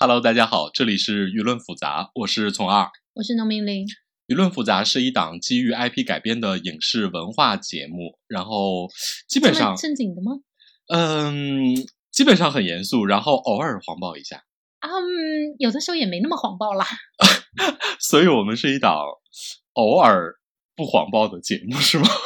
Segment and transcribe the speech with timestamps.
[0.00, 2.88] Hello，大家好，这里是舆论复杂，我是从二。
[3.14, 3.84] 我是农民林。
[4.28, 8.88] 舆论复杂是一档基于 IP 改编的影视文化节目，然后
[9.28, 10.34] 基本上正经的吗？
[10.86, 11.74] 嗯，
[12.12, 14.44] 基本上很严肃，然后偶尔黄暴一下。
[14.82, 16.86] 嗯，有的时候也没那么黄暴啦。
[17.98, 19.02] 所以我们是一档
[19.72, 20.36] 偶尔
[20.76, 22.06] 不黄暴的节目，是吗？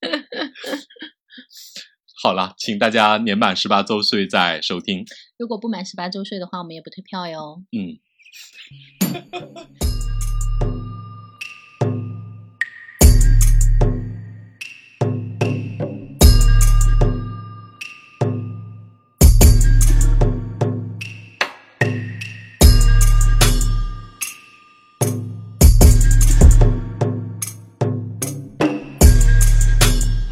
[2.20, 5.04] 好了，请大家年满十八周岁再收听。
[5.38, 7.62] 如果不满十八周岁的话，我们也不退票哟。
[7.70, 7.98] 嗯。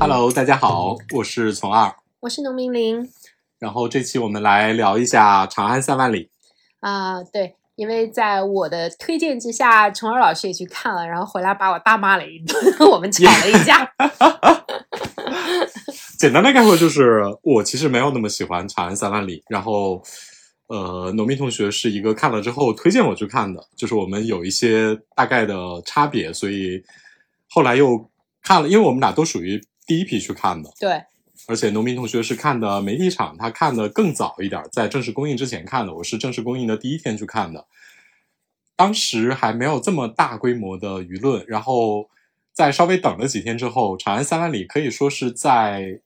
[0.08, 3.10] Hello，大家好，我是从二，我是农民林。
[3.58, 6.30] 然后这期我们来聊一下《长安三万里》
[6.88, 12.56] 啊，对，因为在我的推荐之下，虫儿老师也去看了，然后回来把我大骂了一顿，
[12.88, 13.92] 我们吵了一架。
[16.16, 20.00] 简单的概括就是，我其实没有那么喜欢《长安三万里》，然后
[20.68, 26.84] 呃，农民同学是一个看了之后推荐我去看的，就是我们有一些大概的差别，所以
[27.50, 28.08] 后来又
[28.40, 29.60] 看了，因为我们俩都属于。
[29.86, 31.04] 第一批去看的，对，
[31.46, 35.94] 而且农民同学是看的媒体场，他看的更早一点，在正式公映之前看的。
[35.94, 37.66] 我是正式公映的第一天去看的，
[38.74, 41.44] 当时还没有这么大规模的舆论。
[41.46, 42.10] 然后
[42.52, 46.00] 在稍微等了几天之后，《长安三万里》可以说是在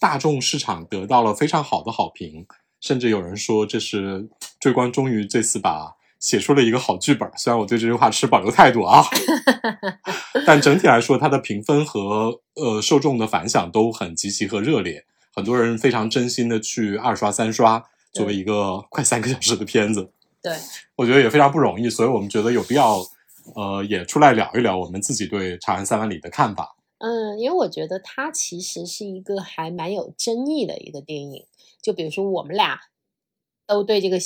[0.00, 2.44] 大众市场得到了非常好的好评，
[2.80, 4.28] 甚至有人说这是
[4.58, 5.99] 追光终于这次把。
[6.20, 9.02] 写出了一个好剧本，虽然我对这句话持保留态度啊，
[10.46, 15.02] 但整体来说，它的评分和呃受众的反响都很积极和热烈，
[15.34, 20.12] 很多人非常真心的去二刷三刷，作为一个快三个小时的片子，
[20.42, 20.54] 对，
[20.94, 22.98] 我觉得也非常不容易，所以我们觉得有必要
[23.56, 26.76] 呃也出来聊一聊我们自己对《长安三万里》的看法。
[26.98, 31.46] 嗯，因为我觉得它其实是一个还蛮有争议的一个电影，
[31.80, 32.78] 就比如说我们俩
[33.66, 34.18] 都对这个。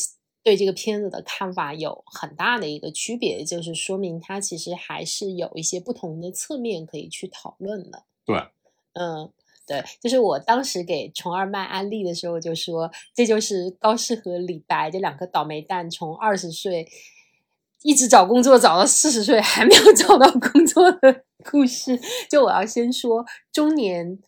[0.44, 8.04] 对这个片子的看法有很大的一个区别，就是说明它其实还是有一些不同的侧面可以去讨论的。
[8.26, 8.36] 对，
[8.92, 9.32] 嗯，
[9.66, 16.86] 对，就是我当时给虫儿卖安利的时候就说，这就是高适和李白这两个倒霉蛋，从二十岁
[17.82, 21.98] 一直找工作找到四十岁还没有找到工作的故事。
[22.30, 24.18] 就我要先说中年。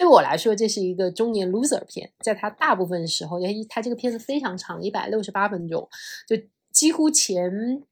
[0.00, 2.10] 对我来说，这是一个中年 loser 片。
[2.20, 5.86] 在它大部分时候，它它这个片子非常长，一百六十八分钟，
[6.26, 6.34] 就
[6.72, 7.82] 几乎前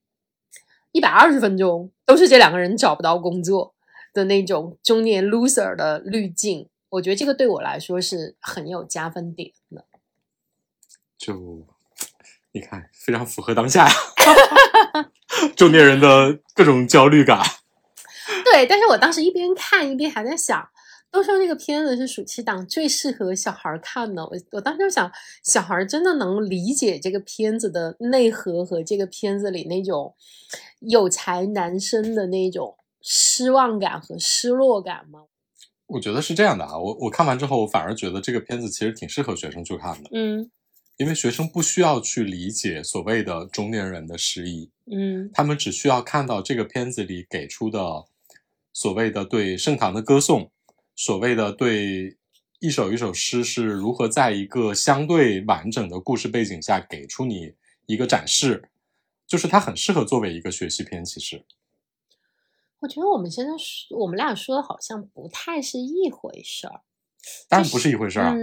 [0.92, 3.74] 一百二十分钟都是这两个人找不到工作
[4.14, 6.70] 的那种中年 loser 的滤镜。
[6.88, 9.84] 我觉得这个对我来说是很有加分点的。
[11.18, 11.66] 就
[12.52, 13.94] 你看，非常符合当下呀，
[15.54, 17.42] 中年人的各种焦虑感。
[18.50, 20.70] 对，但是我当时一边看一边还在想。
[21.10, 25.10] 都说这个片子是暑期档最适合小孩看的，我我当时就想，
[25.42, 30.14] 小孩真的能理解这个片子的内核和这个片子里那种
[30.80, 35.24] 有才男生的那种失望感和失落感吗？
[35.86, 40.50] 我觉得是这样的啊，我我看完之后，我反而觉得这个片子其实挺适合学生去看的，嗯，
[40.98, 48.04] 因为学生不需要去理解所谓的中年人的失意，嗯，他们只需要看到这个片子里给出的
[48.74, 50.50] 所谓的对盛唐的歌颂。
[50.98, 52.18] 所谓的对
[52.58, 57.52] 一首一首诗是如何在一个相对完整的故事背景下给出你
[57.86, 58.68] 一个展示，
[59.24, 61.04] 就是它很适合作为一个学习篇。
[61.04, 61.44] 其实，
[62.80, 63.52] 我觉得我们现在
[63.90, 66.80] 我们俩说的好像不太是一回事儿。
[67.48, 68.34] 当然不是一回事儿啊，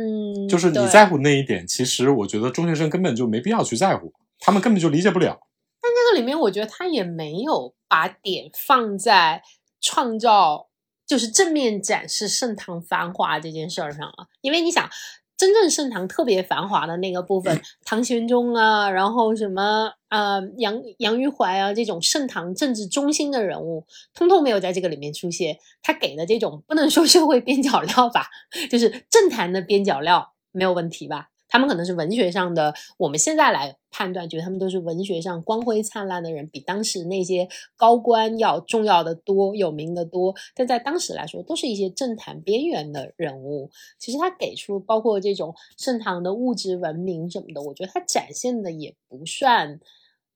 [0.49, 5.41] 就是你在乎那一点，其实我觉得中学生根本就没必要去在乎，他们根本就理解不了。
[5.81, 9.43] 但这个里面，我觉得他也没有把点放在
[9.81, 10.69] 创造。
[11.05, 14.89] 就是正面展示盛唐繁华这件事儿上了，因为你想，
[15.37, 25.57] 真正盛唐特别繁华的那个部分，唐玄宗啊，然后什么呃杨杨玉环啊这种盛唐政治中心的人物，通通没有在这个里面出现。
[25.83, 28.27] 他给的这种不能说社会边角料吧，
[28.71, 31.29] 就是政坛的边角料，没有问题吧？
[31.55, 37.47] 他们可能是文学上的，我们现在来判断，觉得他们都是文学上光辉灿烂的人，比当时那些
[37.77, 40.35] 高官要重要的多，有名的多。
[40.53, 43.71] 但在当时来说，都是一些政坛边缘的人物。
[43.97, 49.79] 其实他给出包括这种盛唐的物质文明什么的，我觉得他展现的也不算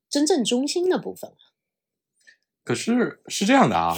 [0.09, 1.33] 真正中心的部分。
[2.63, 3.97] 可是是这样的啊，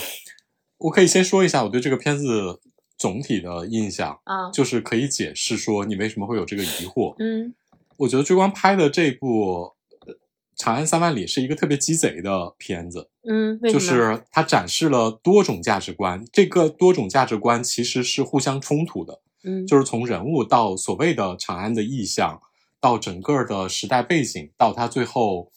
[0.79, 2.59] 我可以先说一下我对这个片子。
[3.01, 7.15] 总体的印象啊，就是可以解释说你为什么会有这个疑惑。
[7.17, 7.51] 嗯，
[7.97, 9.73] 我觉得追光拍的这部
[10.55, 19.19] 《长安三万里》是一个特别鸡贼的片子，嗯，就是它展示了多种价值观，这个多种价值观其实是互相冲突的。
[19.43, 22.39] 嗯，就是从人物到所谓的长安的意象，
[22.79, 25.51] 到整个的时代背景，到他最后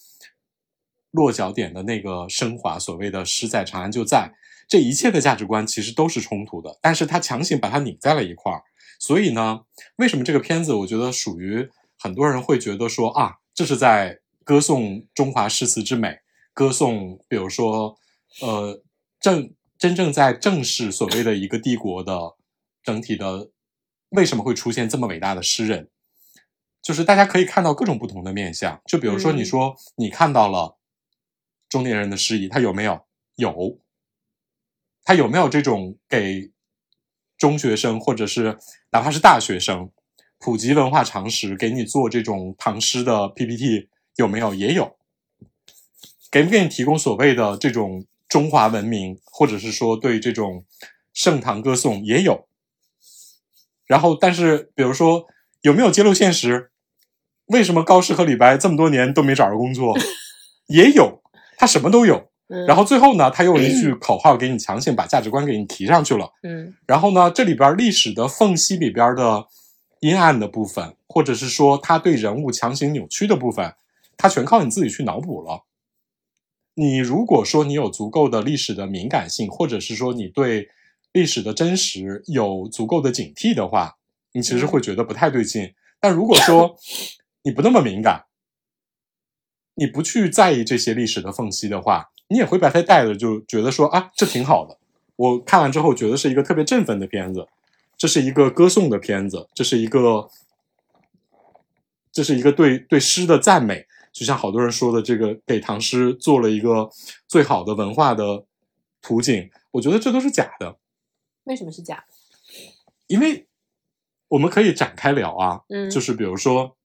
[1.11, 4.33] 落脚点的那个升华，所谓的“诗在长安就在”，
[4.75, 8.61] 这一切的价值观其实都是冲突的，但是他强行把它拧在了一块儿。
[8.99, 9.61] 所以呢，
[9.99, 16.19] 为什么这个片子我觉得属于很多人会觉得说啊，这是在歌颂中华诗词之美，
[16.53, 17.97] 歌颂比如说
[18.43, 18.83] 呃
[19.21, 22.35] 正真正在正视所谓的一个帝国的
[22.83, 23.53] 整体的
[24.09, 25.89] 为什么会出现这么伟大的诗人？
[26.83, 28.83] 就是大家可以看到各种不同的面相。
[28.87, 30.77] 就比如说，嗯你说你看到了
[31.69, 33.07] 中年人的诗意，他有没有？
[33.37, 33.79] 有。
[35.05, 36.51] 他有没有这种给
[37.37, 38.59] 中学生或者是
[38.91, 39.91] 哪怕是大学生
[40.39, 43.89] 普及文化常识，给你做这种唐诗的 PPT？
[44.17, 44.55] 有没有？
[44.55, 44.97] 也有。
[46.31, 50.65] 给不给你提供所谓的这种中华文明，或者是说对这种
[51.13, 52.49] 盛唐歌颂也有。
[53.87, 55.27] 然后，但是比如说
[55.63, 56.71] 有没有揭露现实？
[57.47, 59.97] 为什么高适和李白这么多年都没找着工作？
[60.69, 61.23] 也有，
[61.57, 62.31] 他什么都有。
[62.49, 66.31] 嗯然后最后呢，他用一句口号给你强行把价值观给你提上去了。
[66.43, 69.47] 嗯然后呢，这里边历史的缝隙里边的
[70.01, 73.75] 阴暗的部分，或者是说他对人物强行扭曲的部分，
[74.17, 75.65] 他全靠你自己去脑补了。
[76.75, 80.69] 你如果说你有足够的历史的敏感性，或者是说你对
[81.13, 83.97] 历史的真实有足够的警惕的话，
[84.33, 85.73] 你其实会觉得不太对劲。
[86.01, 86.77] 但如果说
[87.45, 88.25] 你不那么敏感，
[89.77, 94.79] 你不去在意这些历史的缝隙的话，你也会把它带着，就觉得说啊，这挺好的。
[95.17, 97.47] 我看完之后觉得是一个特别振奋的片子，
[97.97, 100.29] 这是一个歌颂的片子，这是一个，
[102.11, 103.87] 这是一个对对诗的赞美。
[104.13, 106.89] 就像好多人说的，这个给唐诗做了一个
[107.27, 108.45] 最好的文化的
[109.03, 110.77] 图景，我觉得这都是假的，
[111.43, 112.15] 为什么是假的？
[113.09, 113.49] 因为
[114.29, 116.77] 我们可以展开聊啊，嗯就是比如说，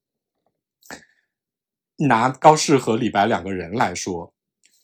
[1.97, 4.33] 拿高适和李白两个人来说，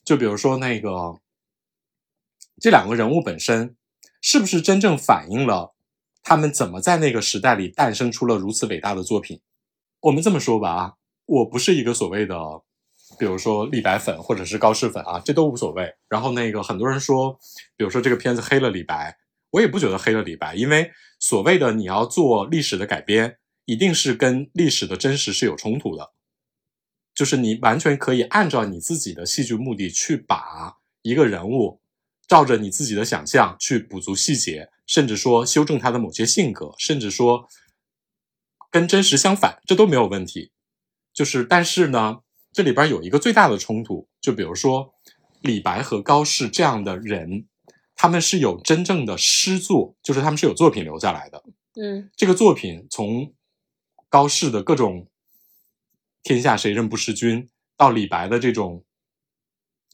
[0.06, 1.20] 就比如说那个
[2.62, 3.76] 这两个人物本身，
[4.22, 5.76] 是不是真正反映了
[6.24, 9.42] 他们怎么在那个时代里诞生出了如此伟大的作品？
[10.02, 10.94] 我们这么说吧啊，
[11.26, 12.36] 我不是一个所谓的，
[13.20, 15.96] 比如说李白粉或者是高适粉啊，这都无所谓。
[16.08, 17.38] 然后那个很多人说，
[17.76, 19.18] 比如说这个片子黑了李白，
[19.52, 26.15] 我也不觉得黑了李白，因为所谓的你要做历史的改编，一定是跟历史的真实是有冲突的。
[27.16, 31.80] 就是你完全可以按照你自己的戏剧目的去把一个人物，
[32.28, 37.48] 照着你自己的想象去补足细节，甚至说修正他的某些性格，甚至说
[38.70, 40.52] 跟真实相反，这都没有问题。
[41.14, 42.20] 就是，但是呢，
[42.52, 44.94] 这里边有一个最大的冲突，就比如说
[45.40, 47.46] 李白和高适这样的人，
[47.96, 51.42] 他们是有真正的诗作，就是他们是有作品留下来的。
[51.78, 53.34] 嗯这个作品从
[54.10, 55.08] 高适的各种
[56.26, 58.84] “天下谁人不识君”到李白的这种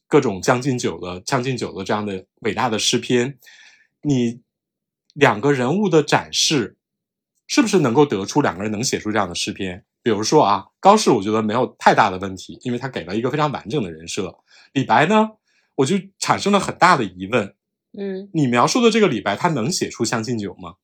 [0.08, 3.38] 各种《将进酒》的《将进酒》的这样的伟大的诗篇，
[4.04, 4.42] 你
[5.14, 6.78] 两个人物的展示，
[7.48, 9.84] 是不是能够得出两个人能写出这样的诗篇？
[10.02, 14.34] 比如说啊，高适我觉得没有太大的问题，因为他给了一个非常完整的人设。
[14.72, 15.32] 李白呢，
[15.76, 17.56] 我就产生了很大的疑问：
[17.98, 20.76] 嗯，你描述的这个李白，他能写出《将进酒》吗？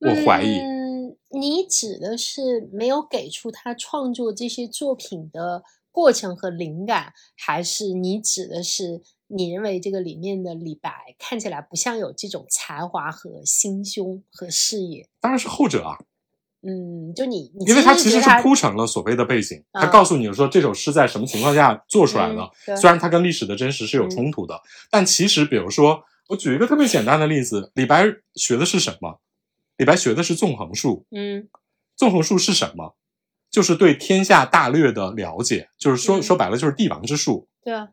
[0.00, 0.58] 我怀疑。
[0.58, 0.79] 嗯，
[1.32, 15.08] 你指的是没有给出他创作这些作品的过程和灵感，还是你指的是你认为这个里面的李白看起来不像有这种才华和心胸和视野？
[15.20, 15.98] 当然是后者啊。
[16.62, 22.76] 嗯，就你，你因为他其实是铺成了所谓的背景，他嗯告诉你说这首诗在什么情况下做出来的嗯。
[22.76, 24.60] 虽然它跟历史的真实是有冲突的，
[24.90, 29.20] 但其实比如说，我举一个特别简单的例子，李白学的是什么？
[29.80, 31.06] 李白学的是纵横术。
[31.10, 31.48] 嗯
[31.96, 32.96] 纵横术是什么？
[33.50, 37.48] 就是对天下大略的了解，就是说嗯说白了就是帝王之术。
[37.64, 37.88] 对啊，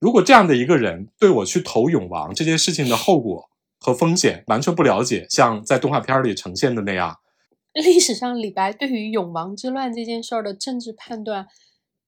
[0.00, 3.44] 如果这样的一个人对我去投永王这件事情的后果
[3.78, 7.14] 和风险完全不了解，像在动画片里呈现的那样，
[7.74, 11.46] 历史上李白对于永王之乱这件事儿的政治判断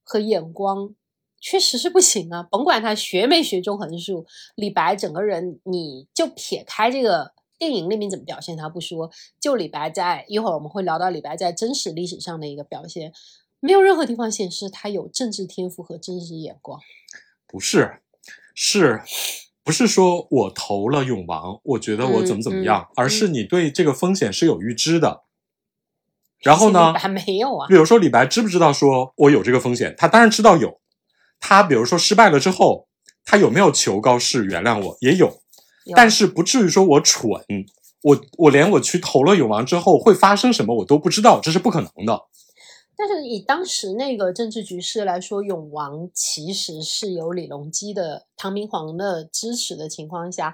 [0.02, 0.94] 和眼光，
[1.38, 2.42] 确实是不行啊！
[2.42, 4.26] 甭管他学没学纵横术，
[4.56, 9.10] 李白整个人，你就撇开这个电影里面怎么表现他不说，
[9.40, 13.12] 就李白在一会儿我们会聊到李白在真实历史上的一个表现，
[13.60, 16.80] 没有任何地方显示他有政治天赋和政治眼光。
[17.46, 18.00] 不是，
[18.54, 19.02] 是
[19.64, 25.24] 不是说我投了永王，我觉得我怎么怎么样，嗯嗯而是你对这个风险是有预知的。
[26.40, 27.74] 然后呢还没有啊比。
[27.74, 29.94] 如说李白知不知道说我有这个风险？
[29.98, 30.80] 他当然知道有。
[31.40, 32.86] 他比如说失败了之后，
[33.24, 34.96] 他有没有求高士原谅我？
[35.00, 35.40] 也有，有
[35.94, 37.30] 但是不至于说我蠢，
[38.02, 42.22] 我我连我去投了永王之后会发生什么我都不知道，这是不可能的。
[42.96, 50.52] 但是以当时那个政治局势来说，永王其实是有李隆基的唐明皇的支持的情况下，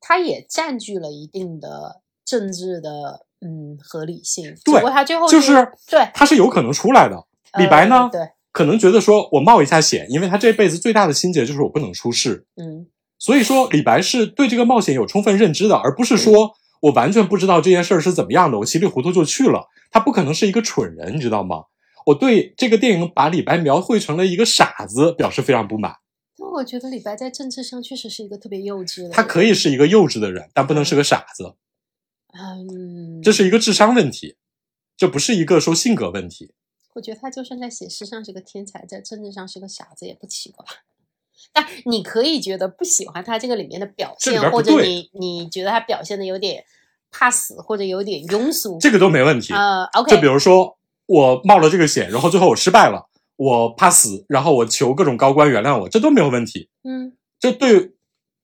[0.00, 4.52] 他也占据了一定的政治的嗯合理性。
[4.64, 5.54] 对不过他最后就是
[5.88, 7.24] 对他是有可能出来的。
[7.58, 12.86] 李白呢呃，对，可能觉得说我冒一下险，因为他这辈子最大的心结就是我不能出事，嗯
[13.22, 19.68] 所以说李白是对这个冒险有充分认知的，而不是说我完全不知道这件事儿是怎么样的，我稀里糊涂就去了。
[19.92, 21.66] 他不可能是一个蠢人，你知道吗？
[22.06, 25.94] 我对这个电影把李白描绘成了一个傻子表示非常不满。
[26.36, 29.10] 但我觉得李白在政治上确实是一个特别幼稚的。
[29.10, 31.54] 他可以是一个幼稚的人，但不能是个傻子，
[32.36, 34.34] 嗯，这是一个智商问题，
[34.96, 36.54] 这不是一个说性格问题。
[36.94, 40.66] 我觉得他就算在写诗上是个天才，在政治上是个傻子也不奇怪。
[41.52, 46.64] 但你可以觉得不喜欢他这个里面的表现，或者你你觉得他表现的有点
[47.10, 48.78] 怕死，或者有点庸俗。
[48.80, 49.52] 这个都没问题。
[49.52, 56.68] 呃就，OK，就比如说我冒了这个险，然后最后我失败了，我怕死，然后我求各种高官原谅我，这都没有问题。
[56.84, 57.92] 嗯这对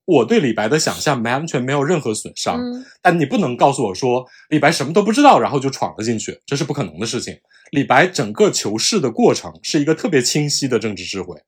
[0.05, 2.57] 我对李白的想象完全没有任何损伤。
[2.59, 7.39] 嗯，但你不能告诉我说李白什么都不知道，然后就闯了进去，这是不可能的事情。
[7.71, 11.39] 李白整个求是的过程是一个特别清晰的政治智慧，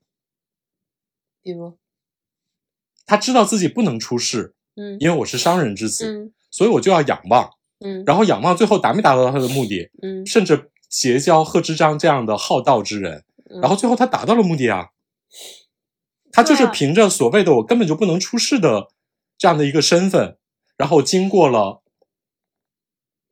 [1.42, 1.76] 比如，
[3.04, 14.88] 他知道自己不能出事，嗯因为我是商人之子，嗯所以我就要仰望，嗯然后仰望最后达没达到他的目的，嗯，甚至结交贺知章这样的好道之人，嗯然后最后他达到了目的啊。
[16.34, 18.88] 他就是凭着所谓的我根本就不能出事的
[19.36, 20.38] 这样的一个身份，
[20.78, 21.82] 然后经过了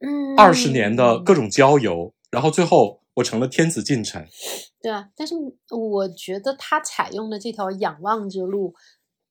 [0.00, 4.29] 嗯二十年的各种交游，然后最后我成了天子近臣。
[4.82, 5.34] 对啊，但是
[5.70, 8.75] 我觉得他采用的这条仰望之路，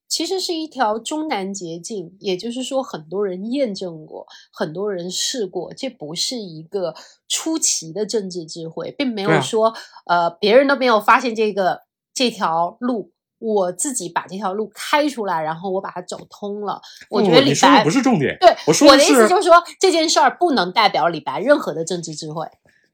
[0.07, 6.93] 其实是一条中南捷径，也就是说，很多人验证过，很多人试过，这不是一个
[7.27, 9.73] 出奇的政治智慧，并没有说、
[10.05, 11.81] 呃别人都没有发现这个
[12.13, 13.11] 这条路。
[13.41, 16.81] 我自己把这条路开出来，然后我把它走通了。
[17.09, 22.45] 我觉得李白不是重点，对我的意我说的意思就是说，这件事儿不能代表李白任何的政治智慧，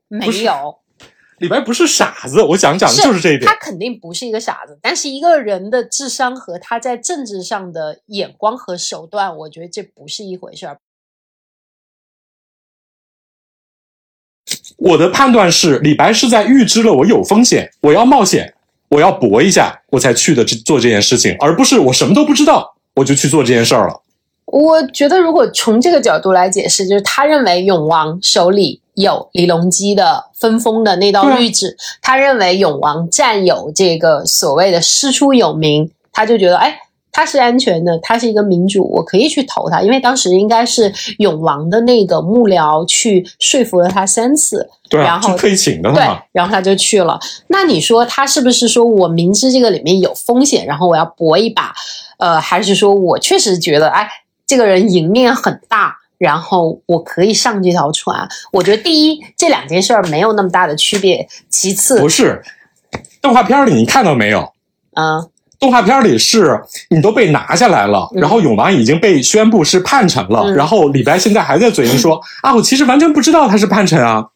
[0.07, 0.81] 没有。
[1.39, 3.55] 李白不是傻子，我想讲的就是这一点他。
[3.55, 10.79] 肯定不是一个傻子，但是一个人的智商和他在政治上的眼光和手段，我觉得这不是一回事儿。
[14.77, 18.53] 我的判断是，李白是在预知了我有风险，我要冒险，
[18.89, 24.01] 我要搏一下，我才去的这做这件事情，而不是我什么都不知道我就去做这件事儿了。
[24.45, 36.77] 我觉得，如果从这个角度来解释，就是他认为永王手里有李隆基的分封的那道谕旨，他认为永王占有这个所谓的师出有名，他就觉得，哎，
[37.11, 47.19] 他是安全的，他是一个民主，我可以去投他，因为当时应该是永王的那个幕僚去说服了他三次，对啊，然后是可以请的对。，然后他就去了。
[47.47, 51.73] 那你说他是不是说我明知这个里面有风险，然后我要搏一把？
[52.17, 54.07] 呃，还是说我确实觉得，哎，
[54.47, 58.27] 这个人赢面很大，然后我可以上这条船？
[58.51, 61.27] 我觉得第一，这两件事儿没有那么大的区别。
[61.49, 62.41] 其次，不是，
[63.21, 64.51] 动画片里你看到没有？
[64.95, 74.27] 嗯动画片里是你都被拿下来了，嗯然后永王已经被宣布是叛臣了，嗯然后李白现在还在嘴硬说 啊，我其实完全不知道他是叛臣啊，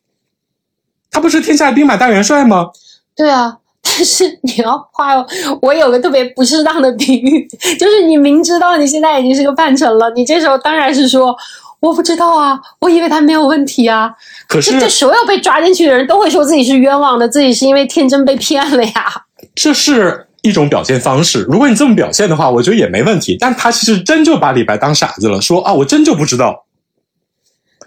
[1.11, 2.69] 他不是天下兵马大元帅吗？
[3.15, 3.57] 对啊。
[3.81, 5.13] 但是你要画，
[5.61, 7.47] 我有个特别不适当的比喻，
[7.79, 11.35] 就是你明知道你现在已经是个叛臣了，你这时候当然是说
[11.79, 14.13] 我不知道啊，我以为他没有问题啊，
[14.47, 19.23] 可是这这所有被抓进去的人都会说自己是冤枉的，自己是因为天真被骗了呀。
[19.55, 21.43] 这是一种表现方式。
[21.49, 23.37] 如果你这么表现的话，我觉得也没问题。
[23.39, 26.65] 但他其实真就把李白当傻子了，说啊，我真就不知道，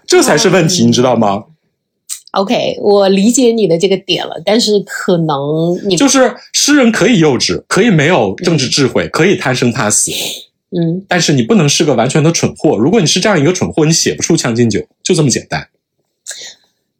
[0.07, 1.43] 这才是问题，嗯你知道吗
[2.31, 10.11] ？OK，我理解你的这个点了，但是可能你就是诗人可以幼稚，可以没有政治智慧，可以贪生怕死，
[10.75, 12.77] 嗯，但是你不能是个完全的蠢货。
[12.77, 15.67] 如果你是这样一个蠢货，你写不出《将进酒》，就这么简单。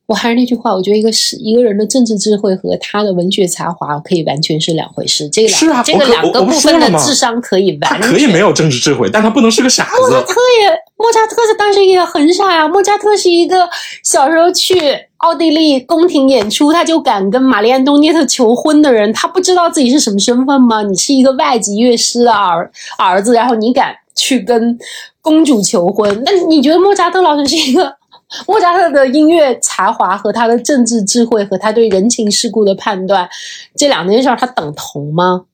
[0.05, 5.29] 我还是那句话，我觉得一个是一个人的政治智慧和他的文学才华可以完全是两回事。
[5.29, 8.11] 这个两是啊这个两个部分的智商可以他完全。
[8.11, 9.91] 可以没有政治智慧，但他不能是个傻子。
[9.97, 12.67] 莫扎特也，莫扎特是当时也很傻呀。
[12.67, 13.67] 莫扎特是一个
[14.03, 14.75] 小时候去
[15.23, 20.83] 奥地利宫廷演出，他就敢跟玛丽安东涅特求婚的人，他不知道自己是什么身份吗？
[20.83, 24.77] 你是一个外籍乐师的儿儿子，然后你敢去跟
[25.21, 26.21] 公主求婚？
[26.25, 27.95] 那你觉得莫扎特老师是一个
[28.45, 33.27] 莫扎特的音乐才华和他的政治智慧和他对人情世故的判断，
[33.77, 35.45] 这两件事儿他等同吗？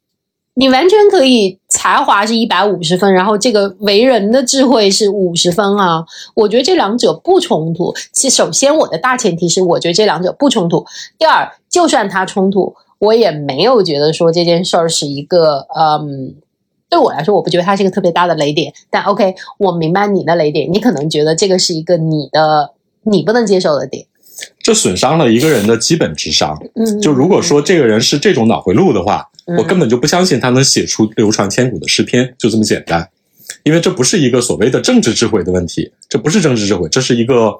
[0.55, 6.03] 你完全可以才华是一百五十分，然后这个为人的智慧是五十分啊！
[6.35, 7.93] 我觉得这两者不冲突。
[8.11, 10.85] 其首先，我的大前提是我觉得这两者不冲突。
[11.17, 16.35] 第二，就算它冲突，我也没有觉得说这件事儿是一个嗯，
[16.89, 18.73] 对我来说，我不觉得它是一个特别大的雷点。
[18.89, 24.05] 但 OK，我明白你的雷点，你可能觉得这个是一个你的你不能接受的点。
[24.61, 26.57] 这损伤了一个人的基本智商。
[26.75, 33.09] 嗯，就如果说这个人是这种脑回路的话，我根本就不相信他能写出流传千古的诗篇，就这么简单。
[33.63, 37.53] 因为这不是一个所谓的政治智慧的问题，这不是政治智慧，这是一个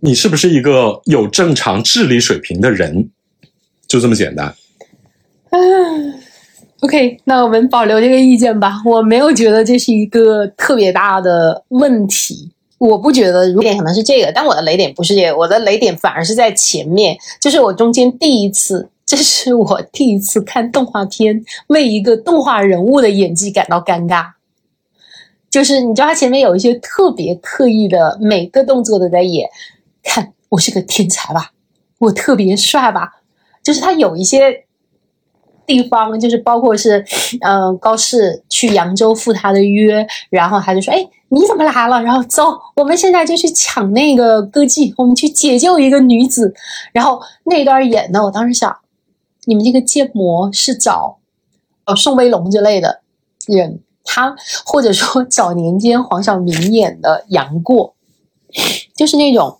[0.00, 3.08] 你是不是一个有正常智力水平的人，
[3.86, 4.54] 就这么简单。
[5.50, 6.14] 嗯，
[6.80, 8.80] OK，那我们保留这个意见吧。
[8.84, 12.50] 我没有觉得这是一个特别大的问题。
[12.78, 24.32] 我不觉得雷点可能是这个，但我的雷点不是这个，我的雷点反而是在前面，就是我中间第一次，这是我第一次看动画片，为一个动画人物的演技感到尴尬。
[25.48, 29.48] 就是你知道他前面有一些特别刻意的，每个动作都在演，
[30.02, 31.52] 看我是个天才吧，
[31.98, 33.22] 我特别帅吧，
[33.62, 34.64] 就是他有一些。
[35.66, 37.04] 地方就是包括是，
[37.42, 42.02] 嗯，高适去扬州赴他的约，然后他就说：“哎，你怎么来了？
[42.02, 46.54] 然后走，我们现在就去抢那个歌妓，我们去解救一个女子。”
[46.90, 48.74] 然后那段演的，我当时想，
[49.48, 51.18] 你们这个建模是找，
[51.86, 53.00] 呃，宋威龙之类的
[53.46, 57.94] 人，他或者说早年间黄晓明演的杨过，
[58.94, 59.58] 就是那种。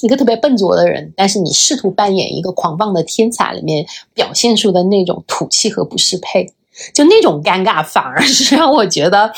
[0.00, 3.84] 一个特别笨拙的人，但是你试图扮演一个狂放的天才，里面
[4.14, 6.52] 表现出的那种土气和不适配，
[6.94, 9.32] 就那种尴尬，反而是让我觉得，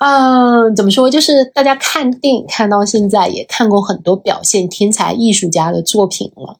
[0.00, 1.10] 嗯， 怎么说？
[1.10, 6.56] 就是大家看电影看到现在，也看过很多表现天才艺术家的作品了。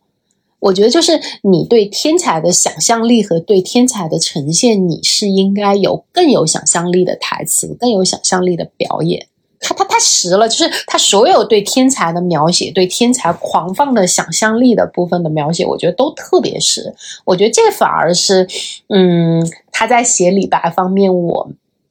[0.67, 9.29] 我觉得，就是你对天才的想象力和对天才的呈现，你是应该有更有想象力的台词，更有想象力的表演。
[9.61, 16.93] 他他太实了，就是他所有对天才的描写，对天才狂放的想象力的部分的描写，我觉得都特别实。
[17.25, 18.47] 我觉得这反而是，
[18.89, 19.41] 嗯，
[19.73, 21.49] 他在写李白方面，我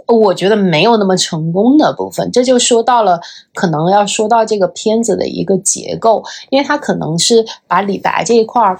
[0.07, 2.31] 我觉得没有那么成功的部分。
[2.31, 3.19] 这就说到了，
[3.53, 8.79] 可能要说到这个片子的一个结构，因为他可能是把李白这一块儿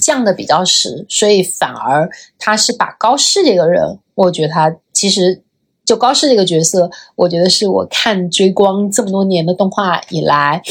[0.00, 5.42] 降的比较实，所以反而他是把高适这个人，我觉得他其实。
[5.82, 10.62] 就高适这个角色，我觉得是我看追光这么多年的动画以来，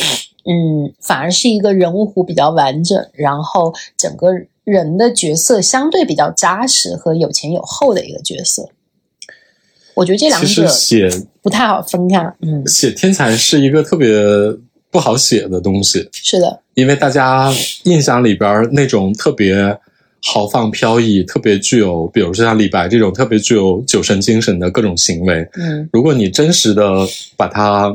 [0.46, 4.30] 嗯，反而是一个人物弧比较完整，然后整个
[4.64, 8.70] 人的角色相对比较扎实和有前有后的一个角色。
[10.00, 11.10] 我觉得这两者写
[11.42, 12.18] 不太好分开。
[12.42, 14.10] 嗯，写天才是一个特别
[14.90, 16.10] 不好写的东西。
[16.12, 19.78] 是的，因为大家印象里边那种特别。
[20.22, 25.48] 豪放飘逸，特别具有，比如说像李白这种特别具有酒神精神的各种行为。
[25.54, 27.08] 嗯，如果你真实的
[27.38, 27.90] 把它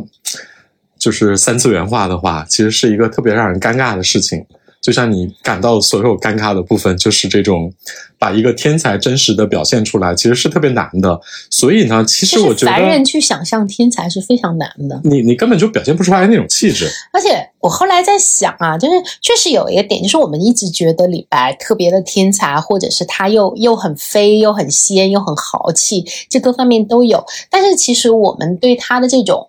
[0.98, 4.42] 就是三次元化的话，其实是一个特别让人尴尬的事情。
[4.84, 7.72] 就像你感到所有尴尬的部分，就是这种
[8.18, 11.18] 把一个天才真实的表现出来，其实是特别难的。
[11.48, 15.00] 所以呢，其实我觉得凡人去想象天才是非常难的。
[15.02, 16.86] 你你根本就表现不出来那种气质。
[17.14, 27.24] 而且我后来在想啊，就是确实有一个点，就是我们一直觉得李白特别的天才，或者是他又又很飞，又很仙，又很豪气，这各方面都有。
[27.48, 29.48] 但是其实我们对他的这种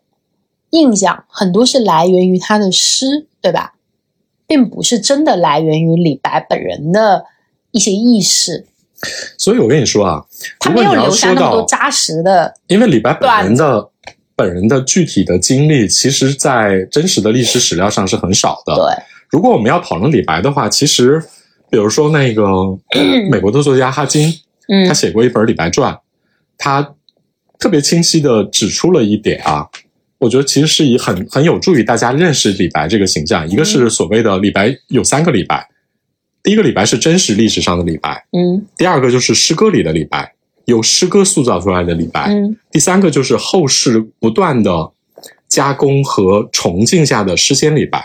[0.69, 3.74] 印象，很多是来源于他的诗，对吧？
[4.47, 7.25] 并不是真的来源于李白本人的
[7.71, 8.65] 一些意识，
[9.38, 10.23] 所以我跟你说啊，
[10.60, 12.53] 他没有留下那么多扎实的。
[12.67, 13.89] 因为李白本人的
[14.36, 18.75] 本人的具体的经历，其实，在真实的历史史料上是很少的。
[18.75, 21.21] 对，如果我们要讨论李白的话，其实，
[21.69, 22.43] 比如说那个
[23.31, 24.34] 美国的作家哈金，
[24.67, 25.93] 嗯，他写过一本《李白传》，
[26.58, 26.95] 他
[27.58, 29.67] 特别清晰的指出了一点啊。
[30.17, 33.47] 我觉得其实是以很很有助于大家认识李白这个形象。
[33.49, 35.67] 一个是所谓的李白有三个李白，
[36.41, 40.34] 第一个李白是真实历史上的李白，嗯，第二个就是诗歌里的李白，
[40.65, 44.91] 由诗歌塑造出来的李白，嗯，第三个就是后世不断的
[45.49, 48.01] 加工和崇敬下的诗仙李白，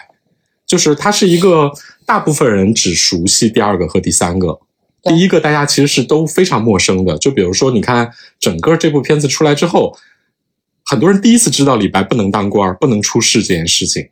[0.66, 1.70] 就是他是一个
[2.04, 4.58] 大部分人只熟悉第二个和第三个，
[5.04, 7.16] 第一个大家其实是都非常陌生的。
[7.18, 9.96] 就比如说，你看整个这部片子出来之后。
[10.90, 14.04] 很多人第一次知道李白不能当官不能出仕这件事情，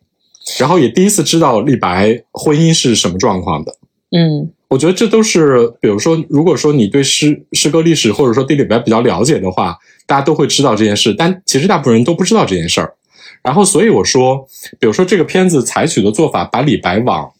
[0.61, 3.77] 然后也第一次知道李白婚姻是什么状况的。
[4.13, 11.13] 嗯，我觉得这都是，比如说，如果说你对诗诗歌历史或者说对李白比较了解的话，大家都会知道这件事。
[11.13, 12.95] 但其实大部分人都不知道这件事儿。
[13.43, 14.47] 然后，所以我说，
[14.79, 17.33] 比如说这个片子采取的做法，把李白往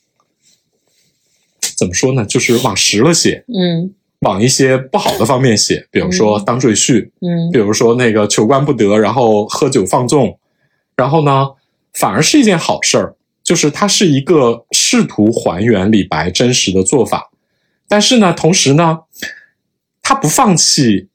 [1.77, 2.25] 怎么说呢？
[2.25, 6.45] 就是往实了写，嗯往一些不好的方面写，比如说嗯。
[6.45, 7.51] 当赘婿，嗯。
[7.53, 10.39] 比如说那个求官不得，然后喝酒放纵，
[10.97, 11.49] 然后呢，
[11.95, 17.31] 反而是一件好事儿，就是它是一个试图还原李白真实的做法，
[17.87, 18.99] 但是呢，同时呢，
[20.03, 21.09] 他不放弃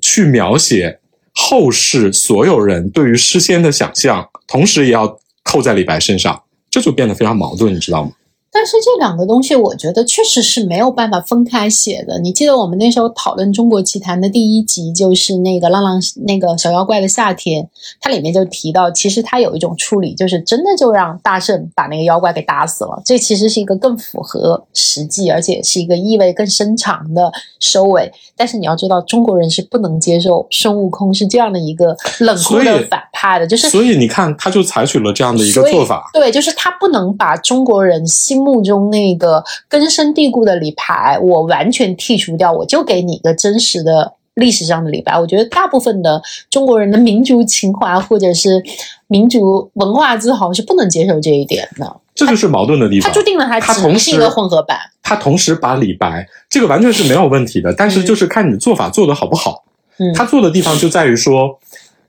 [0.00, 1.00] 去描写
[1.34, 8.12] 后世所有人对于诗仙的想象，同时也要扣在李白身上，这就变得非常矛盾，你知道吗？
[8.58, 12.18] 但是这两个东西，我觉得确实是没有办法分开写的。
[12.18, 17.64] 你记得我们那时候讨论《中国奇谭》的第一集，就是那个浪浪那个小妖怪的夏天，
[18.00, 23.00] 它里面就提到，其实它有一种处理，就是真的就让大圣把那个妖怪给打死了。
[23.04, 28.10] 这其实是一个更符合实际，而且是一个意味更深长的收尾。
[28.36, 36.10] 但是你要知道，中国人是不能接受孙悟空是这样的一个冷酷的反派的，就是所以你看，他就采取了这样的一个做法。
[36.12, 45.18] 对，就是他不能把中国人心目中那个根深蒂固的李白，我完全剔除掉，我就给你一个真实的历史上的李白。
[45.18, 48.62] 我觉得大部分的中国人的民族情怀或者是
[49.06, 53.10] 民族文化自豪是不能接受这一点的，这就是矛盾的地方。
[53.10, 54.78] 他注定了他他同只是一个混合版。
[55.02, 59.64] 他同时把李白这个完全是没有问题的，但是就是看你做法做得好不好。
[59.98, 61.58] 嗯，他做的地方就在于说，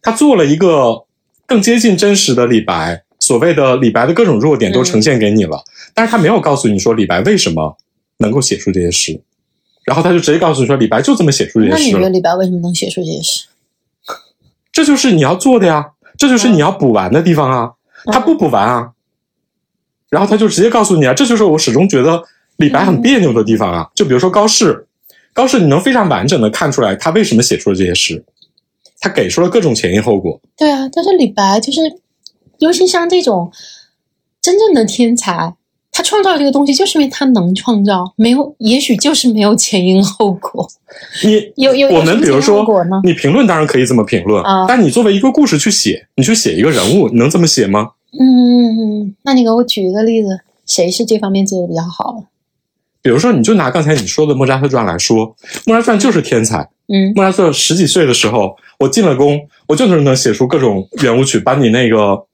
[0.01, 1.05] 他做了一个
[1.45, 7.77] 更接近真实的李白，所谓的李白的各种弱点都呈现给你了，但是他没有告诉你说李白为什么
[8.17, 9.21] 能够写出这些诗，
[9.85, 13.45] 然后他就直接告诉你说李白就这么写出这些诗那你觉得李白为什么能写出这些诗？
[14.71, 17.73] 这就是你要做的呀，这就是你要补完的地方啊，
[18.05, 18.91] 嗯他不补完啊，
[20.09, 22.23] 然后他就直接告诉你啊，这就是我始终觉得
[22.57, 23.89] 李白很别扭的地方啊。
[23.93, 24.87] 就比如说高适，
[25.33, 28.23] 高适你能非常完整的看出来他为什么写出了这些诗，
[28.99, 30.39] 他给出了各种前因后果。
[30.55, 31.81] 对啊，但是李白就是，
[32.59, 33.51] 尤其像这种
[34.41, 35.55] 真正的天才，
[35.91, 40.67] 他创造这个东西，就是因为他能创造，没有，也许就是没有前因后果。
[41.23, 42.65] 你有有我们比如说，
[43.03, 47.91] 你评论当然可以这么评论，啊但你作为一个故事去写，你去写一个人物，你能这么写吗？
[48.19, 52.25] 嗯，那你给我举一个例子，谁是这方面做的比较好的？
[53.01, 56.69] 比如说，你就拿刚才你说的莫扎特传来说，莫扎特传就是天才。
[56.91, 62.25] 嗯莫扎特十几岁的时候，我进了宫，我就是能写出各种圆舞曲，把你那个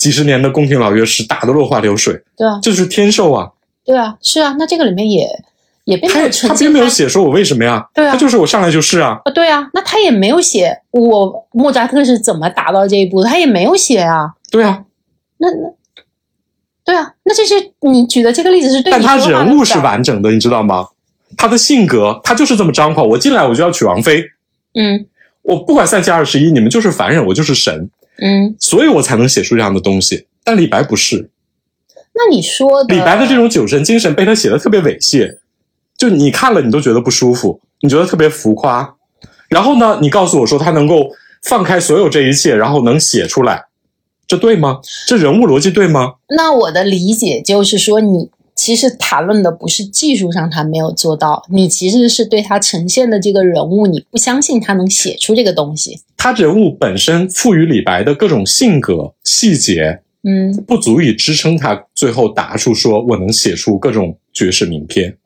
[0.00, 3.50] 几十年的宫廷老乐师打得落花流水，对啊，这就是天授啊！
[3.84, 5.28] 对啊，是啊，那这个里面也
[5.84, 8.12] 也并没有他并没有写说我为什么呀，对啊。
[8.12, 14.32] 他就是我上来就是啊，啊，对啊，那他也没有写我莫扎特是怎么达到这一步的，他也没有写啊。
[14.50, 14.84] 对啊，
[15.36, 15.74] 那那
[16.82, 20.88] 对啊，那这是你举的这个例子是对但他人物是完整的，你知道吗？
[21.36, 23.06] 他的性格，他就是这么张狂。
[23.06, 24.24] 我进来我就要娶王妃，
[24.74, 25.06] 嗯。
[25.42, 27.88] 我不管三七二十一，你们就是凡人，我就是神，
[28.20, 30.26] 嗯，所以我才能写出这样的东西。
[30.44, 31.30] 但李白不是，
[32.12, 35.38] 那你说的李白的这种酒神精神被他写的特别猥亵，
[35.96, 38.96] 就你看了你都觉得不舒服，你觉得特别浮夸。
[39.48, 41.10] 然后呢，你告诉我说他能够
[41.42, 43.64] 放开所有这一切，然后能写出来，
[44.26, 44.80] 这对吗？
[45.06, 46.14] 这人物逻辑对吗？
[46.28, 56.00] 那我的理解就是说，你其实谈论的不是技术上他没有做到，你其实是对他呈现的这个人物，你不相信他能写出这个东西。
[56.22, 65.16] 他人物本身赋予李白的各种性格细节，嗯不足以支撑他最后答出说我能写出各种绝世名篇，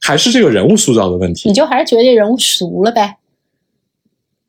[0.00, 1.54] 还是这个人物塑造的问题你。
[1.54, 3.18] 就还是觉得这人物俗了呗？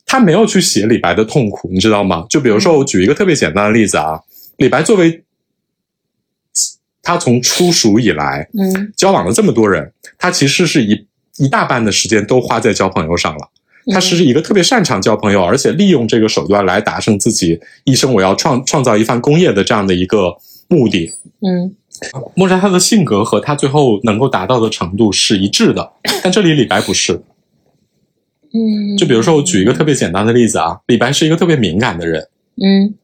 [0.05, 2.25] 他没有去写李白的痛苦，你知道吗？
[2.29, 4.21] 就比如说，我举一个特别简单的例子啊，
[4.55, 5.21] 李白作为
[7.01, 11.05] 他从出蜀以来嗯交往了这么多人，他其实是一
[11.35, 13.49] 一大半的时间都花在交朋友上了。
[13.91, 20.35] 他是一个特别擅长交朋友，而且利用这个手段来达成自己一生我要创创造一番功业的这样的一个
[20.67, 21.11] 目的。
[21.45, 21.75] 嗯
[22.33, 25.91] 莫扎特的性格和他最后能够达到的程度是一致的，
[26.23, 27.21] 但这里李白不是。
[28.53, 32.95] 嗯，就比如说，我举一个特别简单的例子啊，李白是一个特别敏感的人，嗯，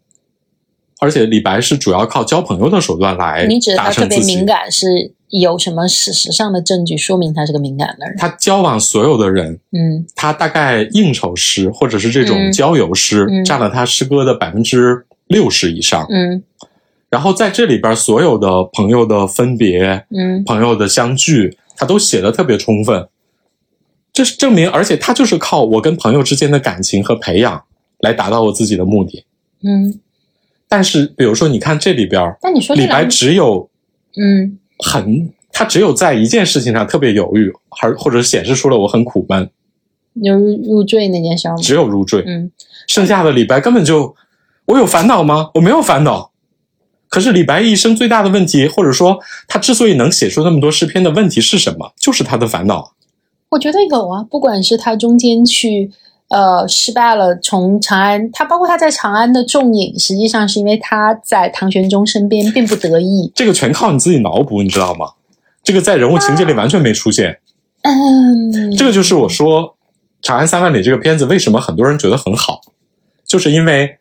[1.00, 4.28] 而且李白是主要靠交朋友的手段来你指的他特达成自己。
[4.28, 8.16] 别敏感，是有什么史实上的证据说明他是个敏感的人？
[8.18, 16.06] 他交往所有的人，嗯他大概应酬诗或者是这种嗯交友诗，嗯占了他诗歌的百分之六十以上。
[16.10, 16.44] 嗯
[17.10, 23.08] 然后在这里边，所有的朋友的分别、嗯朋友的相聚，他都写的特别充分。
[24.12, 27.64] 这是证明，而且他就是靠我跟朋友之间的感情和培养
[28.00, 29.26] 来达到我自己的目的。
[29.64, 30.00] 嗯。
[30.68, 33.70] 但是，比如说，你看这里边，那你说李白只有
[34.18, 39.50] 嗯很，他只有在一件事情上特别犹豫，还或者显示出了我很苦闷，
[40.24, 41.58] 就入入赘那件事儿吗？
[41.62, 42.52] 只有入赘，嗯
[42.88, 44.16] 剩下的李白根本就
[44.66, 45.50] 我有烦恼吗？
[45.56, 46.32] 我没有烦恼。
[47.08, 51.94] 可是李白一生最大的问题，或者说他之所以能写出那么多诗篇的问题是什么？
[51.98, 52.94] 就是他的烦恼。
[53.50, 55.90] 我觉得有啊，不管是他中间去
[56.36, 63.32] 呃失败了，从长安，他包括他在长安的重影，实际上是因为他在唐玄宗身边并不得意。
[63.34, 65.08] 这个全靠你自己脑补，你知道吗？
[65.64, 67.40] 这个在人物情节里完全没出现。
[67.84, 69.62] 嗯，这个就是我说
[70.22, 72.60] 《长安三万里》这个片子为什么很多人觉得很好，
[73.26, 73.98] 就是因为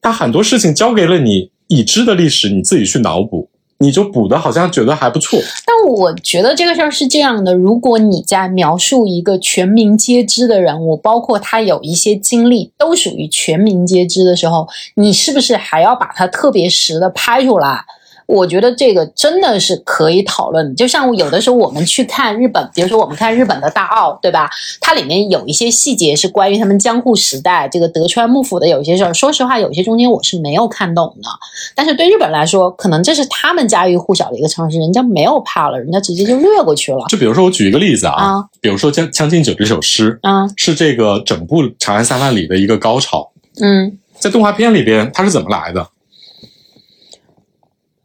[0.00, 3.50] 他很多事情交给了你已知的历史，你自己去脑补，
[3.80, 5.38] 你就补的好像觉得还不错。
[5.64, 17.84] 但我觉得这个事儿是这样的：如果你在描述一个全民皆知的人物，包括他有一些经历都属于全民皆知的时候，你是不是还要把它特别实的拍出来？
[18.28, 20.74] 我觉得这个真的是可以讨论的。
[20.74, 24.50] 就像有的时候我们去看日本，比如说我们看日本的大奥，对吧？
[24.82, 29.14] 它里面有一些细节是关于他们江户时代这个德川幕府的有些事儿。
[29.14, 31.28] 说实话，有些中间我是没有看懂的。
[31.74, 37.06] 但是对日本来说，可能这是他们家喻户晓的一个常识，人家没有怕了，人家直接就略过去了。
[37.08, 43.30] 就比如说，我举一个例子啊，啊比如说《将将进酒》这首诗，啊，是这个整部《长安三万里》的一个高潮。
[43.60, 45.88] 嗯在动画片里边，它是怎么来的？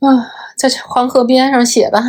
[0.05, 2.03] 啊，在黄河边上写吧，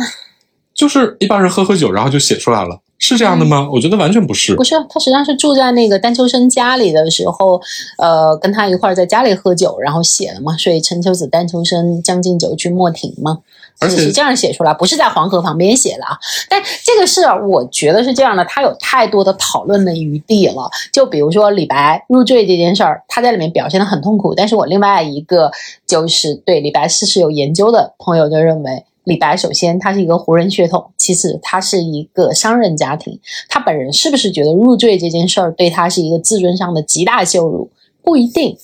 [0.73, 3.69] 就是一帮人喝喝酒，然后就写出来了，是这样的吗？
[3.71, 4.63] 我觉得完全不是不。
[4.63, 7.61] 是他实际上是住在那个丹丘生家里的时候，
[7.97, 10.57] 呃，跟他一块儿在家里喝酒，然后写的嘛。
[10.57, 13.39] 所以陈秋子、丹丘生、将进酒去莫停嘛，
[13.79, 16.17] 而且是是这样写出来，不是在黄河旁边写的啊。
[16.49, 20.69] 但这个事儿，我觉得是这样的，他有太多的讨论的余地了。
[20.91, 25.51] 就比如说李白入赘这件事儿，他在里面表现的很痛苦，但是我另外一个
[25.85, 28.83] 就是对李白事实有研究的朋友就认为。
[29.05, 37.69] 李白首先他是一个胡人血统，其次他是一个商人家庭，他本人是不是觉得入赘这件事儿对他是一个自尊上的极大羞辱？
[38.05, 38.55] 不一定，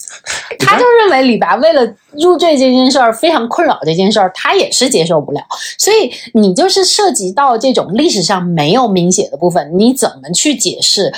[0.60, 5.42] 他就认为李白为了入赘这件事儿非常困扰这件事儿，他也是接受不了。
[5.78, 11.12] 所以你就是涉及到这种历史上没有明写的部分，你怎么去解释？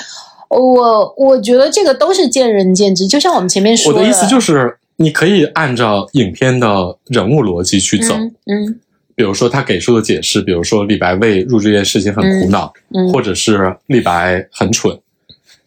[0.49, 3.07] 我我觉得这个都是见仁见智。
[3.07, 6.67] 就像我们前面说我的意思就是，你可以按照影片的
[7.07, 8.15] 人物逻辑去走。
[8.15, 8.79] 嗯嗯
[9.15, 14.99] 比如说他给出的解释，比如说李白为入这件事情很苦恼，嗯或者是李白很蠢，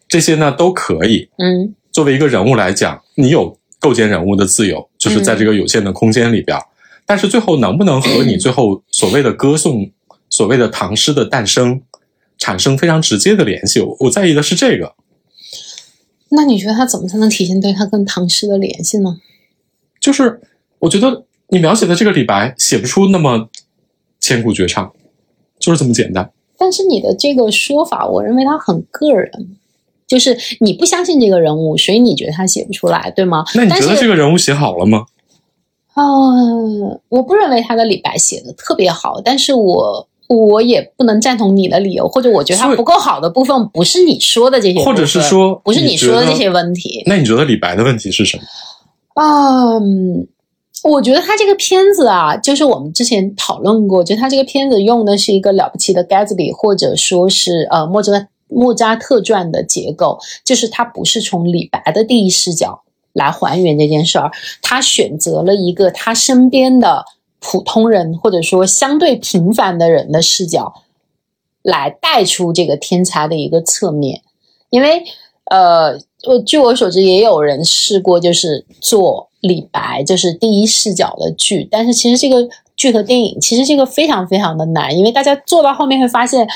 [0.05, 1.29] 这些呢都可以。
[1.37, 6.55] 嗯作为一个人物来讲，你有构建人物的自由，就是在这个有限的空间里边。
[7.07, 9.89] 但是最后能不能和你最后所谓的歌颂、
[10.29, 11.81] 所谓的唐诗的诞生
[12.37, 13.79] 产生非常直接的联系？
[13.79, 14.93] 我我在意的是这个，
[16.29, 19.17] 那你觉得他怎么才能体现对他跟唐诗的联系呢？
[19.99, 20.39] 就是
[20.77, 23.49] 我觉得你描写的这个李白写不出那么
[24.19, 24.93] 千古绝唱，
[25.57, 26.31] 就是这么简单。
[26.59, 29.57] 但是你的这个说法，我认为他很个人，
[30.07, 33.43] 就是你不相信这个人物，所以你觉得他写不出来，对吗？
[33.53, 35.05] 那你觉得这个人物写好了吗？
[35.93, 36.03] 啊、
[37.09, 47.01] 我不认为他的李白写的特别好，但是我我也不能赞同你的理由，或者我觉得他不够好的部分不是你说的这些，或者是说不是你说的这些问题。
[47.07, 48.43] 那你觉得李白的问题是什么？
[49.15, 50.27] 嗯，
[50.83, 58.11] 我觉得他这个片子啊，就是我们之前讨论过，就他这个片子用的是一个了不起的 Gatsby，或者说是呃莫扎
[58.47, 62.81] 莫扎特传的结构，就是他不是从李白的第一视角
[63.13, 64.31] 来还原这件事儿，
[64.61, 67.03] 他选择了一个他身边的
[67.39, 70.73] 普通人或者说相对平凡的人的视角
[71.61, 74.21] 来带出这个天才的一个侧面，
[74.69, 75.03] 因为
[75.49, 86.47] 呃，我据我所知，也有人试过，就是做李白，就是第一视角的剧，但是其实这个剧和电影，其实这个非常非常的难，因为大家做到后面会发现，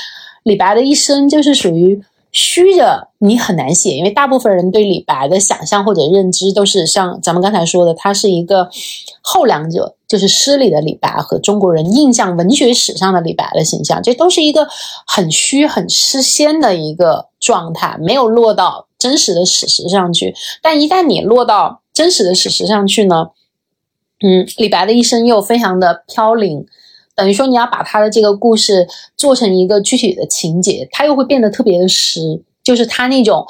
[0.42, 2.02] 李白的一生就是属于
[2.32, 8.70] 虚的，你很难写，因为大部分人对李白的想象或者认知都是像咱们刚才说的，他是一个
[9.20, 14.66] 后两者，就是诗里的李白和中国人印象文学史上的李白的形象，这都是一个
[15.06, 20.34] 很虚、很诗仙的一个状态，没有落到真实的史实上去。
[20.62, 23.26] 但一旦你落到真实的史实上去呢，
[24.24, 26.64] 嗯，李白的一生又非常的飘零，
[27.14, 33.46] 等于说你要把他的这个故事做成一个具体的情节，他又会变得特别的实，就是他那种，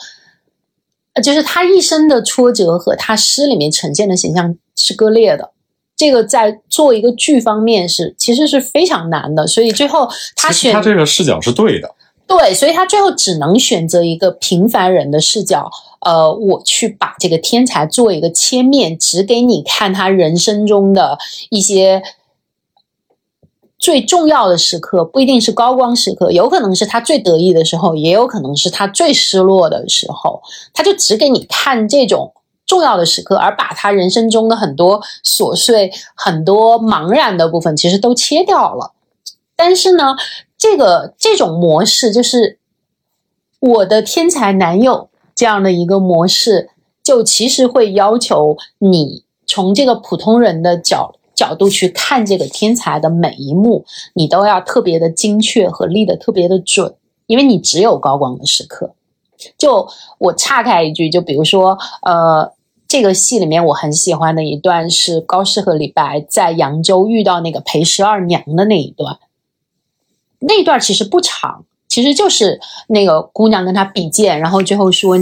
[1.15, 5.53] 呃就是他一生的挫折和他诗里面呈现的形象是割裂的。
[5.95, 11.89] 这个在做一个剧方面是其实是非常难的，所以最后他选他这个视角是对的，
[12.27, 15.71] 对，所以他最后只能选择一个平凡人的视角，
[16.01, 21.17] 呃，我去把这个天才做一个切面，只给你看他人生中的
[21.51, 22.03] 一些
[23.83, 30.41] 最重要的时刻，不一定是高光时刻，有可能是他最得意的时候，也有可能是他最失落的时候，
[30.73, 32.33] 他就只给你看这种
[32.65, 38.93] 重要的时刻，而把他人生中的很多琐碎、很多茫然的部分，其实都切掉了。
[39.57, 40.15] 但是呢，
[40.57, 42.59] 这个这种模式，就是
[43.59, 46.71] 我的天才男友这样的一个模式，
[47.03, 56.95] 就其实会要求你从这个普通人的角角度去看这个天才的每一幕，你都要特别的精确和立得特别的准，
[57.27, 58.95] 因为你只有高光的时刻。
[59.59, 62.53] 就我岔开一句，就比如说，呃，
[62.87, 69.19] 这个戏里面我很喜欢的一段是高适和李白在扬州遇到那个裴十二娘的那一段。
[70.39, 75.19] 那一段其实不长，其实就是那个姑娘跟他比剑，然后最后说：“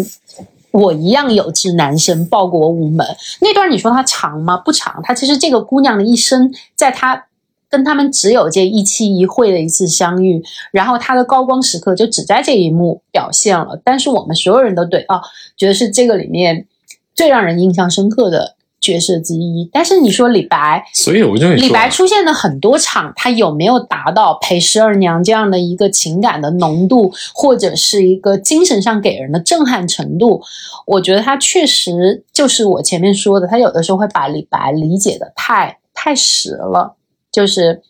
[0.73, 3.07] 我一样有志男生，报国无门。”
[3.41, 4.57] 那段你说它长吗？
[4.57, 5.01] 不长。
[5.03, 7.27] 它其实这个姑娘的一生，在她
[7.69, 13.81] 跟他们只有这一期一会的一次相遇，然后她的高光时刻就只在这一幕表现了。
[13.85, 15.21] 但是我们所有人都对啊，
[15.57, 16.67] 觉得是这个里面
[17.15, 18.57] 最让人印象深刻的。
[18.81, 30.41] 角色之一，但是你说李白，所以我就李白出现的很多场，他有没有达到裴十二娘这样的一个情感的浓度，或者是一个精神上给人的震撼程度？
[30.87, 36.97] 我觉得他确实就是我前面说的，他有的时候会把李白理解的太太实了，
[37.31, 37.83] 就是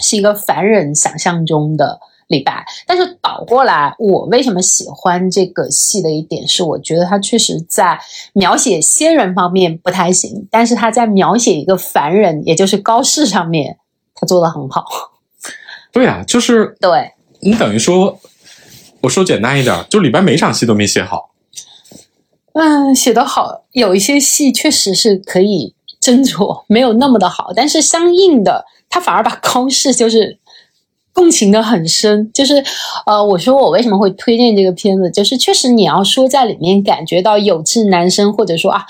[0.00, 2.00] 是一个凡人想象中的。
[2.28, 7.96] 李白，但是倒过来，我为什么喜欢这个戏的一点是，我觉得他确实在
[8.32, 13.78] 描写仙人方面不太行，但是他在描写一个凡人，也就是高适上面，
[14.12, 14.84] 他做的很好。
[15.92, 18.18] 对啊，就是对你等于说，
[19.02, 21.30] 我说简单一点，就李白每场戏都没写好。
[22.54, 30.40] 嗯，写的好，有一些戏确实是可以斟酌，没有那么的好，但是相应的，他反而把高适就是。
[31.16, 32.62] 共情的很深，就是，
[33.06, 38.84] 呃，我说我为什么会推荐这个片子，就是确实你要说在里面感觉到有志男生，或者说啊，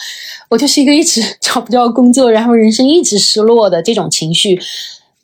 [0.49, 4.61] 我就是一个一直找不到工作，然后人生一直失落的这种情绪，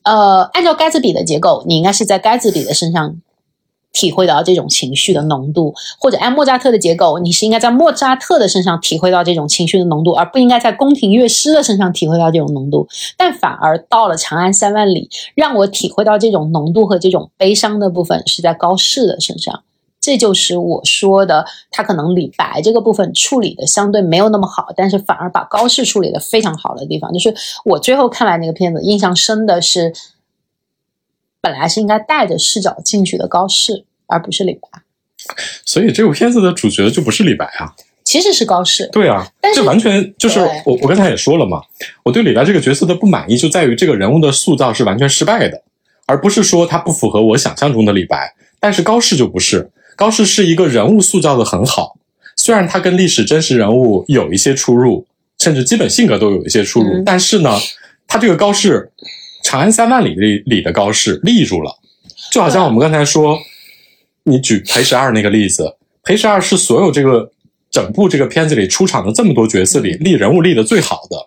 [0.05, 3.17] 呃，按照盖茨比的结构，你应该是在盖茨比的身上。
[3.93, 12.89] 体会到这种情绪的浓度，或者按莫扎特的结构，你是应该在莫扎特的身上体会到这种情绪的浓度，而不应该在宫廷乐师的身上体会到这种浓度。
[13.17, 19.63] 但反而到了《长安三万里》，让我体会到这种浓度和这种悲伤的部分是在高适的身上。
[20.01, 27.13] 这就是我说的，他可能李白这个部分处理的相对没有那么好，但是反而把高适处理的非常好的地方。
[27.13, 27.33] 就是
[27.65, 29.93] 我最后看完那个片子，印象深的是。
[31.43, 34.69] 本来是应该带着视角进去的高适，而不是李白，
[35.65, 37.75] 所以这部片子的主角就不是李白啊，
[38.05, 38.89] 其实是高适。
[38.93, 41.61] 对啊，这完全就是我我刚才也说了嘛，
[42.05, 45.61] 我对李白这个角色的不满意就在于这个人物的塑造是完全失败的，
[46.07, 48.35] 而不是说他不符合我想象中的李白。
[48.61, 51.97] 但是高适就不是，高适是一个人物塑造的很好，
[52.37, 55.05] 虽然他跟历史真实人物有一些出入，
[55.41, 57.59] 甚至基本性格都有一些出入，但是呢，
[58.07, 58.93] 他这个高适。
[59.53, 61.71] 长安三万里里里的高适立住了，
[62.31, 63.39] 就好像我们刚才说，
[64.25, 67.31] 你举裴十二那个例子，裴十二是所有这个
[67.71, 71.19] 整部这个片子里出场的这么多角色里立人物立的最好的，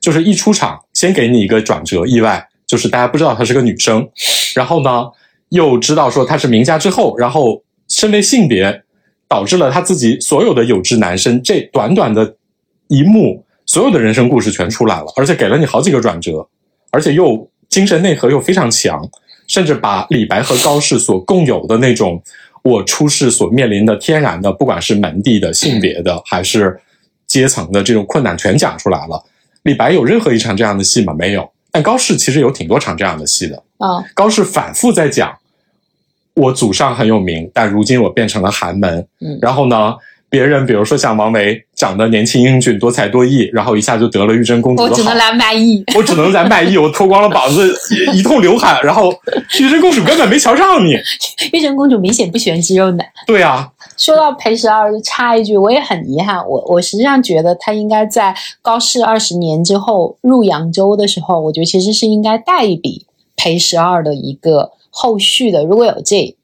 [0.00, 4.08] 就是一出场先给你一个转折意外，就是大家不知道她是个女生，
[4.56, 5.04] 然后呢
[5.50, 8.82] 又知道说她是名家之后，然后身为性别
[9.28, 12.34] 导致了她自己所有的有志男生这短短的
[12.88, 16.44] 一幕，所有的人生故事全出来了，而且给了你好几个转折，
[16.90, 17.48] 而且又。
[17.68, 19.00] 精神内核又非常强，
[19.46, 22.22] 甚至把李白和高适所共有的那种
[22.62, 26.80] 我出世所面临的天然的，不管是门第的、性别的，还是
[27.26, 29.22] 阶层的这种困难，全讲出来了。
[29.62, 31.12] 李白有任何一场这样的戏吗？
[31.12, 31.50] 没有。
[31.70, 33.62] 但高适其实有挺多场这样的戏的。
[33.78, 35.36] 啊，高适反复在讲，
[36.34, 39.06] 我祖上很有名，但如今我变成了寒门。
[39.20, 39.94] 嗯，然后呢？
[40.30, 44.92] 别人比如说像王维，长得年轻英俊、多才多艺，然后一下就得了玉真公主的好。
[44.92, 47.74] 我只能来卖艺， 我只能来卖艺，我脱光了膀子，
[48.12, 49.10] 一通流汗，然后
[49.58, 50.96] 玉真公主根本没瞧上你。
[51.52, 53.06] 玉真公主明显不喜欢肌肉男。
[53.26, 53.70] 对啊。
[53.96, 66.34] 说到裴十二，就插一句，我也很遗憾，我我实际上觉得他应该在高适二十年之后入扬州的时候，我觉得其实是应该带一笔裴十二的一个后续的，如果有这。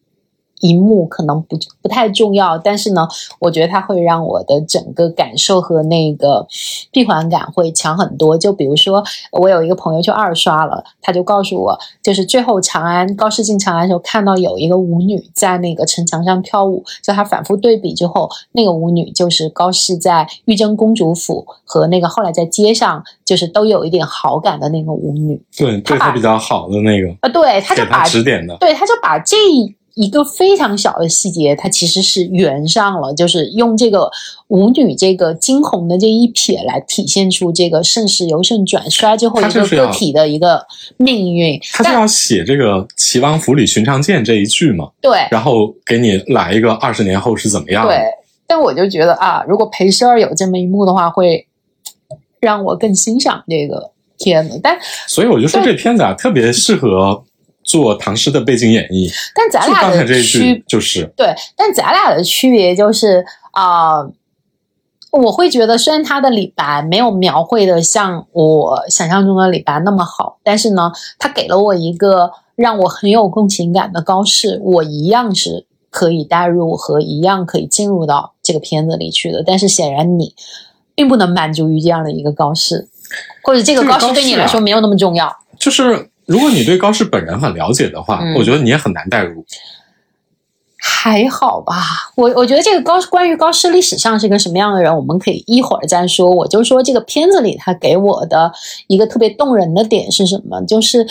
[0.64, 3.06] 一幕可能不不太重要，但是呢，
[3.38, 6.46] 我觉得它会让我的整个感受和那个
[6.90, 8.38] 闭环感会强很多。
[8.38, 25.38] 就比如说，我有一个朋友就二刷了，他就告诉我，就是最后长安高适进长安的时候，看到有一个舞女在那个城墙上跳舞，就他反复对比之后，那个舞女就是高适在玉真公主府和那个后来在街上就是都有一点好感的那个舞女。
[25.54, 29.36] 对，对他比较好的那个啊，对，他就把指点的，对，他就把这。
[29.54, 29.74] 一
[30.10, 34.10] 个非常小的细节，它其实是圆上了，就是用这个
[34.48, 40.66] 舞女这个惊鸿的这一瞥来体现出这个盛世由盛转衰之后一个个体的一个
[40.96, 41.56] 命运。
[41.72, 44.90] 他就要写这个“齐王府里寻常见”这一句嘛？
[45.00, 45.28] 对。
[45.30, 47.86] 然后给你来一个二十年后是怎么样？
[47.86, 47.96] 对。
[48.48, 51.46] 但我就觉得啊，如果裴诗儿有这么一幕的话，会
[52.40, 54.58] 让我更欣赏这个片子。
[54.60, 54.76] 但
[55.06, 57.22] 所以我就说这片子啊，特别适合。
[57.74, 64.00] 做唐诗的背景演绎，但咱俩的区就是对，但咱俩的区别就是啊，
[65.10, 79.42] 我会觉得虽然他的李白没有描绘的像我想象中的李白那么好，但是呢，他给了我一个让我很有共情感的高适，我一样是可以带入和一样可以进入到这个片子里去的。
[79.44, 80.32] 但是显然你
[80.94, 82.86] 并不能满足于这样的一个高适，
[83.42, 86.08] 或者这个高适对你来说没有那么重要，就是。
[86.26, 89.44] 如果你对高适本人很了解的话，我觉得你也很难代入。
[90.86, 91.74] 还好吧，
[92.14, 96.30] 我我觉得这个高关于高适历史上是一个什么样的人，我们可以一会儿再说。
[96.30, 98.52] 我就说这个片子里他给我的
[98.86, 100.60] 一个特别动人的点是什么？
[100.66, 101.06] 就是，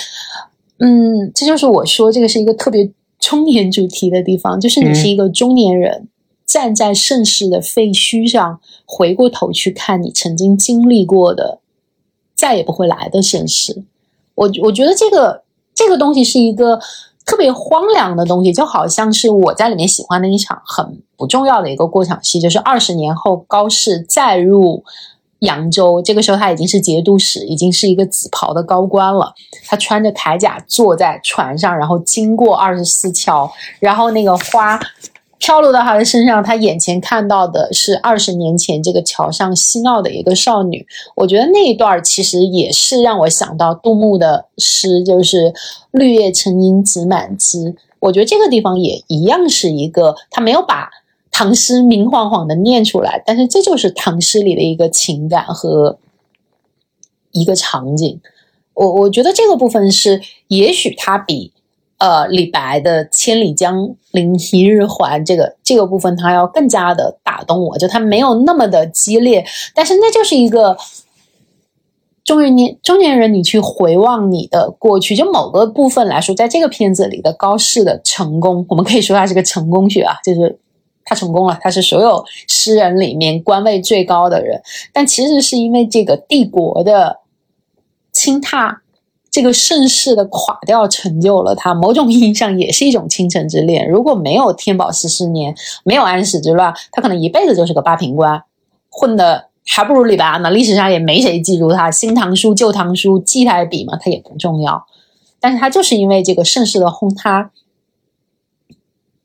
[0.78, 2.88] 嗯，这就是我说这个是一个特别
[3.20, 6.08] 中年主题的地方，就是你是一个中年人，
[6.46, 11.60] 站在盛世的废墟上，回过头去看你曾经经历过的
[12.36, 13.84] 再也不会来的盛世。
[14.36, 16.80] 我我觉得这个这个东西是一个
[17.26, 24.84] 特别荒凉的东西，就好像是我在里面喜欢的一场很不重要的一个过场戏，就是二十年后高适再入
[25.40, 29.34] 扬州，这个时候他已经是节度使，已经是一个紫袍的高官了，
[29.66, 34.80] 他穿着铠甲坐在船上，然后经过二十四桥，然后那个花。
[35.46, 40.88] 飘落到他的身上，他眼前看到的是二十年前这个桥上嬉闹的一个少女。
[41.18, 45.54] 我觉得那一段其实也是让我想到杜牧的诗，就是
[45.92, 47.76] “绿叶成荫子满枝”。
[48.00, 50.90] 我觉得这个地方也一样是一个，他没有把
[51.30, 55.98] 唐诗明晃晃的念出来，但是这就是唐诗里的一个情感和
[57.34, 58.22] 一个场景。
[58.76, 61.52] 我我觉得这个部分是，也许他比。
[62.04, 70.76] 呃，李白的“千里江陵一日还”这个这个部分，他要更加的打动我，就他没有那么的激烈，但是那就是一个
[72.26, 80.60] 中年中年人，你去回望你的过去，就某个部分来说，在这个片子里的高适的成功，我们可以说他是个成功学啊，就是
[81.06, 87.20] 他成功了，他是所有诗人里面官位最高的人，但其实是因为这个帝国的
[88.12, 88.83] 倾塌。
[89.34, 91.74] 这个盛世的垮掉，成就了他。
[91.74, 93.90] 某种意义上，也是一种倾城之恋。
[93.90, 98.44] 如果没有天宝十四年，没有安史之乱，他可能一辈子就是个八品官，
[98.92, 100.52] 混的还不如李白呢。
[100.52, 104.86] 历史上也没谁记住他，《新唐书》《旧唐书》记他笔嘛，他也不重要。
[105.40, 107.50] 但是他就是因为这个盛世的轰塌，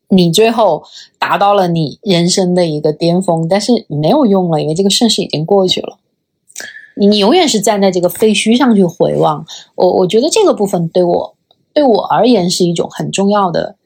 [0.08, 0.84] 你最后
[1.18, 5.98] 达到了你人生的一个巅峰，但是没有用了，因为这个盛世已经过去了。
[6.98, 9.44] 你你永远是站在这个废墟上去回望，
[9.76, 11.34] 我我觉得这个部分对我
[11.72, 13.76] 对我而言是一种很重要的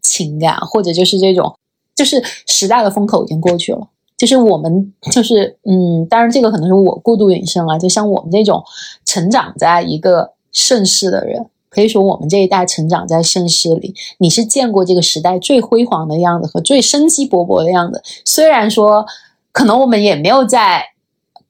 [0.00, 1.56] 情感，或者就是这种，
[1.94, 8.62] 就是时代的风口已经过去了，就是我们就是嗯，当然这个可能是我过度引申了，就像我们这种
[9.04, 19.04] 成长在一个盛世的人，可以说我们这一代成长在盛世里，你是见过这个时代最辉煌的样子和最生机勃勃的样子，虽然说
[19.50, 20.91] 可能我们也没有在。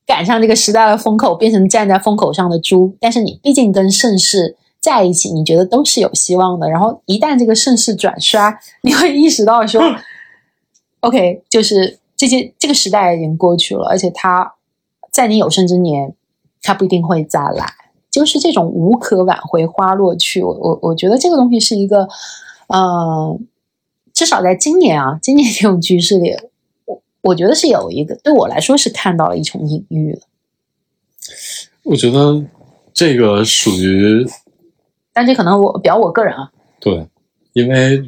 [0.07, 2.95] 赶上这个时代的风口，变成站在风口上的猪。
[3.01, 6.69] 但是你毕竟跟盛世在一起，你觉得都是有希望的。
[6.69, 9.81] 然后一旦这个盛世转衰，你会意识到说
[11.01, 14.55] ，OK，就是这些这个时代已经过去了，而且它
[15.11, 16.13] 在你有生之年，
[16.63, 17.67] 它不一定会再来。
[18.11, 20.43] 就是这种无可挽回花落去。
[20.43, 22.09] 我我我觉得这个东西是一个，
[22.67, 23.47] 嗯，
[24.13, 26.37] 至少在今年啊，今年这种局势里。
[27.23, 30.21] 我觉得是有一个，对我来说是看到了一种隐喻了。
[31.85, 32.45] 我觉得
[32.93, 34.27] 这个属于，
[35.13, 36.51] 但这可能我表我个人啊。
[36.81, 37.07] 对，
[37.53, 38.03] 因为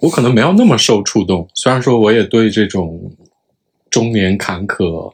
[0.00, 1.48] 我可能没有那么受触动。
[1.54, 3.10] 虽然说我也对这种
[3.88, 5.12] 中年坎坷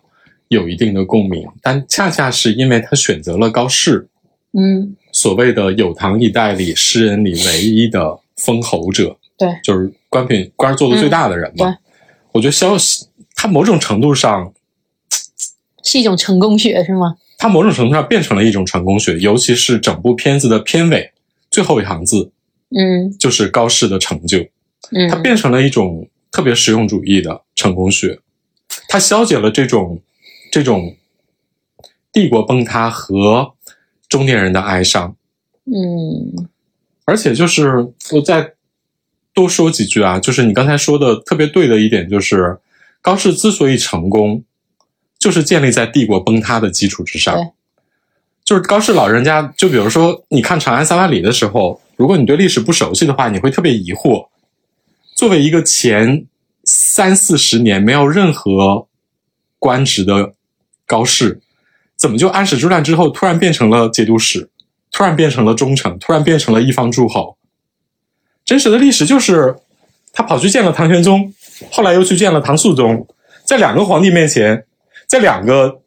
[0.48, 4.08] 有一定的共鸣，但恰恰是因为他选择了高适，
[4.52, 11.76] 嗯，所谓的有唐一代里诗人里唯一的封侯者，对，就是官品官做的最大的人嘛。
[12.32, 13.06] 我觉得消息。
[13.34, 14.52] 它某种程度上
[15.82, 17.16] 是一种成功学，是吗？
[17.38, 21.12] 它某种程度上变成了一种成功学，尤其是整部片子的片尾
[21.50, 22.30] 最后一行字，
[22.70, 24.38] 嗯，就是高适的成就，
[24.92, 28.20] 嗯，它变成了一种特别实用主义的成功学，
[28.88, 30.00] 它消解了这种
[30.52, 30.94] 这种
[32.12, 33.54] 帝国崩塌和
[34.08, 35.16] 中年人的哀伤，
[35.64, 36.48] 嗯，
[37.04, 38.52] 而且就是我再
[39.34, 42.56] 多说几句啊，就是你刚才说的特别对的一点，就是
[43.02, 44.44] 高适之所以成功，
[45.18, 47.44] 就是建立在帝国崩塌的基础之上对。
[48.44, 54.28] 就是高适老人家，就比如说你看《长安三万里》的时候，如果你对历史不熟悉的话，你会特别疑惑，
[55.14, 56.26] 作为一个前
[56.64, 58.88] 三四十年没有任何
[59.58, 60.34] 官职的
[60.86, 61.40] 高适，
[61.96, 64.50] 怎么就安史之乱之后突然变成了节度使，
[64.90, 67.36] 突然变成了忠臣，突然变成了一方诸侯？
[68.44, 69.56] 真实的历史就是
[70.12, 71.32] 他跑去见了唐玄宗，
[71.70, 73.06] 后来又去见了唐肃宗，
[73.44, 74.64] 在两个皇帝面前，
[75.06, 75.80] 在两个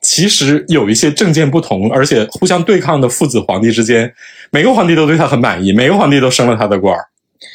[0.00, 4.12] 其实有一些政见不同而且互相对抗的父子皇帝之间，
[4.50, 7.06] 每个皇帝都对他很满意，每个皇帝都升了他的官儿，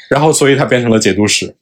[0.09, 1.55] 然后所以他变成了节度使。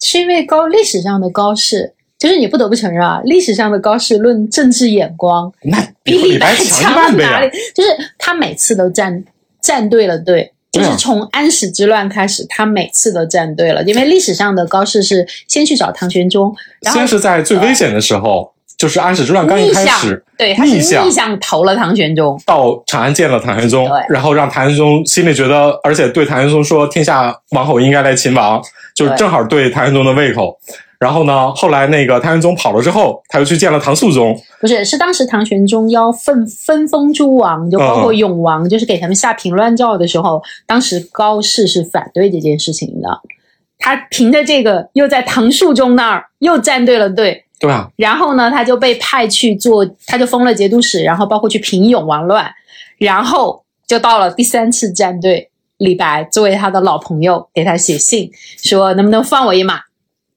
[0.00, 7.50] 是因为高历史上的高适，就是你不得不承认啊，历史上的高适论政治眼光那比李白强强一万倍啊在哪里！！
[7.74, 9.24] 就是他每次都站
[9.60, 10.52] 站对了队。
[10.72, 28.62] 就是从安史之乱开始，他每次都站队了，因为历史上的高适是先去找唐玄宗，然后先是在最危险的时候，就是安史之乱刚一开始，，对，他是逆向逆向投了唐玄宗，到长安见了唐玄宗，然后让唐玄宗心里觉得，而且对唐玄宗说天下王侯应该来秦王，
[28.94, 30.56] 就是正好对唐玄宗的胃口。
[31.00, 43.08] 然后呢，后来那个唐玄宗跑了之后，他又去见了唐肃宗，不是，是当时唐玄宗要分分封诸王，就包括嗯永王，就是给他们下平乱诏的时候，当时高适是反对这件事情的。
[43.78, 52.46] 他凭着这个，又在唐肃宗那儿又站对了队，对啊，然后呢，他就被派去做，他就封了节度使，然后包括去平永王乱，
[52.98, 55.48] 然后就到了第三次站队，
[55.78, 58.30] 李白作为他的老朋友，给他写信
[58.62, 59.80] 说能不能放我一马，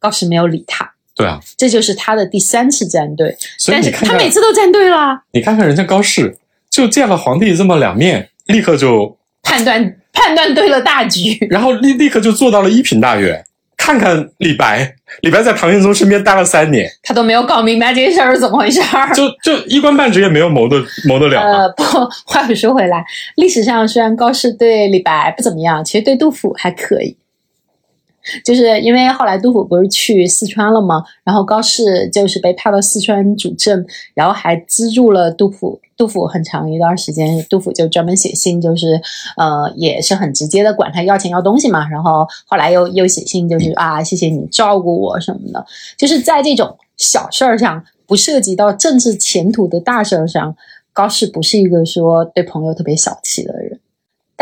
[0.04, 3.34] 高适没有理他，对啊，这就是他的第三次站队，
[3.72, 6.36] 但是他每次都站对了，你看看人家高适，
[6.70, 13.42] 就见了皇帝这么两面，立刻就，判断判断对了大局，然后立立刻就做到了一品大员。
[13.76, 19.14] 看看李白，李白在唐玄宗身边待了三年，他都没有搞明白这个事儿是怎么回事儿。
[19.14, 21.64] 就就一官半职也没有谋得谋得了啊。
[21.64, 21.84] 呃，不，
[22.26, 23.04] 话又说回来，
[23.36, 27.18] 历史上虽然高适对李白不怎么样，其实对杜甫还可以。
[28.44, 31.04] 就是因为后来杜甫不是去四川了吗？
[31.24, 35.80] 然后高适就是被派到四川主政，然后还资助了杜甫。
[35.96, 39.00] 杜甫很长一段时间，杜甫就专门写信，就是
[39.38, 41.88] 呃，也是很直接的管他要钱要东西嘛。
[41.88, 45.64] 然后后来又又写信，就是啊，谢谢你照顾我什么的。
[45.96, 50.56] 就是在这种小事儿上，不涉及到政治前途的大事儿上，
[50.92, 53.80] 高适不是一个说对朋友特别小气的人。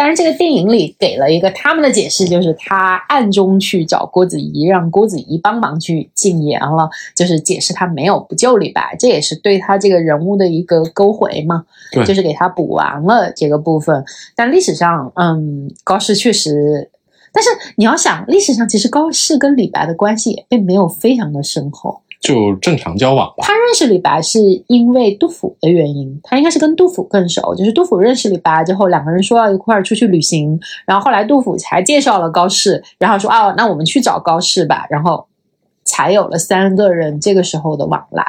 [0.01, 14.03] 当然，这个电影里给了一个他们的解释，就是他暗中去找郭子仪，让郭子仪帮忙去禁言了，就是解释他没有不救李白，这也是对他这个人物的一个勾回嘛，对就是给他补完了这个部分。
[14.35, 16.89] 但历史上，嗯，高适确实，
[17.31, 22.01] 但是你要想，历史上其实高适跟李白的关系也并没有非常的深厚。
[22.21, 23.37] 就正常交往吧。
[23.39, 27.53] 他认识李白是因为杜甫的原因，他应该是跟杜甫更熟。
[27.55, 35.25] 就是杜甫认识李白之后，两个人说要一块儿出去旅行，然后后来杜甫才介绍了高适，然后说哦，那我们去找高适吧，然后
[35.83, 38.23] 才有了三个人这个时候的往来。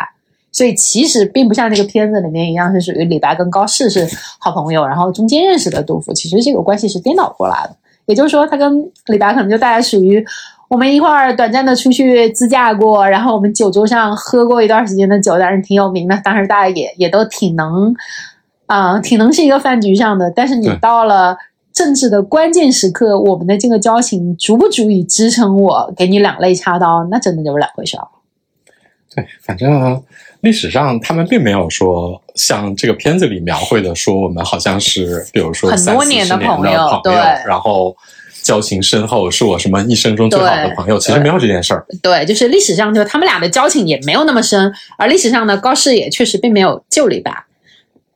[0.50, 7.76] 所以其实并不像这个片子里面一样，是属于李白跟高适是好朋友，然后中间认识的杜甫，其实这个关系是颠倒过来的。
[8.06, 10.22] 也就是说，他跟李白可能就大概属于
[10.72, 17.94] 我们一块儿短暂的出去自驾过，然后我们酒桌上喝过一段时间的酒，但是挺有名的，当时大家也也都挺能，
[18.64, 20.32] 啊、挺能是一个饭局上的。
[20.34, 21.36] 但是你到了
[21.74, 28.08] 政治的关键时刻，我们的这个交情足不足以支撑我给你两肋插刀，那真的就是两回事儿。
[29.14, 30.02] 对，反正
[30.40, 37.12] 历史上他们并没有说像这个片子里描绘的，说我们好像是比如说很多年的朋朋友对
[37.46, 37.94] 然后
[38.42, 40.98] 交情深厚，是我什么一生中最好的朋友。
[40.98, 41.86] 其实没有这件事儿。
[42.02, 47.32] 对，就是历史上就他们俩的交情也没有那么深，而历史上呢，高适也确实并没有救李白。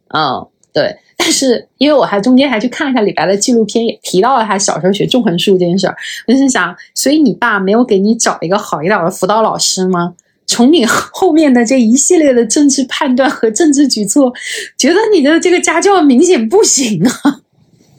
[0.09, 0.97] 嗯，对。
[1.17, 5.97] 但是因为我还中间还去看了一下李白的纪录片，也提到了他小时候学纵横术这件事儿，
[6.27, 10.13] 我就是想，所以你爸没有给你找一个好一点的辅导老师吗？
[10.47, 14.33] 从你后面的这一系列的政治判断和政治举措，
[14.79, 17.41] 觉得你的这个家教明显不行啊！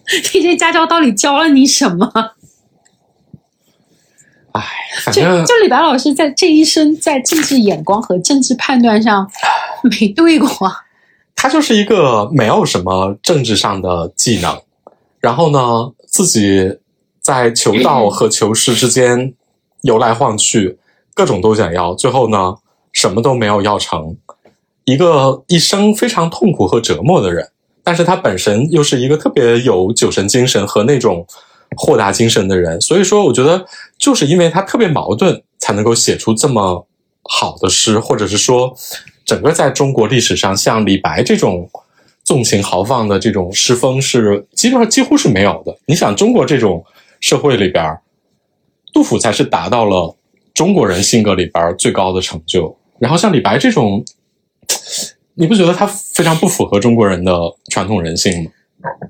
[0.31, 2.09] 这些家教到底教了你什么？
[4.53, 4.63] 哎，
[5.03, 9.29] 反就正就李白老师在这一生在政治眼光和政治判断上
[9.83, 10.73] 没对过啊。
[11.35, 14.59] 他就是一个没有什么政治上的技能，
[15.19, 16.79] 然后呢，自己
[17.21, 19.35] 在求道和求师之间
[19.81, 20.79] 游来晃去，
[21.13, 22.55] 各种都想要，最后呢，
[22.91, 24.17] 什么都没有要成。
[24.85, 27.51] 一个一生非常痛苦和折磨的人，
[27.87, 31.25] 但是他本身又是一个特别有酒神精神和那种
[31.77, 32.81] 豁达精神的人。
[32.81, 33.65] 所以说，我觉得
[33.97, 36.85] 就是因为他特别矛盾，才能够写出这么
[37.23, 38.75] 好的诗，或者是说，
[39.23, 41.69] 整个在中国历史上，像李白这种
[42.25, 45.73] 纵情豪放的这种诗风是基本上几乎是没有的。
[45.85, 46.83] 你想，中国这种
[47.21, 47.97] 社会里边，
[48.93, 50.13] 杜甫才是达到了
[50.53, 52.77] 中国人性格里边最高的成就。
[52.99, 54.03] 然后像李白这种，
[55.37, 57.31] 你不觉得他非常不符合中国人的
[57.69, 58.51] 传统人性吗？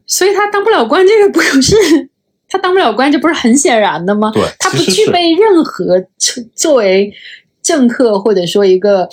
[0.05, 1.75] 所以他当不了官，这个不是
[2.49, 4.31] 他当不了官，这不是很显然的吗？
[4.33, 7.13] 对，他不具备任何作作为
[7.61, 9.07] 政客或者说一个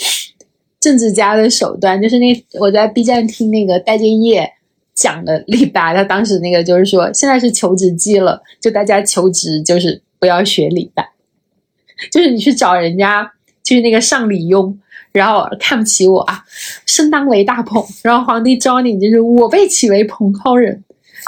[0.80, 2.00] 政治家的手段。
[2.00, 4.50] 就是那我在 B 站听那个戴建业
[4.94, 11.08] 讲的李白，他当时那个就是说，现在是求职季了，就大家求职就是不要学李白，
[12.10, 13.30] 就是你去找人家，
[13.62, 14.76] 就是那个上李庸。
[15.14, 16.42] 然后看不起我啊，
[16.84, 20.82] 生当为大鹏， 然后皇帝招你，就是我被起为蓬蒿人，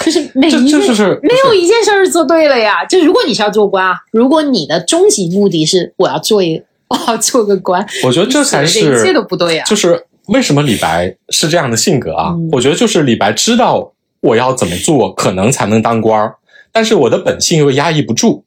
[0.05, 2.85] 就是每一件这就是没有一件事儿是做对了呀。
[2.85, 9.65] 就如果你是要做官啊，如果你的终极目的是我要做一 我要做个官，我觉得这才你写的一切是都不对呀。
[9.65, 12.33] 就是为什么李白是这样的性格啊？
[12.35, 16.35] 嗯我觉得就是李白知道我要怎么做，可能才能当官儿，
[16.73, 18.45] 但是我的本性又压抑不住。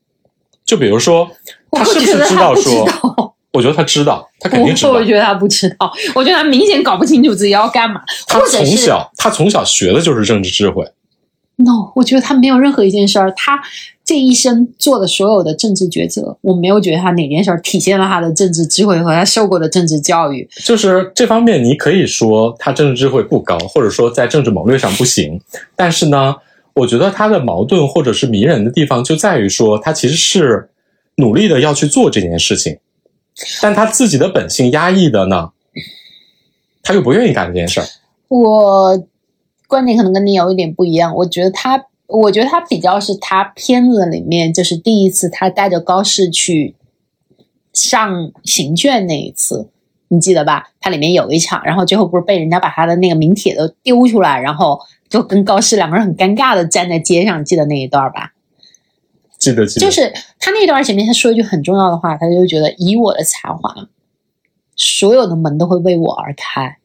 [0.66, 1.30] 就比如说，
[1.72, 2.86] 他是不是知道说？
[3.52, 5.04] 我觉得他知道，他肯定知道我。
[5.04, 10.86] 觉得他不知道， 我觉得他明显搞不清楚自己要干嘛，他从小，他从小学的就是政治智慧。
[11.58, 13.60] no，我觉得他没有任何一件事儿，他
[14.06, 20.47] 这一生做的所有的政治抉择，我没有觉得他哪件事儿体现了他的政治智慧和他受过的政治教育。
[20.64, 25.38] 就是这方面，你可以说他政治智慧不高，或者说在政治谋略上不行。
[25.76, 26.34] 但是呢，
[26.76, 30.70] 我觉得他的矛盾或者是迷人的地方就在于说，他其实是
[31.16, 32.78] 努力的要去做这件事情，
[33.62, 35.52] 但他自己的本性压抑的呢，
[36.84, 37.86] 他又不愿意干这件事儿。
[38.28, 39.04] 我
[39.68, 46.76] 观点可能跟你有一点不一样，我觉得他，我觉得他比较是他片子里面就是第一次他带着高适去
[47.74, 49.70] 上行卷那一次，
[50.10, 50.72] 你记得吧？
[50.82, 58.34] 它里面有一场，然后最后不是被人家把他的那个名帖都丢出来，然后就跟高适两个人很尴尬的站在街上，记得那一段吧？
[59.40, 63.74] 记得记得，就是他那段前面他说一句很重要的话，他就觉得以我的才华，
[64.76, 66.78] 所有的门都会为我而开。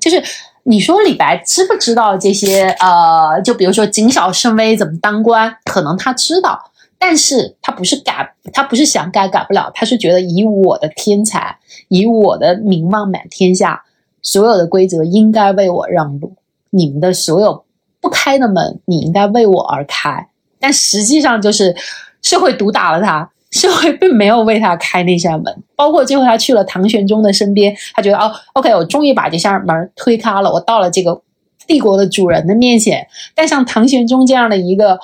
[0.00, 0.22] 就是
[0.62, 2.68] 你说李白知不知道这些？
[2.80, 6.58] 呃，就比如说谨小慎微怎么当官，可能他知道，
[6.98, 13.82] 但是他不是改，他不是想改改不了，他是觉得以我的天才，以我的名望满天下，
[14.22, 16.34] 所有的规则应该为我让路，
[16.70, 17.64] 你们的所有
[18.00, 20.28] 不开的门，你应该为我而开。
[20.64, 21.76] 但实际上就是
[22.22, 25.54] 社会毒打了他，社会并没有为他开那扇门。
[25.76, 31.20] 包括最后他去了唐玄宗的身边，他觉得哦，OK，我终于把这扇门推开了，我到了这个
[31.66, 33.06] 帝国的主人的面前。
[33.34, 34.98] 但像唐玄宗这样的一个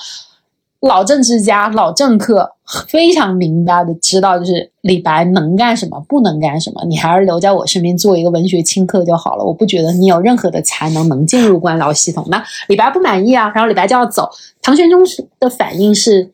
[0.81, 2.53] 老政治家、老政客，
[2.89, 9.45] 非常明白的知道，就是李白能干什么，不能干什么，你还是留在我身边做一个文学清客就好了。
[9.45, 12.25] 我不觉得你有任何的才能能进入官僚系统。
[12.29, 14.31] 那李白不满意啊，然后李白就要走。
[14.63, 15.03] 唐玄宗
[15.39, 16.33] 的反应是，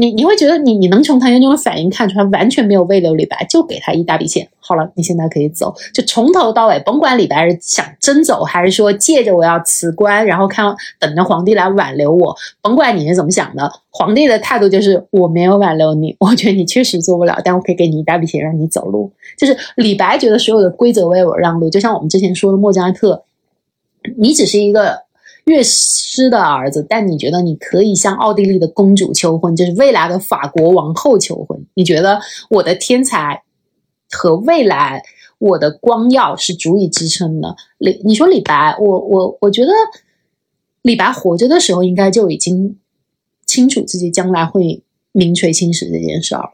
[0.00, 4.48] 你你会觉得你你能从唐玄宗的反应看出来，完全没有为留李白，就给他一大笔钱。
[4.60, 12.32] 好了，你现在可以走，就从头到尾，甭管李白是想真走，还是说借着我要辞官，然后看等着皇帝来挽留我，
[12.62, 19.10] 甭管你是怎么想的，皇帝的态度就是我没有挽留你，我觉得你确实做不了，但我可以给你一大笔钱让你走路。
[19.36, 23.24] 就是李白觉得所有的规则为我让路，就像我们之前说的莫扎特，
[24.16, 25.00] 你只是一个
[25.48, 31.58] 乐师的儿子，但你觉得你可以向奥地利的公主求婚，就是未来的法国王后求婚？
[31.74, 32.20] 你觉得
[32.50, 33.42] 我的天才
[34.10, 35.02] 和未来
[35.38, 37.56] 我的光耀是足以支撑的？
[37.78, 39.72] 李，你说李白，我我我觉得
[40.82, 42.76] 李白活着的时候，应该就已经
[43.46, 44.82] 清楚自己将来会
[45.12, 46.52] 名垂青史这件事儿了。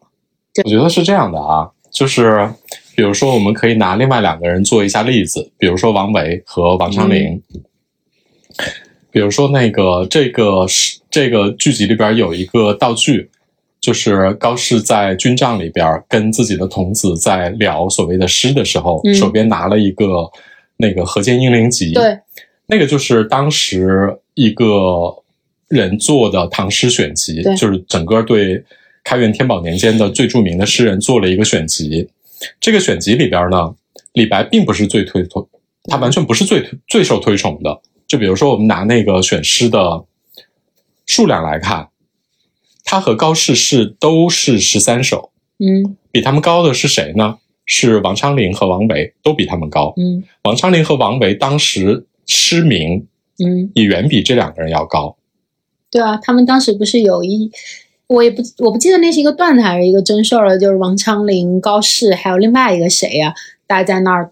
[0.64, 2.48] 我觉得是这样的啊，就是
[2.94, 7.42] 比如说，我们可以拿另外两个人做一下例子，比如说王维和王昌龄。
[9.14, 13.30] 比如说，那个这个是这个剧集里边有一个道具，
[13.80, 20.28] 就是高适在军帐里边跟自己的童子在聊所谓的诗的时候，嗯手边拿了一个
[20.78, 22.18] 那个《河间英灵集》，对，
[22.66, 24.66] 那个就是当时一个
[25.68, 28.64] 人做的唐诗选集，就是整个对
[29.04, 32.08] 开元天宝年间的最著名的诗人做了一个选集。
[32.60, 33.72] 这个选集里边呢，
[34.14, 35.48] 李白并不是最推崇，
[35.84, 37.80] 他完全不是最最受推崇的。
[38.14, 40.04] 就比如说，我们拿那个选诗的
[41.04, 41.88] 数量来看，
[42.84, 47.38] 他和高适是都是十三首，嗯比他们高的是谁呢？
[47.66, 49.92] 是王昌龄和王维，都比他们高。
[49.96, 53.04] 嗯王昌龄和王维当时诗名
[53.44, 55.16] 嗯，也远比这两个人要高。
[55.90, 57.50] 对啊，他们当时不是有一，
[58.06, 63.34] 我也不我不记得那是一个段子还是一个真事儿了，就是王昌龄、高适还有另外一个谁呀、
[63.66, 64.30] 大家在那儿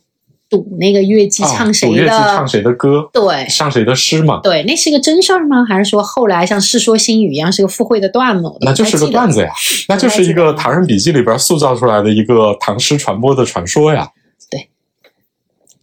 [0.53, 5.65] 赌那个乐器哦唱谁的，器唱谁的歌，对唱谁的诗嘛，对，那是个真事儿吗？
[5.67, 8.53] 还是说后来像《世说新语》一样是个附会的段子？
[8.61, 9.51] 那就是个段子呀，
[9.89, 14.11] 那就是一个《唐人笔记》里边塑造出来的一个唐诗传播的传说呀。
[14.51, 14.69] 对。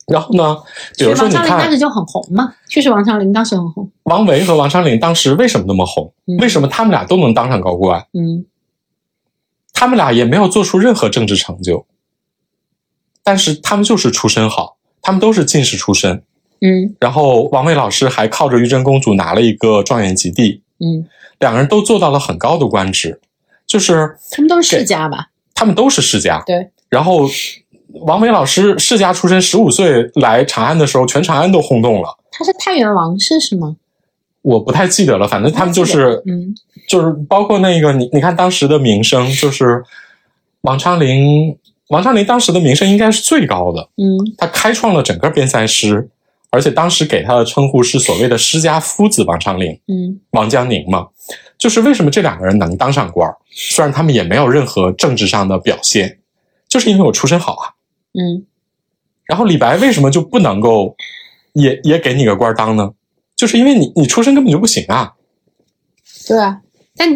[0.06, 0.56] 然后呢，
[0.96, 3.90] 比如说你王昌龄当看时就很红嘛，确实王昌龄当时很红。
[4.04, 6.14] 王维和王昌龄当时为什么那么红？
[6.28, 8.00] 嗯为什么他们俩都能当上高官？
[8.14, 8.46] 嗯
[9.72, 11.86] 他们俩也没有做出任何政治成就，
[13.30, 16.24] 但是他们就是出身好，他们都是进士出身。
[16.62, 21.06] 嗯然后王维老师还靠着玉真公主拿了一个状元及第，嗯，
[21.38, 23.22] 两个人都做到了很高的官职，
[23.68, 25.28] 就是他们都是世家吧？
[25.54, 26.42] 他们都是世家。
[26.48, 27.30] 对，然后
[28.02, 32.18] 王维老师世家出身，十五岁来长安的时候，全长安都轰动了。
[32.32, 33.76] 他是太原王氏是吗？
[34.42, 36.56] 我不太记得了，反正他们就是嗯
[36.88, 39.84] 就是包括那个你你看当时的名声，就是
[40.62, 41.56] 王昌龄，
[41.90, 46.10] 王昌龄当时的名声应该是最高的，嗯他开创了整个边塞诗，
[46.50, 49.72] 而且当时给他的称呼是所谓的诗家夫子王昌龄。
[49.88, 51.08] 嗯王江宁嘛，
[51.58, 56.20] 就是为什么这两个人能当上官儿，虽然他们也没有任何政治上的表现，
[56.68, 57.74] 就是因为我出身好啊。
[58.14, 58.46] 嗯，
[59.26, 60.96] 然后李白为什么就不能够
[61.54, 62.92] 也也给你个官当呢？
[63.36, 65.14] 就是因为你你出身根本就不行啊。
[66.28, 66.62] 对啊，
[66.96, 67.10] 但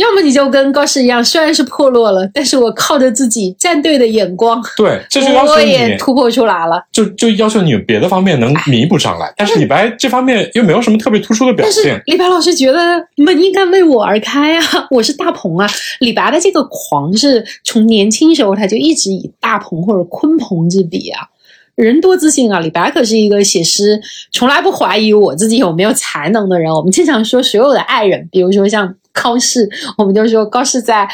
[0.00, 6.82] 要么你就跟高适一样，虽然是破落了，但是我靠着自己战队的眼光， 对，这就要求我你也突破出来了。
[6.90, 12.00] 就就要求你别的方面能弥补上来，但是李白这方面又没有什么特别突出的表现。
[12.06, 15.68] 李白老师觉得门应该为我而开啊，我是大鹏啊。
[16.00, 21.28] 李白的这个狂是从年轻时候他就一直以大鹏或者鲲鹏之比啊，
[21.74, 22.60] 人多自信啊。
[22.60, 24.00] 李白可是一个写诗
[24.32, 26.72] 从来不怀疑我自己有没有才能的人。
[26.72, 31.08] 我们经常说所有的爱人，比如说像 高适，我们就说高适在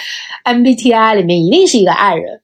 [0.45, 2.41] MBTI 里面一定是一个爱人。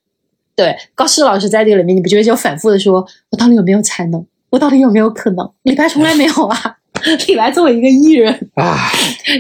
[0.55, 4.25] 对，高适老师在这个里面，你不觉得就反复的说，我到底有没有才能？
[4.51, 5.51] 我到底有没有可能？
[5.63, 6.77] 李白从来没有啊。
[7.27, 8.77] 李白作为一个艺人，啊，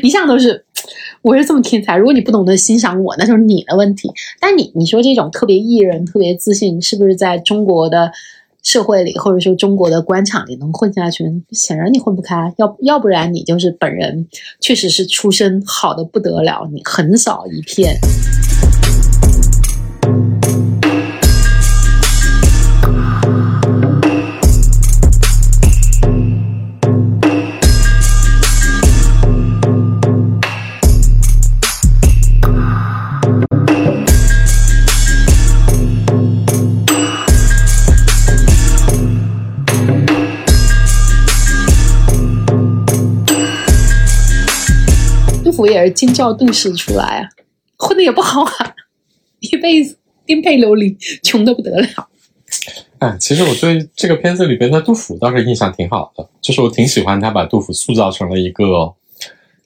[0.02, 0.64] 一向都是
[1.20, 1.96] 我是这么天才。
[1.96, 4.10] 如果你不懂得欣赏我，那就是你的问题。
[4.40, 8.10] 但你你说这种特别艺人、特别自信，是不是在中国的
[8.62, 11.24] 社会里，或者说中国的官场里能混下去？
[11.50, 14.26] 显然你混不开，要要不然你就是本人
[14.60, 17.98] 确实是出身好的不得了，你横扫一片。
[45.62, 47.28] 我也是京兆杜氏出来啊，
[47.78, 48.74] 混的也不好啊，
[49.38, 49.96] 一辈子
[50.26, 51.86] 颠沛流离，穷的不得了。
[52.98, 58.92] 哎，其实我对这个片子里边的杜甫倒是印象挺好的，就是我挺喜欢他把杜甫塑造成了一个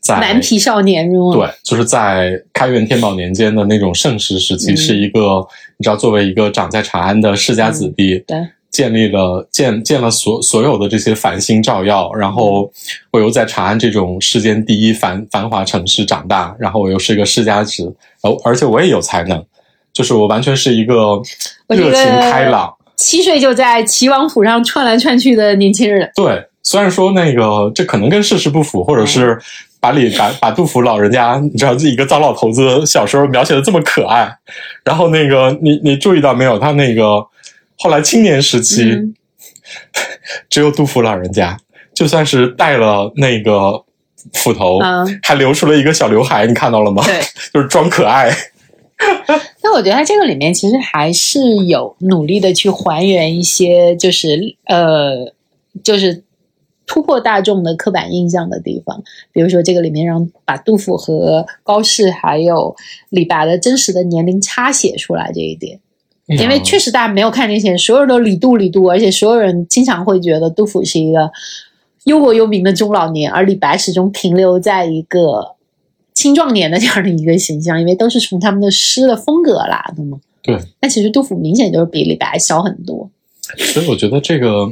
[0.01, 1.11] 在顽皮少年？
[1.11, 5.47] 对，就是在开元天宝年间的那种盛世时期，是一个
[5.79, 8.37] 你知道，作为一个长在长安的世家子弟，对，
[8.77, 12.71] 建立了建建了所所有的这些繁星照耀，然后
[13.11, 19.43] 我又在长安这种世间第一繁繁华城市长大，然后我又是一个世家子，而而且我也有才能，
[19.95, 21.23] 就是我完全是一个
[21.69, 22.71] 热情开朗。
[22.97, 26.11] 七岁就在齐王府上窜来窜去的年轻人。
[26.15, 29.39] 对，虽然说那个这可能跟事实不符，或者是
[29.81, 34.31] 把李把把杜甫老人家，你知道一个糟老头子小时候描写的这么可爱，
[34.85, 36.59] 然后那个你你注意到没有？
[36.59, 37.27] 他那个
[37.79, 39.15] 后来青年时期，嗯
[40.49, 41.59] 只有杜甫老人家，
[41.95, 43.85] 就算是戴了那个
[44.33, 47.03] 斧头，嗯，还留出了一个小刘海，你看到了吗？
[47.05, 47.21] 对。
[47.53, 48.31] 就是装可爱。
[49.63, 55.33] 那我觉得它这个里面其实还是有努力的去还原一些，就是呃，
[55.83, 56.23] 就是
[56.87, 59.03] 突破大众的刻板印象的地方。
[59.33, 62.75] 比如说这个里面让把杜甫和高适还有
[63.11, 65.79] 李白的真实的年龄差写出来这一点。
[66.27, 71.31] 因为确实，大家没有看那些，所有人都李杜李杜，而且所有人经常会觉得杜甫是一个
[72.05, 75.55] 忧国忧民的中老年，而李白始终停留在一个
[76.15, 80.19] 青壮年的这样的一个形象，因为都是从他们的诗的风格来的嘛。
[80.43, 83.09] 对，但其实杜甫明显就是比李白小很多。
[83.57, 84.69] 所以我觉得这个，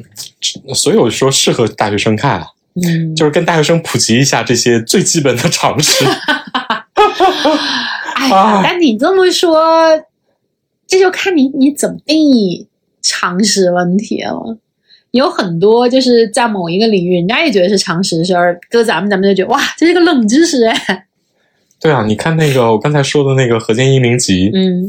[0.75, 2.47] 所以我说适合大学生看啊。
[2.75, 6.05] 嗯，就是跟大学生普及一下这些最基本的常识。
[8.17, 9.57] 哎呀，但你这么说，
[10.87, 12.69] 这就看你你怎么定义
[13.03, 14.59] 常识问题了。
[15.13, 21.07] 有很多就是在某一个领域，人家也觉得是常识的事儿，搁咱们咱们就觉得哇，这是个冷知识哎。
[21.81, 24.87] 对啊，你看那个我刚才说的那个《河间一鸣集》，嗯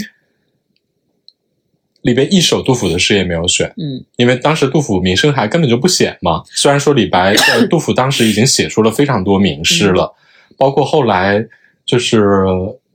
[2.01, 6.43] 里边一首杜甫的诗也没有选，嗯因为当时杜甫名声还根本就不显嘛。
[6.45, 10.13] 虽然说李白、呃、杜甫当时已经写出了非常多名诗了，
[10.55, 11.45] 包括后来
[11.85, 12.45] 就是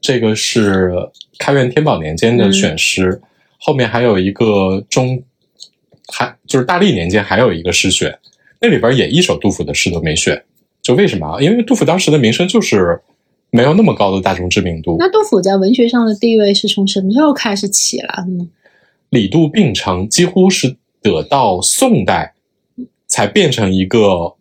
[0.00, 0.90] 这个是
[1.38, 3.20] 开元天宝年间的选诗，
[3.58, 5.22] 后面还有一个中，
[6.08, 8.18] 还就是大历年间还有一个诗选，
[8.60, 10.42] 那里边也一首杜甫的诗都没选。
[10.82, 11.40] 就为什么啊？
[11.40, 12.98] 因为杜甫当时的名声就是
[13.50, 14.96] 没有那么高的大众知名度。
[14.98, 18.48] 那杜甫在文学上的地位是从什么时候开始起来的呢？
[19.10, 22.32] 李杜并称，几乎是得到宋代
[23.06, 24.34] 才变成一个，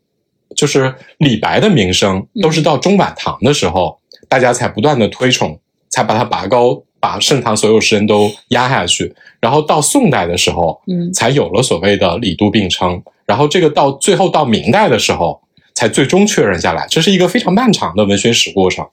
[0.55, 3.99] 就是李白的名声都是到中晚唐的时候，
[4.30, 5.59] 大家才不断的推崇，
[5.89, 9.13] 才把他拔高，把盛唐所有诗人都压下去。
[9.41, 13.01] 然后到宋代的时候，嗯才有了所谓的李杜并称。
[13.25, 15.41] 然后这个到最后到明代的时候，
[15.73, 16.88] 才最终确认下来。
[16.89, 18.88] 这是一个非常漫长的文学史过程。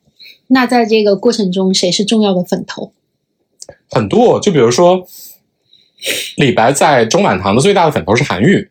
[0.49, 2.93] 那在这个过程中，谁是重要的粉头？
[3.91, 5.05] 很多，就比如说，
[6.37, 8.71] 李白在中晚唐的最大的粉头是韩愈，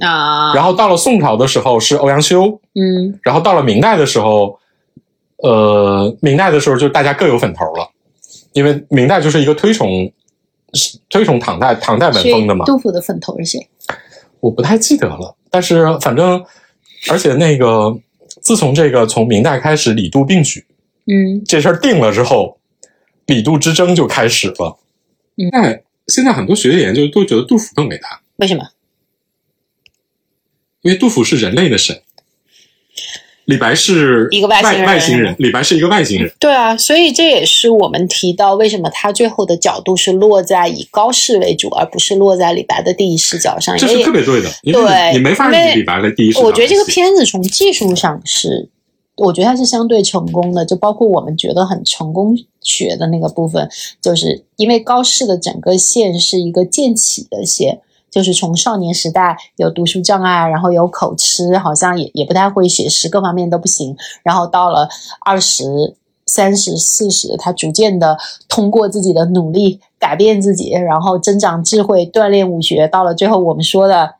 [0.00, 4.58] 啊，然后到了宋朝的时候是欧阳修，嗯然后到了明代的时候，
[5.42, 7.90] 呃，明代的时候就大家各有粉头了，
[8.52, 10.10] 因为明代就是一个推崇
[11.10, 13.68] 推崇唐代唐代文风的嘛，杜甫的粉头是谁？
[14.40, 16.44] 我不太记得了，但是反正
[17.10, 17.96] 而且那个
[18.40, 20.64] 自从这个从明代开始李杜并举
[21.06, 22.58] 嗯这事儿定了之后，
[23.26, 24.78] 李杜之争就开始了。
[25.36, 28.64] 嗯那现在很多学者研究都觉得杜甫更伟大，为什么？
[30.82, 32.02] 因为杜甫是人类的神，
[33.46, 36.32] 李白是一个外星人外星人，李白是一个外星人。
[36.38, 43.76] 对啊，所以这也是我们提到为什么他最后的角度是落在以高适为主，而不是落在李白的第一视角上。
[43.76, 48.68] 这是特别对的，因为对你你没法因为以李白的第一视角我觉得这个片子从技术上是，
[49.16, 53.68] 我觉得它是相对成功的，就包括我们觉得很成功学的那个部分，
[54.00, 57.80] 就是因为高适的整个线是一个渐起的线。
[58.12, 63.96] 就是从少年时代有读书障碍，然后有口吃，好像也也不太会写诗，各方面都不行。
[64.22, 64.86] 然后到了
[65.24, 65.96] 二十
[66.26, 74.16] 三十、四十，他逐渐的通过自己的努力改变自己，然后增长智慧，锻炼武学，到了最后我们说的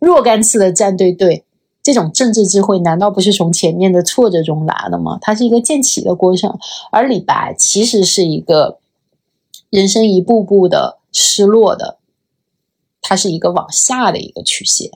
[0.00, 1.44] 若干次的站队队，
[1.84, 5.18] 这种政治智慧难道不是从前面的挫折中来的吗？
[5.20, 6.58] 它是一个渐起的过程，
[6.90, 8.78] 而李白其实是一个
[9.70, 11.96] 人生一步步的失落的，
[13.08, 14.90] 它是一个往下的一个曲线。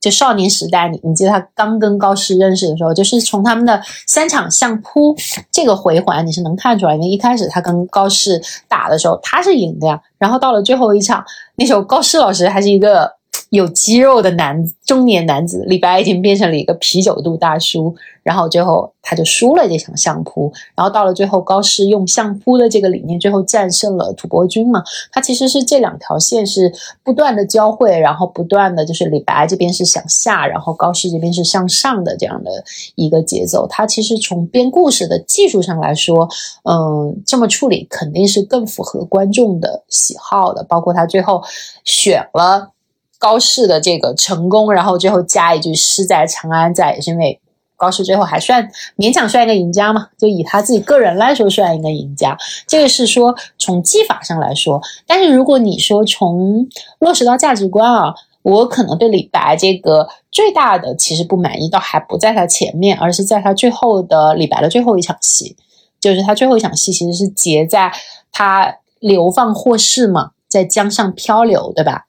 [0.00, 5.14] 就少年时代，你你记得他刚跟高适认识的时候，就是从他们的三场相扑
[5.50, 11.24] 这个回环，你是能看出来，因为一开始他跟高适打的时候他是赢的呀，然后到了最后一场，
[11.56, 13.12] 那时候高适老师还是一个
[13.50, 26.72] 有肌肉的男中年男子，李白已经变成了一个啤酒肚大叔，然后最后他就输了这场相扑，然后到了最后高适用相扑的这个理念，最后战胜了吐蕃军嘛，他其实是这两条线是
[27.02, 32.50] 不断的交汇，然后不断的就是李白这边是向下，然后高适这边是向上的这样的
[32.96, 33.66] 一个节奏。
[33.68, 36.28] 他其实从编故事的技术上来说，
[36.64, 40.62] 嗯，这么处理肯定是更符合观众的喜好的。
[40.64, 41.42] 包括他最后
[41.84, 42.72] 选了
[43.18, 47.40] 高适的这个成功，然后最后加一句“诗在长安在”，也是因为。
[47.80, 52.36] 高适最后还算勉强算一个赢家嘛，就以他自己个人来说算一个赢家。
[52.66, 56.66] 这个是说从技法上来说，但是如果你说从
[56.98, 58.12] 落实到价值观啊，
[58.42, 65.54] 我可能对李白这个最大的其实不满意，倒还不在他前面，而是在他最后的李白的最后一场戏，
[66.00, 67.92] 就是他最后一场戏其实是结在
[68.32, 72.07] 他流放霍氏嘛，在江上漂流，对吧？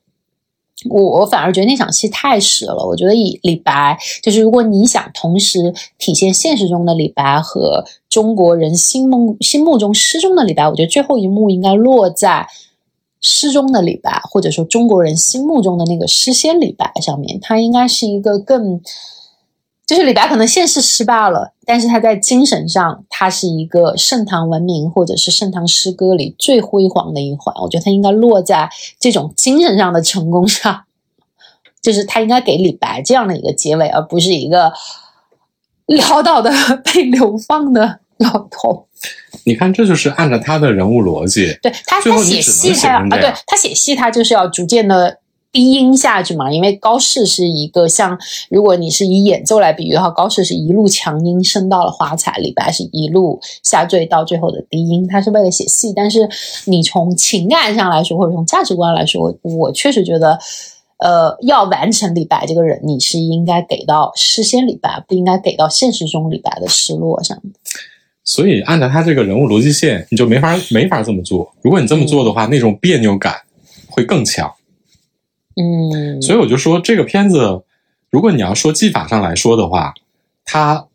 [0.90, 2.86] 我我反而觉得那场戏太实了。
[2.86, 12.48] 我觉得以李白，就是如果你想同时体现现实中的李白和中国人心梦心目中诗中的李白，我觉得最后一幕应该落在
[13.20, 17.38] 诗中的李白，或者说中国人心目中的那个诗仙李白上面。
[17.42, 18.80] 他应该是一个更，
[19.90, 27.52] 就是李白可能现世失败了，但是他在精神上，他是一个盛唐文明或者是盛唐诗歌里最辉煌的一环。
[27.60, 28.70] 我觉得他应该落在
[29.00, 30.84] 这种精神上的成功上。
[31.82, 34.72] 就是他应该给李白这样的一个结尾，而不是一个
[35.88, 36.52] 潦倒的
[36.86, 38.86] 被流放的老头。
[39.44, 45.18] 你看，这就是按照他的人物逻辑，对他，他写戏他要啊，对他写戏他就是要逐渐的
[45.52, 48.18] 低音下去嘛，因为高适是一个像，
[48.50, 55.92] 如果你是以演奏来比喻的话，高适是一路强音升到了华彩，李白是一路下坠到最后的低音，他是为了写戏。
[55.96, 56.30] 但是
[56.66, 60.38] 你从情感上来说，或者从价值观来说，我确实觉得
[60.98, 67.42] 呃，要完成李白这个人，你是应该给到诗仙李白，不应该给到现实中李白的失落上。
[68.24, 71.52] 所以按照他这个人物逻辑线，你就没法没法这么做。
[71.64, 73.34] 如果你这么做的话，那种别扭感
[73.90, 74.54] 会更强。
[75.60, 77.62] 嗯，所以我就说，这个片子，
[78.10, 79.94] 如果你要说技法上来说的话，
[80.46, 80.88] 它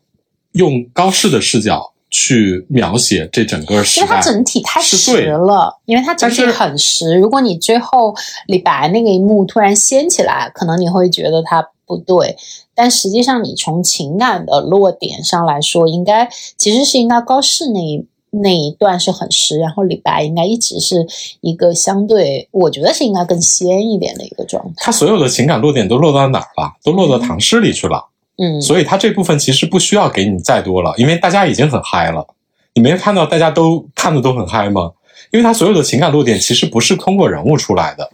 [0.53, 7.15] 用高适的视角去描写这整个时代，因为它整体太实了，因为它整体很实。
[7.15, 8.15] 如果你最后
[8.47, 12.35] 李白那个一幕突然掀起来，可能你会觉得它不对，
[12.73, 18.03] 但实际上你从情感的落点上来说，应该其实是应该高适那一
[18.41, 21.05] 那一段是很湿，然后李白应该一直是
[21.41, 24.73] 一个相对，我觉得是应该更鲜一点的一个状态。
[24.77, 26.73] 他所有的情感落点都落到哪儿了？
[26.83, 28.09] 都落到唐诗里去了。
[28.37, 32.27] 嗯，所以他这部分其实不需要给你再多了，因为大家已经很嗨了。
[32.73, 34.91] 你没看到大家都看的都很嗨吗？
[35.31, 38.09] 因为他所有的情感落点其实不是通过人物出来的，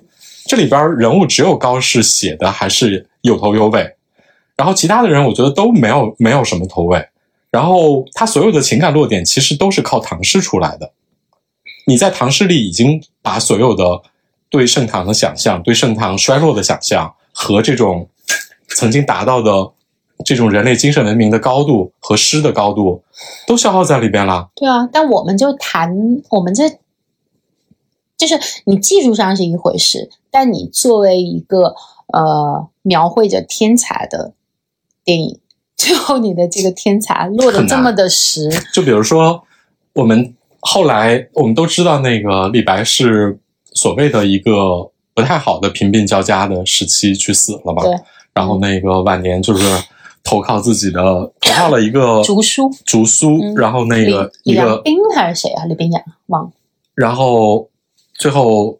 [0.45, 3.95] 这里边人物只有高适写的还是有头有尾，
[4.55, 7.03] 然后其他的人我觉得都没有没有什么头尾。
[7.51, 10.93] 然后他所有的情感落点其实都是靠唐诗出来的。
[11.85, 14.01] 你在唐诗里已经把所有的
[14.49, 18.07] 对盛唐的想象、对盛唐衰落的想象和这种
[18.69, 19.71] 曾经达到的
[20.23, 23.03] 这种人类精神文明的高度和诗的高度，
[23.47, 24.49] 都消耗在里边了。
[24.55, 25.91] 对啊，但我们就谈
[26.29, 26.69] 我们这，
[28.15, 31.75] 就是你技术上是一回事，但你作为一个
[32.13, 34.33] 呃描绘着天才的
[35.03, 35.39] 电影，
[35.81, 39.41] 最后你的这个天才落得这么的实，就比如说，
[39.93, 43.39] 我们后来我们都知道，那个李白是
[43.73, 47.81] 所谓的一个不太好的贫病交加的时期去死了嘛。
[47.81, 47.95] 对。
[48.31, 49.65] 然后那个晚年就是
[50.23, 51.01] 投靠自己的，
[51.41, 55.65] 投靠了一个 竹书竹书，嗯然后那个一个，李良宾还是谁啊？
[55.65, 56.51] 李冰阳忘了。
[56.93, 57.67] 然后
[58.13, 58.79] 最后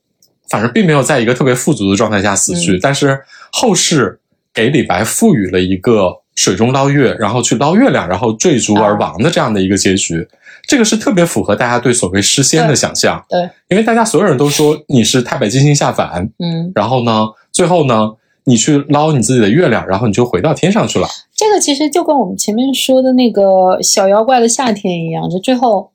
[0.50, 3.20] 反正并没有在一个特别富足的状态下死去，嗯但是
[3.52, 4.20] 后世
[4.54, 10.28] 给李白赋予了一个水中捞月，然后去捞月亮，然后坠足而亡的这样的一个结局。
[10.68, 18.12] 这个是特别符合大家对所谓诗仙的想象，对，因为大家所有人都说你是太白金星下凡，嗯，然后呢，最后呢，
[18.46, 21.08] 你去捞你自己的月亮，然后你就回到天上去了。
[21.36, 25.92] 这个其实就跟我们前面说的那个小妖怪的夏天一样，就最后。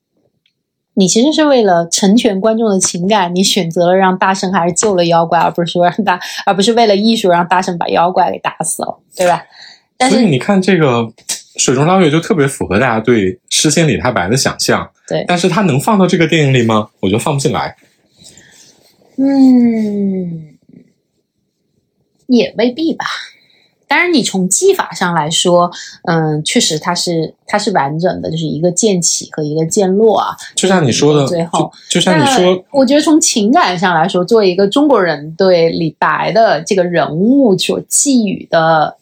[0.98, 9.42] 你其实是为了成全观众的情感，你选择了让大圣还是救了妖怪，而不是说让大，而不是为了艺术让大圣把妖怪给打死了，对吧？
[9.98, 11.10] 所以你看这个
[11.56, 16.88] 水中捞月就特别符合大家对诗仙李太白的想象，对，但是它能放到这个电影里吗？
[17.00, 17.76] 我觉得放不进来。
[19.16, 20.58] 嗯，
[22.26, 23.06] 也未必吧。
[23.88, 25.70] 当然，你从技法上来说，
[26.08, 30.36] 嗯，确实它是它是完整的，就是一个渐起和一个渐落啊。
[30.56, 38.96] 就像你说的，最后就就像你说，我觉得从情感上来说，作为一个中国人对李白的这个人物所寄予的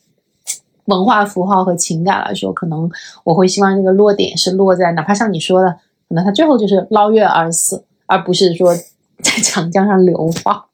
[0.87, 2.91] 文化符号和情感来说，可能
[3.25, 5.71] 我会希望这个落点是落在，哪怕像你说的，
[6.09, 10.65] 可能他最后就是捞月而死，而不是说在长江上流放。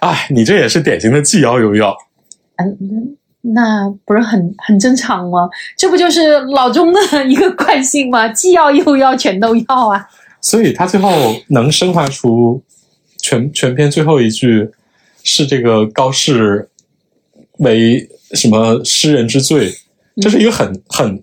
[0.00, 1.96] 哎，你这也是典型的既要又要。
[2.56, 5.48] 嗯，那不是很很正常吗？
[5.76, 8.28] 这不就是老钟的一个惯性吗？
[8.28, 10.08] 既要又要，全都要啊！
[10.40, 11.08] 所以他最后
[11.48, 12.60] 能升华出
[13.22, 14.70] 全全篇最后一句
[15.22, 16.68] 是这个高适
[17.58, 19.72] 为什么诗人之罪，
[20.20, 21.22] 这是一个很很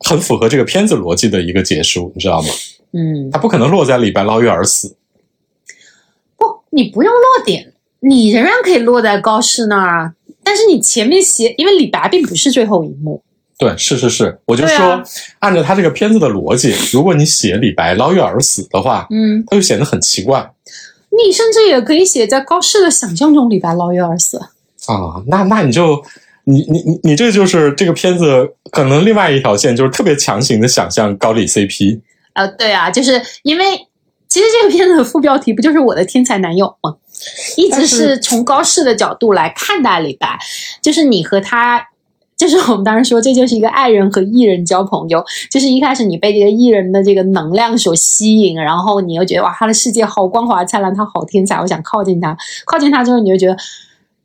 [0.00, 2.48] 很符合这个片子逻辑的一个结束，你知道吗？
[2.92, 4.96] 嗯，他不可能落在李白捞月而死。
[6.36, 10.14] 不，你不用落点，你仍然可以落在高适那儿啊。
[10.44, 13.22] 但是你前面写，因为李白并不是最后一幕，
[13.56, 15.04] 对，是是是，我就说，啊
[15.38, 20.52] 按照他这个片子的逻辑，如果你写李白捞月而死的话，嗯，他就显得很奇怪
[21.24, 24.38] 你甚至也可以写在高适的想象中，李白捞月而死。
[24.86, 25.22] 啊。
[25.28, 26.02] 那那你就，
[26.44, 32.00] 你你你你这就是这个片子可能另外一条线，就是特别强行的想象高丽 CP。
[32.32, 33.64] 呃，对啊，就是因为
[34.28, 36.96] 其实这个片子的副标题不就是我的天才男友吗？
[37.56, 40.36] 一直是是从高适的角度来看待李白，
[40.80, 41.80] 就是你和他，
[42.36, 53.56] 就是我们当时说这就是一个爱人和艺人交朋友，就是一开始你被这个艺人的这个能量所吸引，然后你又觉得哇，他的世界好光华灿烂，他好天才，我想靠近他，靠近他之后你就觉得。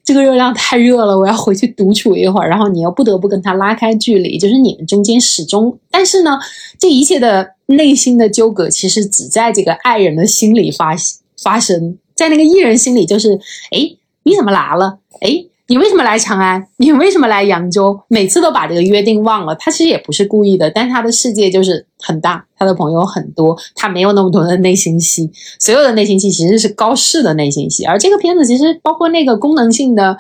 [0.08, 2.48] 这个热量太热了，我要回去独处一会儿。
[2.48, 6.40] 然后你又不得不跟他拉开距离，就是你们中间始终，但是呢，
[6.80, 10.96] 这一切的内心的纠葛，其实只在这个爱人的心里发
[11.44, 13.38] 发生，在那个艺人心里就是，
[13.72, 15.00] 哎，你怎么来了？
[15.20, 16.66] 哎，你为什么来长安？
[16.78, 18.00] 你为什么来扬州？
[18.08, 19.54] 每次都把这个约定忘了。
[19.56, 25.30] 他其实也不是故意的，但是他的世界就是很大，他的朋友很多，他没有那么多的内心戏。
[25.60, 30.18] 所有的内心戏其实是高适的内心戏，而这个片子其实包括那个功能性的，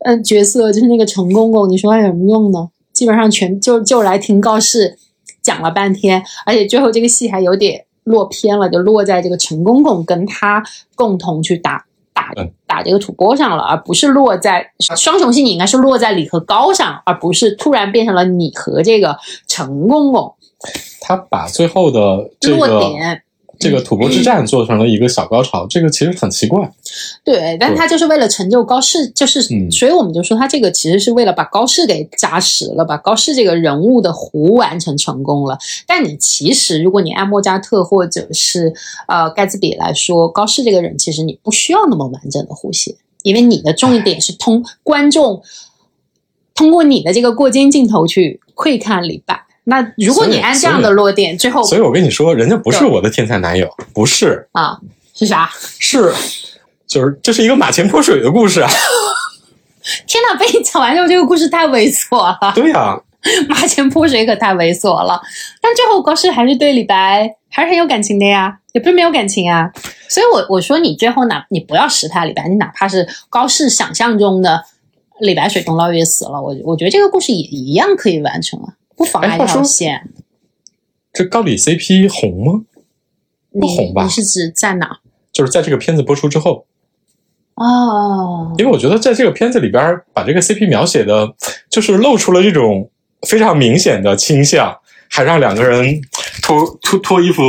[0.00, 2.68] 嗯，角色就是那个陈公公，你说他有什么用呢？
[2.92, 4.98] 基本上全就就来听高适
[5.40, 10.60] 讲了半天，而且最后这个戏还有点落偏了，就落在这个陈公公跟他
[10.96, 11.84] 共同去打。
[12.12, 12.32] 打
[12.66, 20.34] 打这个土拨上了，而不是落在双雄性，你应该是落在李和高上，而不是突然变成了你和这个陈公公。
[21.00, 23.20] 他把最后的这个。
[23.60, 26.72] 这个吐蕃之战做成了一个小高潮，这个其实很奇怪。
[27.22, 35.58] 对，但他就是为了成就高适，就是，所以我们就说他这个其实是为了把高适给扎实了，把高适这个人物的弧完成成功了。
[35.86, 38.72] 但你其实，如果你按莫扎特或者是
[39.06, 45.42] 呃盖茨比来说，高适这个人其实你不需要那么完整的弧线，因为你的重点是通观众
[46.54, 49.38] 通过你的这个过肩镜头去窥看李白。
[49.64, 54.78] 那如果你按这样的落点，最后，所以我跟你说，人家不是我的天才男友，不是啊，
[55.14, 55.50] 是啥？
[55.78, 56.12] 是，
[56.86, 58.68] 就是这是一个马前泼水的故事啊！
[60.06, 62.52] 天哪，被你讲完之后，这个故事太猥琐了。
[62.54, 62.98] 对呀，
[63.48, 65.20] 马前泼水可太猥琐了。
[65.60, 69.70] 但最后高适还是对李白还是很有感情的呀，也不是没有感情啊。
[70.08, 74.64] 所以，我我说你最后哪，你不要识他李白，你哪怕是高适想象中的
[75.20, 78.74] 李白水中捞月死了，我我觉得这个故事也一样可以完成啊。
[79.00, 80.10] 不妨碍条线。
[81.10, 82.60] 这高里 CP 红吗？
[83.58, 84.04] 不红吧？
[84.04, 85.00] 你是指在哪？
[85.32, 86.66] 就是在这个片子播出之后。
[87.54, 88.54] 哦。
[88.58, 91.34] 因为我觉得在这个片子里边，把这个 CP 描写的，
[91.70, 92.90] 就是露出了这种
[93.26, 94.76] 非常明显的倾向，
[95.08, 95.98] 还让两个人
[96.42, 97.42] 脱脱脱衣服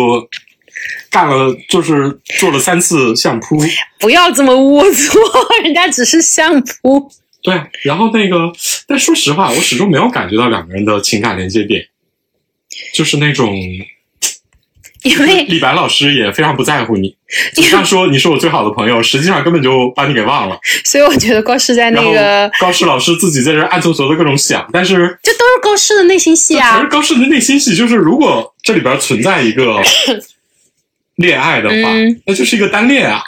[1.10, 3.58] 干了，就是做了三次相扑。
[4.00, 5.18] 不要这么龌龊，
[5.66, 7.12] 人家只是相扑。
[7.44, 8.52] 对，然后那个，
[8.88, 11.84] 但说实话，我始终没有感觉到两个人的情感连接点，
[12.94, 13.56] 就是那种，
[15.04, 17.16] 因为李白老师也非常不在乎你，
[17.54, 20.60] 嘴上说你是我最好的朋友，实际上根本就把你给忘了。
[20.86, 26.78] 所以我觉得高适在那个高适老师自己在这暗搓搓的各种想，但是这都是高适的内心戏啊。
[26.78, 29.82] 可是高适的内心戏就是，如果这里边存在一个
[31.18, 31.76] 恋爱的话，
[32.26, 33.24] 那就是一个单恋啊。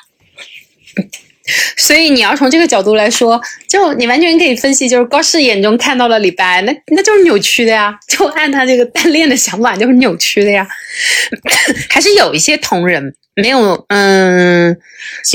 [1.77, 7.93] 所以你要从这个角度来说，就你完全可以分析，就是高适眼中看到了李白，那那就是扭曲的呀。
[8.07, 10.67] 就按他这个单恋的想法，就是扭曲的呀。
[11.89, 14.77] 还是有一些同人没有，嗯，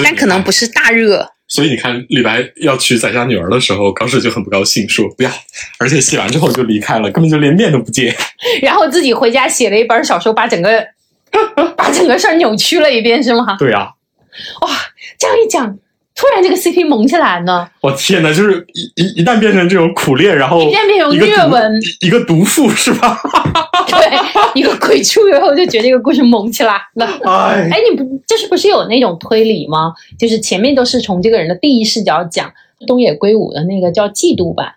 [0.02, 1.30] 但可能不是大热。
[1.46, 5.30] 所以你看，李白要娶宰相女儿的时候，高适就很不高兴，说不要，
[5.78, 8.14] 而且写完之后就离开了，根本就连面都不见。
[8.62, 10.86] 然后自己回家写了一本小说，把整个
[11.76, 13.56] 把整个事儿扭曲了一遍，是吗？
[13.58, 13.90] 对呀。
[14.60, 14.68] 哇，
[15.18, 15.78] 这样一讲。
[16.18, 17.68] 突然这个 CP 萌起来呢！
[17.80, 23.16] 我天哪，就是一一一旦变成这种苦恋，然后一旦变成虐文，一个毒妇是吧？
[23.86, 27.06] 对，一个鬼畜，然后就觉得这个故事萌起来了。
[27.24, 29.92] 哎，哎，你不就是不是有那种推理吗？
[30.18, 32.52] 就是前面都是从这个人的第一视角讲
[32.84, 34.72] 东野圭吾的那个叫嫉妒版。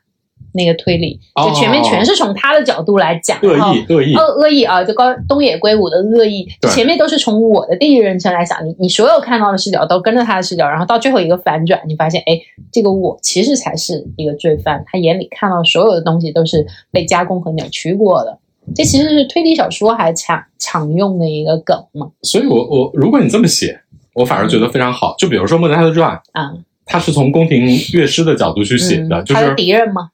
[0.53, 4.83] 那个推理，就前面全是从他的角度来讲，恶意恶意恶恶意啊！
[4.83, 12.39] 就高东野圭吾的恶意，前面都是从我的第一人称来想，你你所有看到的视角都跟着他的视角，然后到最后一个反转，你发现，哎，
[12.71, 18.37] 这个我其实才是一个罪犯，他眼里看到所有的东西都是被加工和扭曲过的。
[18.75, 22.11] 这其实是推理小说还常常用的一个梗嘛。
[22.21, 23.79] 所以我我如果你这么写，
[24.13, 25.15] 我反而觉得非常好。
[25.17, 26.53] 就比如说《莫扎特传》啊，
[26.85, 30.09] 他是从宫廷乐师的角度去写的，就是他的敌人吗？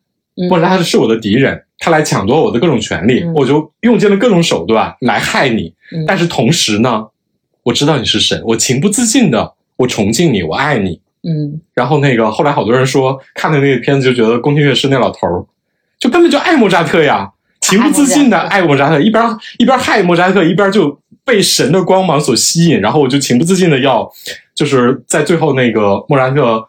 [0.50, 5.74] 或者他是我的敌人，他来抢夺我的各种权利，我就用尽了各种手段来害你。
[6.06, 7.04] 但是同时呢，
[7.64, 11.02] 我知道你是神，我情不自禁的，我崇敬你，我爱你。
[11.24, 11.60] 嗯。
[11.74, 15.46] 然后那个后来好多人说看的那个片子就觉得宫廷乐师那老头儿，
[15.98, 17.32] 就根本就爱莫扎特呀，
[17.62, 19.24] 情不自禁的爱莫扎特，一边
[19.58, 24.08] 一边害莫扎特，一边就被神的光芒所吸引，然后我就情不自禁的要，
[24.54, 26.64] 就是在最后那个莫扎特。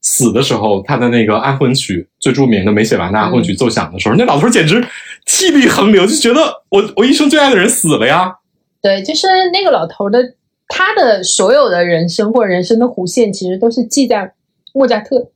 [0.00, 4.82] 死的时候，他的那个安魂曲最著名的没写完的安魂曲奏响的时候，那老头简直
[5.26, 8.32] 气力横流，就觉得我我一生最爱的人死了呀。
[8.80, 10.20] 对，就是那个老头的，
[10.68, 14.32] 他的所有的人生或人生的弧线，其实都是记在
[14.72, 15.30] 莫扎特。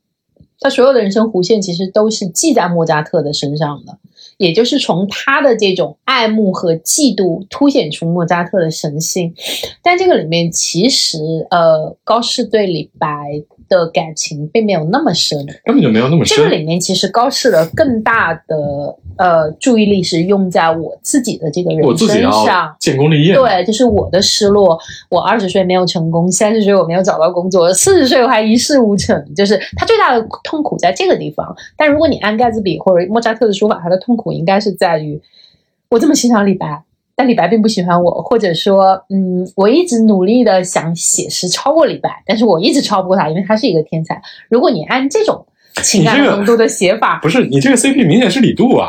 [0.60, 3.98] 他所有的人生弧线，其实都是记在莫扎特的身上的。
[4.36, 9.34] 也就是从他的这种爱慕和嫉妒凸显出莫扎特的神性。
[9.82, 11.18] 但这个里面，其实
[11.51, 13.43] 呃，高适对李白。
[13.76, 15.38] 的感情并没有那么深。
[15.64, 16.50] 根本就没有那么深这个。
[16.50, 18.56] 里面其实高适的更大的
[19.16, 22.74] 呃注意力是用在我自己的这个人身我自己要上。
[22.78, 24.78] 建功立业，，对，就是我的失落。
[25.08, 29.34] 我二十岁没有成功，三十岁我没有找到工作，四十岁我还一事无成。
[29.34, 31.54] 就是他最大的痛苦在这个地方。
[31.76, 35.20] 但如果你按盖茨比或者莫扎特的说法，他的痛苦应该是在于
[35.88, 36.82] 我这么欣赏李白，
[37.22, 44.20] 但李白并不喜欢我，或者说，嗯，我一直努力的想写诗超过李白，但是我一直超不过他，因为他是一个天才。
[44.48, 45.46] 如果你按这种
[45.84, 48.88] 情感浓度的写法不是你这个 CP 明显是李杜啊，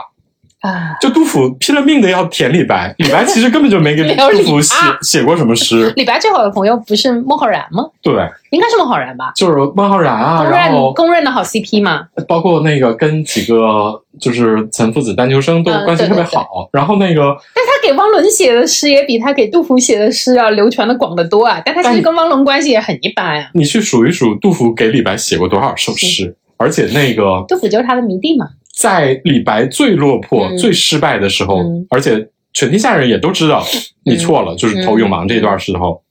[0.63, 7.83] 啊，就杜甫拼了命的要舔李白，李白其实根本就没给 杜甫写啊写过什么诗，李白最好的朋友不是孟浩然吗？
[8.01, 8.13] 对，
[8.51, 9.33] 应该是孟浩然吧？
[9.35, 12.07] 就是孟浩然啊，公然后认公认的好 CP 嘛。
[12.29, 21.61] 包括那个跟几个就是岑夫子、丹丘生都嗯关系特别好，然后那个但他给汪伦写的诗也比他给杜甫写的诗要流传的广得多啊。
[21.65, 23.49] 但他其实跟汪伦关系也很一般啊。
[23.53, 28.47] 你去数一数，杜甫给李白写过多少首诗，而且那个杜甫就是他的迷弟嘛。
[28.75, 30.57] 在李白最落魄、嗯。
[30.57, 31.85] 最失败的时候，嗯。
[31.89, 33.65] 而且全天下人也都知道
[34.03, 36.03] 你错了，就是投永王这段时候，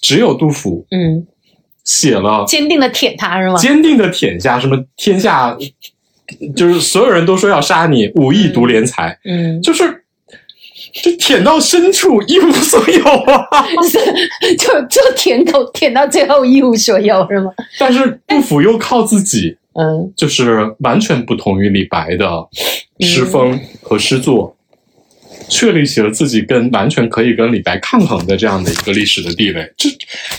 [0.00, 1.26] 只有杜甫嗯，
[1.84, 3.56] 写了坚定的舔他是吗？
[3.56, 5.56] 坚定的舔下什么天下，
[6.56, 10.04] 就是所有人都说要杀你，武艺独怜才，嗯，就是
[11.02, 13.46] 就舔到深处一无所有啊。
[14.58, 17.50] 就就舔狗舔到最后一无所有是吗？
[17.78, 22.48] 但是杜甫又靠自己，嗯就是完全不同于李白的
[23.00, 24.56] 诗风和诗作，
[25.48, 29.72] 确立起了自己跟完全可以跟李白抗衡的这样的一个历史的地位。
[29.76, 29.90] 这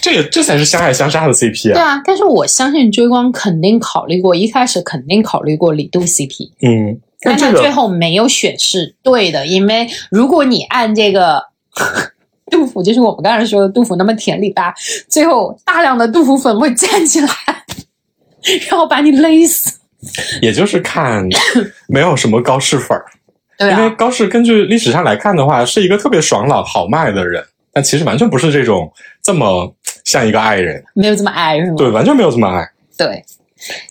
[0.01, 1.73] 这也这才是相爱相杀的 CP 啊！
[1.73, 11.41] 对啊，但是我相信追光肯定考虑过，一开始肯定考虑过李杜 CP，嗯，但他最后没有选是对的，因为如果你按这个
[12.51, 14.73] 杜甫，就是我们刚才说的杜甫那么舔李白，
[15.09, 17.27] 最后大量的杜甫粉会站起来，
[18.69, 19.79] 然后把你勒死。
[20.41, 21.27] 也就是看
[21.89, 23.05] 没有什么高适粉儿，
[23.57, 27.43] 对因为啊，高适根据历史上来看的话，是一个特别爽朗豪迈的人，
[27.73, 28.91] 但其实完全不是这种
[29.23, 29.73] 这么
[30.03, 31.75] 像一个爱人，没有这么爱是吗？
[31.77, 32.63] 对，完全没有这么爱。
[32.95, 33.23] 对，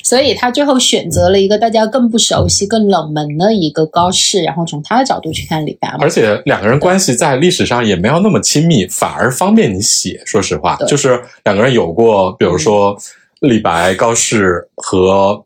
[0.04, 6.08] 所以他最后选择了一个大家更不熟悉、更冷门的一个高适，然后从他的角度去看李白而。
[6.08, 10.22] 且两个人关系在历史上也没有那么亲密，反而方便你写。
[10.24, 12.96] 说实话，就是两个人有过，比如说
[13.44, 15.44] 李白、高适和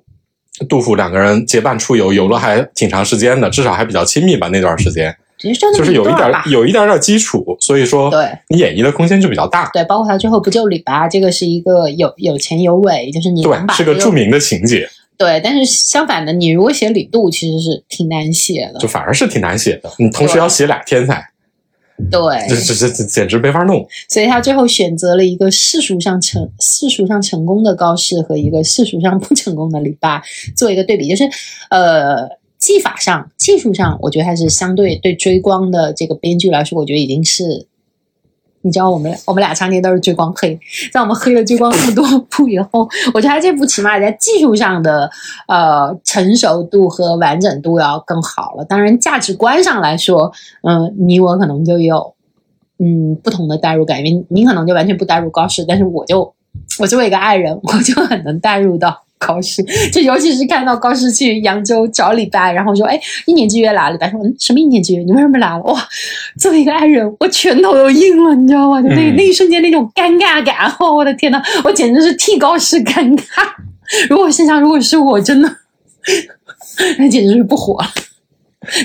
[0.68, 6.44] 杜甫两个人结伴出游，游了还挺长时间的，至少还比较亲密吧那段时间，只是就是有一点段吧。
[6.46, 9.70] 有一点点基础，所以说对你演绎的空间就比较大。
[9.72, 18.88] 对，包括他最后不救李白，这个是一个有有前有尾，就是你能对，把是个著名的情节，对，但是相反的，你如果写李杜，其实是挺难写的就。
[18.88, 19.92] 反而是挺难写的。
[19.98, 21.37] 你同时要写俩天才，这
[22.10, 23.86] 对，这这这简直没法弄。
[24.08, 30.22] 所以他最后选择了一个世俗上成世俗上成功的高适和一个世俗上不成功的李八
[30.56, 31.24] 做一个对比，就是
[31.70, 32.38] 呃。
[32.58, 37.68] 技法上、技术上，我觉得还是相对对追光的这个编剧来说，我觉得已经是，
[38.62, 40.58] 你知道，我们我们俩常年都是追光黑，
[40.92, 45.08] 在我们黑了追光那么多部以后，我觉得这部起码在技术上的
[45.46, 48.64] 呃成熟度和完整度要更好了。
[48.64, 50.32] 当然，价值观上来说，
[50.62, 52.14] 嗯、你我可能就有
[52.78, 56.34] 嗯不同的代入感，因为你可能就完全不代入高适，但是我就
[56.80, 59.04] 我作为一个爱人，我就很能代入到。
[59.18, 59.62] 高适，
[59.92, 65.02] 就尤其是看到高适去扬州找李白，然后说：“哎，一年之约来了。”李白说：“嗯，什么一年之约？
[65.02, 65.80] 你为什么来了？”哇，
[66.38, 68.80] 作为一个爱人，我拳头都硬了，你知道吗？
[68.80, 73.24] 就那、嗯那一瞬间那种尴尬感，哦，我的天呐，我简直是替高适尴尬。
[74.08, 75.50] 如果现场如果是我，真的，
[76.98, 77.88] 那简直是不活了，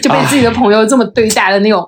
[0.01, 1.87] 就被自己的朋友这么对待的那种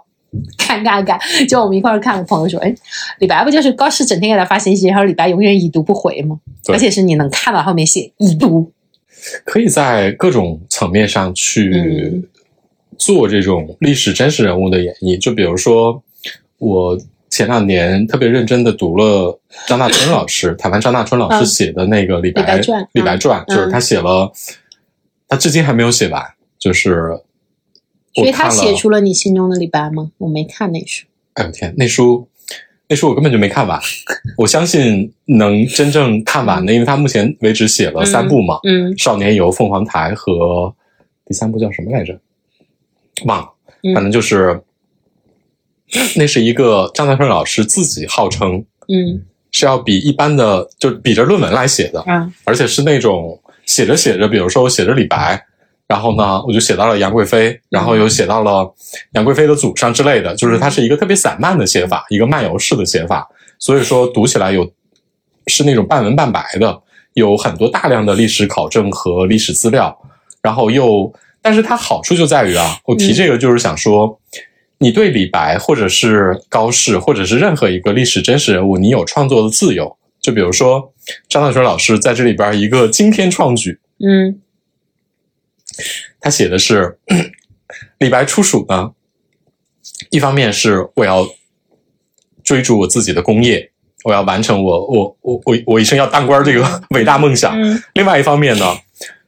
[0.57, 1.20] 尴尬感。
[1.48, 2.74] 就我们一块儿看我朋友说：“哎，
[3.20, 6.40] 李白不就是高适整天给他发信息，然后李白永远已读不回吗？
[6.70, 8.72] 而且是你能看到后面写已读。”
[9.44, 12.24] 可以在各种层面上去嗯
[12.98, 15.20] 做这种历史真实人物的演绎。
[15.20, 16.03] 就比如说，
[16.60, 16.95] 我
[17.30, 24.32] 前两年特别认真的读了张大春老师， 台湾张大春老师嗯写的那个李白李白传李白传，嗯就是他写了，
[25.28, 26.24] 他至今还没有写完，
[26.60, 27.20] 就是
[28.16, 30.12] 所以他写出了你心中的李白吗？
[30.18, 31.06] 我没看那书。
[31.34, 32.28] 哎呦天，那书。
[32.88, 33.82] 那书我根本就没看完，
[34.38, 40.72] 我相信能真正看完的，因为他目前为止写了三部嘛，嗯少年游、凤凰台和
[41.26, 42.16] 第三部叫什么来着？
[43.26, 43.50] 忘了，
[43.82, 44.62] 嗯反正就是、
[46.16, 55.44] 那是一个张大春老师自己号称嗯是要比一般的就比着论文来写的，嗯而且是那种写着写着，比如说我写着李白，
[55.88, 58.74] 然后呢我就写到了杨贵妃，然后又写到了
[59.14, 63.28] 杨贵妃的祖上之类的，就是它是一个特别散漫的写法，一个漫游式的写法，
[63.60, 64.72] 所以说读起来有
[65.48, 66.82] 是那种半文半白的。
[67.14, 69.98] 有很多大量的历史考证和历史资料，
[70.41, 71.10] 然后又，
[71.41, 74.20] 但是它好处就在于啊，我提这个就是想说，
[74.80, 79.95] 你对李白或者是高适或者是任何一个历史真实人物，你有创作的自由。
[80.20, 80.91] 就比如说
[81.30, 84.38] 张大春老师在这里边一个惊天创举，嗯
[86.19, 86.97] 他写的是
[87.99, 88.91] 李白出蜀呢，
[90.10, 91.27] 一方面是我要
[92.43, 93.72] 追逐我自己的功业，
[94.03, 97.60] 我要完成我我我我我一生要当官这个 伟大梦想。
[97.61, 98.65] 嗯另外一方面呢，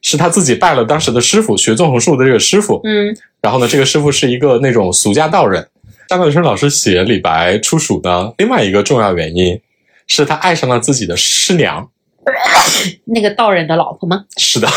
[0.01, 5.69] 是他自己拜了当时的师傅学纵横术的这个师傅，嗯然后呢，这个师傅是一个那种俗家道人。
[6.07, 9.59] 张大春老师写李白出蜀呢，另外一个重要原因
[10.07, 11.89] 是他爱上了自己的师娘。
[13.05, 14.25] 那个道人的老婆吗？
[14.37, 14.67] 是的，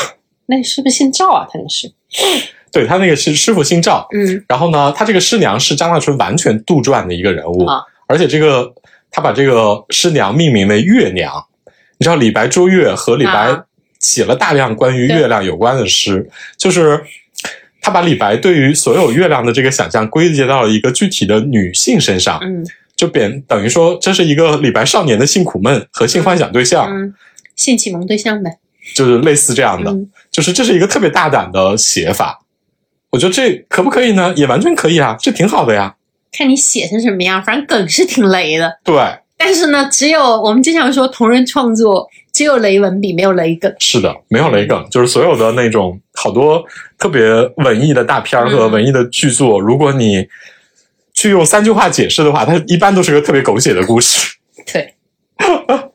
[0.50, 1.46] 那是不是姓赵啊？
[1.50, 1.90] 他那是。
[2.72, 8.72] 对他那个是师傅姓赵，嗯然后呢，他这个师娘是张大春完全杜撰的一个人物，啊而且这个
[9.10, 11.32] 他把这个师娘命名为月娘。
[11.98, 13.64] 你知道李白捉月和李白啊
[13.98, 17.02] 写了大量关于月亮有关的诗，就是
[17.82, 22.64] 他把李白对于所有月亮的这个想象归结到了一个具体的女性身上，嗯
[22.96, 27.14] 就变等于说这是一个李白少年的性苦闷和性幻想对象，嗯，
[27.56, 28.58] 性启蒙对象呗。
[28.94, 32.40] 就是类似这样的，嗯就是这是一个特别大胆的写法。
[33.10, 34.32] 我觉得这可不可以呢？
[34.36, 35.94] 也完全可以啊，这挺好的呀。
[36.32, 38.78] 看你写成什么样，反正梗是挺雷的。
[38.84, 38.96] 对，
[39.36, 43.74] 但是呢，只有我们经常说同人创作，只有雷文笔，没有雷梗。
[43.80, 46.64] 是的，没有雷梗，就是所有的那种好多
[46.96, 50.24] 特别文艺的大片儿和嗯文艺的剧作，如果你
[51.12, 54.36] 去用三句话解释的话，它一般都是个特别狗血的故事。
[54.72, 54.94] 对，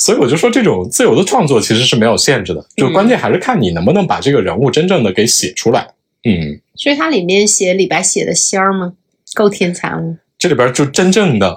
[0.00, 5.86] 所以我就说，这种自由的创作其实是没有限制的，就关键还是看你能不能把这个人物真正的给写出来。
[6.24, 8.94] 嗯，所以它里面写李白写的仙儿吗？
[9.34, 10.18] 够天才吗？
[10.38, 11.54] 这里边就真正的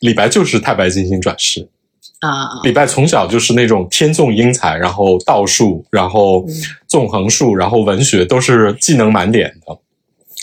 [0.00, 1.68] 李白就是太白金星转世。
[2.20, 6.54] 啊，李白从小就是那种天纵英才，然后道术，然后嗯
[6.86, 9.78] 纵横术，然后文学都是技能满点的。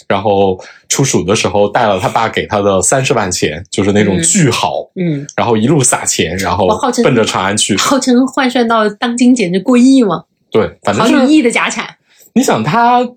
[0.10, 0.60] 然后
[0.90, 4.24] 出蜀的时候带了他爸给他的三十万钱，就是那种嗯。
[4.24, 6.68] 巨豪，嗯，然后一路撒钱，然后
[7.04, 7.78] 奔着长安去。
[7.78, 11.88] 号称换算到当今简直过亿嘛，对，反正好是几亿的家产。
[12.34, 13.08] 你想他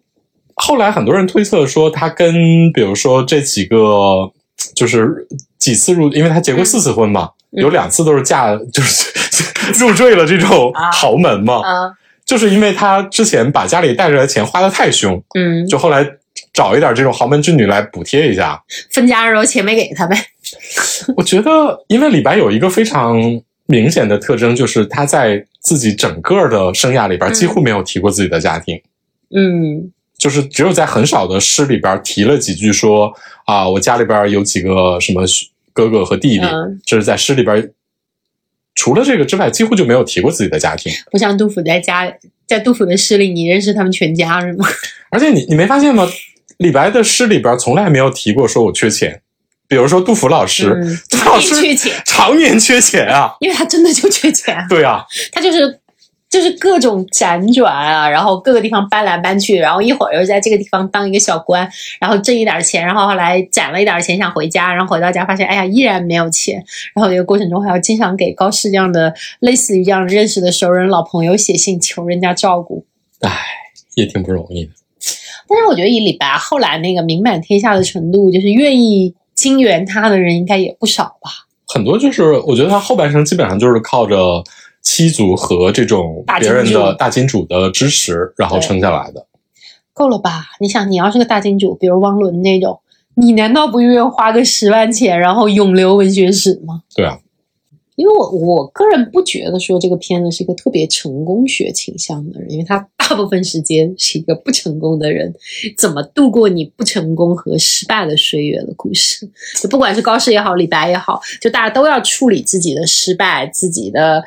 [0.56, 2.34] 后来很多人推测说，他跟
[2.74, 4.30] 比如说这几个
[4.76, 5.26] 就是
[5.58, 7.62] 几次入，因为他结过四次婚嘛，嗯。
[7.62, 9.10] 有两次都是嫁就是
[9.80, 10.90] 入赘了这种啊。
[10.92, 11.90] 豪门嘛，啊，
[12.26, 16.06] 就是因为他之前把家里带着的钱花的太凶，嗯，就后来
[16.52, 18.62] 找一点这种豪门之女来补贴一下。
[18.90, 20.16] 分家的时候钱没给他呗。
[21.16, 23.16] 我觉得，因为李白有一个非常
[23.66, 28.80] 明显的特征，就是他在自己整个的生涯里边嗯几乎没有提过自己的家庭。
[29.34, 33.12] 嗯就是只有在很少的诗里边提了几句说
[33.46, 35.22] 啊，我家里边有几个什么
[35.72, 37.72] 哥哥和弟弟，嗯这是在诗里边。
[38.74, 40.90] 除了这个之外，几乎就没有提过自己的家庭。
[41.10, 42.10] 不像杜甫在家，
[42.46, 44.66] 在杜甫的诗里，你认识他们全家是吗？
[45.10, 46.08] 而且你你没发现吗？
[46.58, 49.20] 李白的诗里边从来没有提过说我缺钱。
[49.68, 53.34] 比如说杜甫老师，嗯，杜甫老师缺钱，常年缺钱啊。
[53.40, 55.02] 因为他真的就缺钱，对啊，
[55.32, 55.80] 他就是
[56.28, 61.66] 就是各种辗转啊，然后各个地方搬来搬去，然后一会儿又在这个地方当一个小官，
[61.98, 66.62] 然后挣一点钱，然后后来攒了一点钱想回家，然后回到家发现哎呀依然没有钱，
[66.94, 72.84] 然后这个过程中还要经常给高适这样的类似于这样认识的熟人老朋友写信求人家照顾。
[73.20, 73.30] 唉，
[73.94, 74.72] 也挺不容易的。
[75.52, 81.30] 但是我觉得以李白后来那个名满天下的程度，就是愿意金援他的人应该也不少吧。
[81.68, 84.42] 很多就是我觉得他后半生基本上就是靠着
[84.82, 89.26] 妻族和这种别人的大金主的支持，然后撑下来的。
[89.94, 90.46] 够了吧？
[90.60, 92.80] 你想，你要是个大金主，比如汪伦那种，
[93.14, 96.82] 你难道不愿意花个十万钱，然后永留文学史吗？
[96.94, 97.18] 对啊，
[97.94, 105.34] 因为我我个人不觉得说这个片子是一个特别成功学倾向的人，因为他大部分时间是一个不成功的人，
[105.76, 109.28] 怎么度过你不成功和失败的岁月的故事。
[109.60, 114.24] 就不管是高适也好，李白也好，就大家都要处理自己的失败，自己的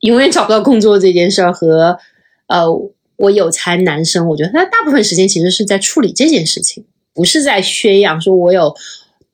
[0.00, 1.96] 永远找不到工作这件事儿和
[2.48, 2.66] 呃，
[3.16, 6.84] 我有才男生，我觉得他大部分时间其实是在处理这件事情，
[7.14, 8.74] 不是在宣扬说我有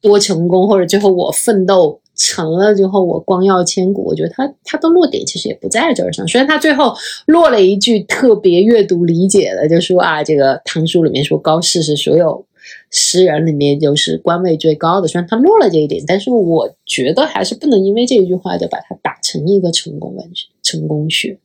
[0.03, 4.05] 多成功，或者最后我奋斗成了之后我光耀千古。
[4.05, 6.95] 我觉得他他的落点其实也不在这儿上，虽然他最后
[7.27, 12.47] 落了一句特别阅读理解的，就说啊，这个唐书里面说高适是所有。
[12.91, 21.39] 诗人里面就是官位最高的，虽然他落了这一点，但是我觉得还是不能因为这一句话就把它打成一个成功文学、成功学，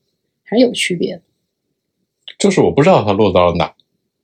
[0.44, 1.22] 还是有区别的。
[2.38, 3.74] 就是我不知道他落到了哪。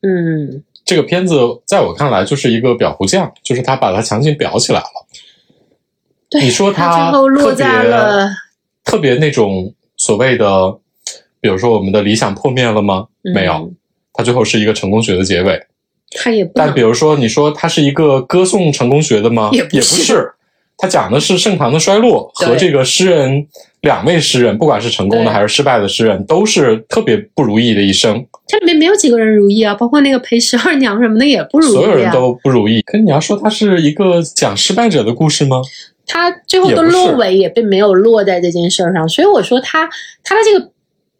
[0.03, 1.35] 嗯，这个片子
[1.65, 5.05] 在我看来就是一个裱糊匠，就是他把它强行裱起来了。
[6.35, 8.29] 对，你说他他最后落在特别了
[8.83, 10.77] 特别那种所谓的，
[11.39, 13.05] 比如说我们的理想破灭了吗？
[13.21, 13.71] 没有，
[14.13, 15.59] 他最后是一个成功学的结尾。
[16.17, 19.49] 他也不但比如说，你说他是一个歌颂成功学的吗？
[19.51, 20.31] 也不是是，
[20.77, 23.45] 它讲的是盛唐的衰落和这个诗人
[23.81, 31.81] 两位诗人，不管是成功的还是失败的诗人，都是特别不如意的一生，这里面没有几个人如意啊，包括那个裴十二娘什么的也不如意啊。
[31.81, 32.81] 所有人都不如意。
[32.83, 35.61] 可你要说他是一个讲失败者的故事吗？
[36.05, 39.89] 他最后的落尾也并没有落在这件事儿上，所以我说他
[40.23, 40.71] 他的这个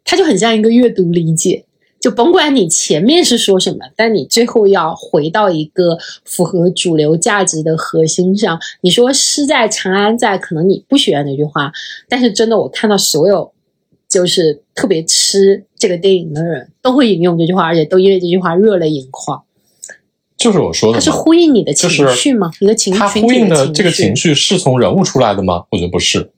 [0.04, 1.64] 他就很像一个阅读理解，
[2.00, 8.58] 就甭管你前面是说什么，但你最后要回到一个符合主流价值的核心上。
[8.82, 11.72] 你说诗在长安在，可能你不喜欢那句话，
[12.08, 13.52] 但是真的我看到所有
[14.08, 19.42] 就是特别吃这个电影的人都会引用这句话，而且都因为这句话热泪盈眶。
[20.36, 22.50] 就是我说的嘛，它是呼应你的情就是绪吗？
[22.60, 25.64] 一个情它群体呼应的这个情，绪是从人物出来的吗？
[25.70, 26.30] 我觉得不是，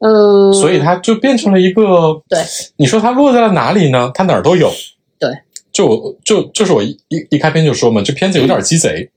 [0.00, 2.20] 嗯，所以它就变成了一个。
[2.28, 2.40] 对，
[2.76, 4.10] 你说它落在了哪里呢？
[4.12, 4.70] 它哪儿都有。
[5.18, 5.30] 对，
[5.72, 9.10] 就我就就是我一一一开篇就说嘛，这片子有点鸡贼。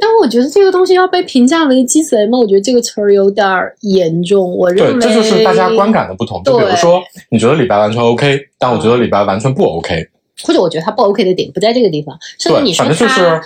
[0.00, 2.38] 但我觉得这个东西要被评价为鸡贼吗？
[2.38, 4.56] 我觉得这个词儿有点儿严重。
[4.56, 6.40] 我认对，为这就是大家观，感的不同。
[6.44, 10.06] 就比如说，你觉得李白完全 OK，但我觉得李白完全不 OK。
[10.44, 13.42] 或者我觉得他不 OK 的点不在这个地方，甚至，你说反正就是他，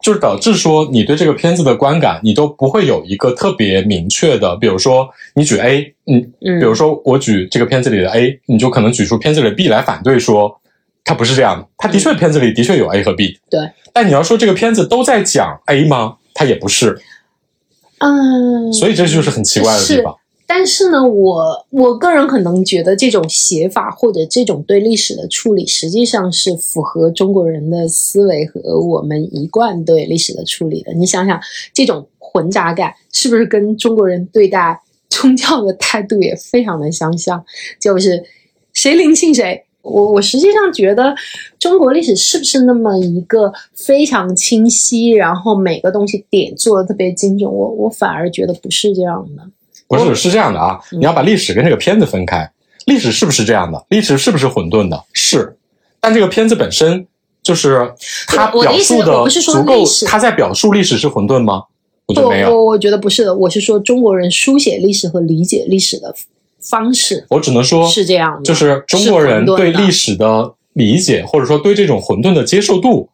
[0.00, 10.60] 就是导致说你对这个片子的观感，你都不会有一个特别明确的，比如说你举 A，嗯，嗯，比如说我举这个片子里的 A，你就可能举出片子里的 B 来反对说，
[11.04, 11.66] 它不是这样的。
[11.78, 13.60] 它的确片子里的确有 A 和 B，对。
[13.92, 16.16] 但你要说这个片子都在讲 A 吗？
[16.34, 16.98] 它也不是，
[17.98, 20.16] 嗯，所以这就是很奇怪的地方。
[20.54, 30.92] 但是呢，我我个人可能觉得这种写法或者这种对历史的处理，实际上是符合中国人的思维和我们一贯对历史的处理的。
[30.92, 31.40] 你想想，
[31.72, 37.42] 这种混杂感是不是跟中国人对待宗教的态度也非常的相像？
[37.80, 38.22] 就是
[38.74, 39.64] 谁灵性谁。
[39.80, 41.14] 我我实际上觉得
[41.58, 47.50] 中国历史是不是那么一个非常清晰，然后每个东西点做的特别精准？
[47.50, 49.44] 我我反而觉得不是这样的。
[49.98, 52.50] 不是，是这样的啊，嗯你要把历史跟这个片子分开。
[52.86, 53.84] 历史是不是这样的？
[53.90, 55.04] 历史是不是混沌的？
[55.12, 55.56] 是，
[56.00, 57.06] 但这个片子本身
[57.42, 57.92] 就是
[58.26, 61.62] 它表述的我不是说足够它在表述历史是混沌吗？
[62.06, 62.50] 我觉不，得没有。
[62.50, 66.12] 我我觉得不是的，我是说中国人书写历史和理解历史的
[66.60, 73.08] 方式我只能说，是这样的，就是中国人对历史的理解，或者说对这种混沌的接受度，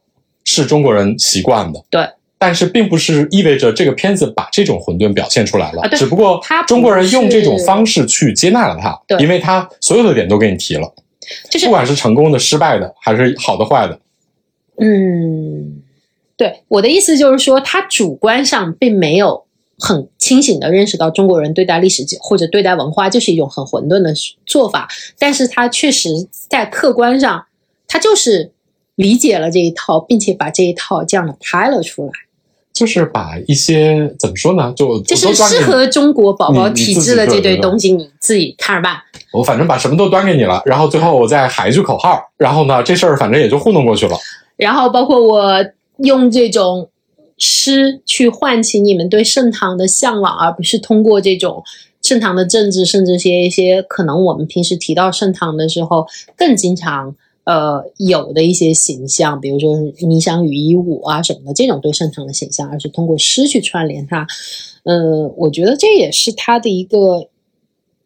[0.45, 1.85] 是中国人习惯的。
[1.91, 2.09] 对。
[2.39, 10.93] 但是并不是意味着这个片子把这种混沌表现出来了，啊只不过中国人用这种方式去接纳了它，对因为它所有的点都给你提了，
[11.51, 13.99] 就是不管是成功的、失败的，还是好的、坏的。
[14.81, 15.83] 嗯，
[16.37, 19.45] 对，我的意思就是说，他主观上并没有
[19.77, 24.15] 很清醒的认识到中国人对待历史或者对待文化就是一种很混沌的
[24.47, 24.89] 做法，
[25.19, 27.47] 但是他确实在客观上，
[27.89, 28.53] 他就是
[28.95, 32.13] 理解了这一套，并且把这一套这样的拍了出来，
[32.79, 38.97] 就是把一些怎么说呢，就就是适合中国宝宝体质的这堆东西，你自己看着办。
[39.33, 44.17] 我反正把什么都端给你了，然后最后我再喊一句口号，然后呢，这事儿反正也就糊弄过去了。
[44.57, 45.53] 然后包括我
[46.05, 46.89] 用这种
[47.37, 51.65] 诗去唤起你们对盛唐的向往，而不是通过这种
[52.01, 56.07] 盛唐的政治，甚至些一些可能我们平时提到盛唐的时候
[56.37, 57.17] 更经常
[57.49, 64.27] 呃有的一些形象，比如说霓裳羽衣舞啊什么的这种对擅长的形象，而是通过诗去串联它。
[64.85, 67.29] 呃，我觉得这也是他的一个。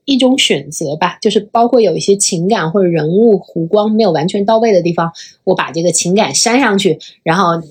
[0.05, 5.12] 一种选择吧，就是包括有一些情感或者人物弧光没有完全到位的地方，
[5.44, 7.62] 我把这个情感删上去，然后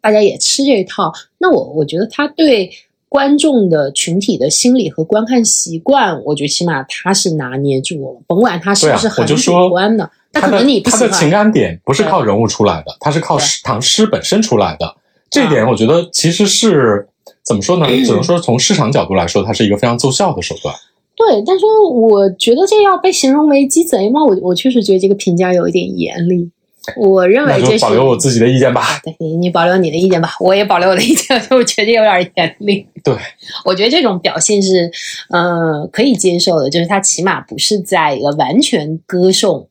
[0.00, 1.12] 大家也吃这一套。
[1.36, 2.70] 那我我觉得他对
[3.12, 11.28] 观众的群体的心理和观看习惯，我觉得起码他是拿捏住了，甭管他是不是很主观的，那他的可能你不他的情。
[11.28, 14.96] 感点不是靠人物出来的，他是靠诗唐诗本身出来的。
[15.28, 17.06] 这点啊我觉得其实是
[17.44, 17.86] 怎么说呢？
[18.02, 20.74] 只能说从市场角度来说，它是一个非常奏效的手段。
[21.14, 24.24] 对，但是我觉得这要被形容为鸡贼吗？
[24.24, 26.50] 我我确实觉得这个评价有一点严厉。
[26.96, 29.00] 我认为就是保留我自己的意见吧。
[29.04, 32.86] 对你，你保留你的意见吧，我也保留我的意见， 我觉得有点严厉。
[33.04, 33.16] 对，
[33.64, 34.90] 我觉得这种表现是，
[35.30, 39.68] 呃，可以接受的，就是他起码不是在一个完全歌颂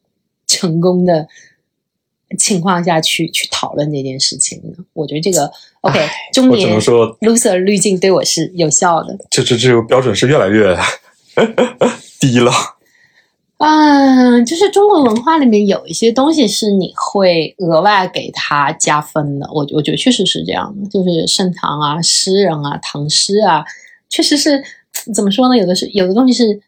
[0.48, 1.28] 成功的
[2.38, 4.84] 情况下去去讨论这件事情的。
[4.94, 5.52] 我觉得这个
[5.82, 6.00] OK，
[6.34, 9.18] 中我只年能说，loser 滤镜对我是有效的。
[9.30, 10.78] 这这这个标准是越来越
[12.20, 12.52] 低了。
[13.64, 23.64] 嗯，就是中国文化里面有一些东西是你会额外给它加分的，我我觉得确实是这样的，就是盛唐啊、诗人啊、唐诗啊，
[24.10, 24.64] 确实是
[25.14, 25.56] 怎么说呢？
[25.56, 26.60] 有的是有的东西是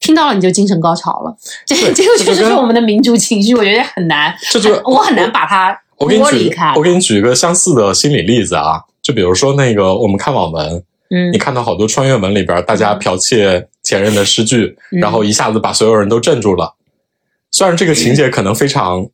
[0.00, 1.36] 听到了你就精神高潮了。
[1.66, 6.72] 这对这个确实是我们的民族情绪，我觉得很难，这就我很难把它我给你举剥离开。
[6.74, 10.82] 我给你举一个相似的心理例子啊，就比如说那个我们看网文，
[11.14, 16.74] 嗯你看到好多穿越文里边，大家剽窃前任的诗句，嗯然后一下子把所有人都镇住了。
[17.50, 19.06] 虽然这个情节可能非常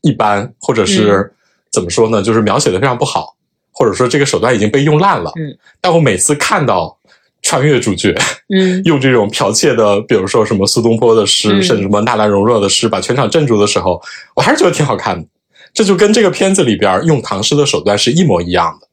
[0.00, 1.32] 一般，或者嗯是
[1.70, 3.36] 怎么说呢，就是描写的非常不好，
[3.70, 5.30] 或者说这个手段已经被用烂了。
[5.36, 6.98] 嗯，但我每次看到
[7.42, 8.12] 穿越主角
[8.54, 14.02] 嗯 用这种剽窃的，比如说什么苏东坡的诗，嗯甚至什么纳兰容若的诗，把全场镇住的时候，
[14.34, 15.26] 我还是觉得挺好看的。
[15.72, 18.88] 这就跟这个片子里边用唐诗的手段是一模一样的。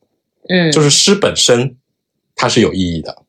[0.47, 1.75] 嗯，就是诗本身
[2.41, 3.23] 它是有意义的，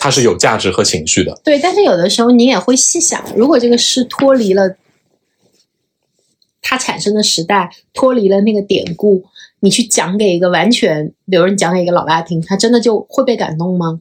[0.00, 1.40] 它是有价值和情绪的。
[1.44, 4.74] 对，但是有的时候你也会细想，如果这个诗脱离了
[6.60, 9.24] 它产生的时代，脱离了那个典故，
[9.60, 14.00] 你去讲给一个完全，比如你讲给一个老外听，他真的就会被感动吗？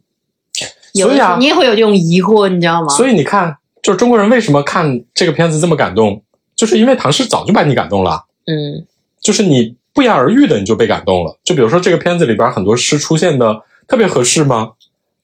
[0.93, 2.87] 有你也会有这种疑惑，你知道吗？
[2.89, 6.23] 所以你看，就是中国人为什么看这个片子这么感动，
[6.55, 8.83] 就是因为唐诗早就把你感动了，嗯
[9.21, 11.37] 就是你不言而喻的你就被感动了。
[11.43, 14.73] 就比如说这个片子里边很多诗出现的特别合适吗？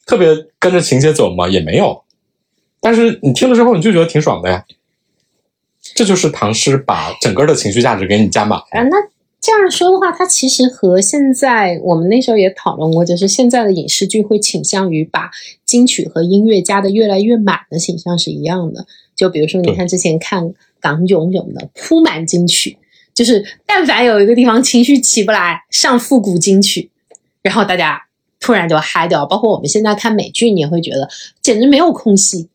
[0.05, 0.29] 特别
[0.59, 1.47] 跟着情节走吗？
[1.47, 2.03] 也没有。
[2.81, 4.65] 但是你听了之后，你就觉得挺爽的呀。
[5.95, 8.65] 这就是唐诗把整个的情绪价值给你加满了。
[8.71, 8.97] 啊，那
[9.39, 15.29] 这样说的话，它其实和现在我们那时候也讨论过，就是现在的影视剧会倾向于把
[15.65, 18.85] 金曲和音乐加的越来越满的形象是一样的。
[19.15, 22.77] 就比如说，你看之前看港囧什么的，铺满金曲，
[23.13, 26.89] 就是但凡有一个地方情绪起不来，上复古金曲，
[27.41, 28.01] 然后大家
[28.43, 29.25] 突然就嗨掉。
[29.25, 31.07] 包括我们现在看美剧，你也会觉得
[31.41, 32.49] 简直没有空隙，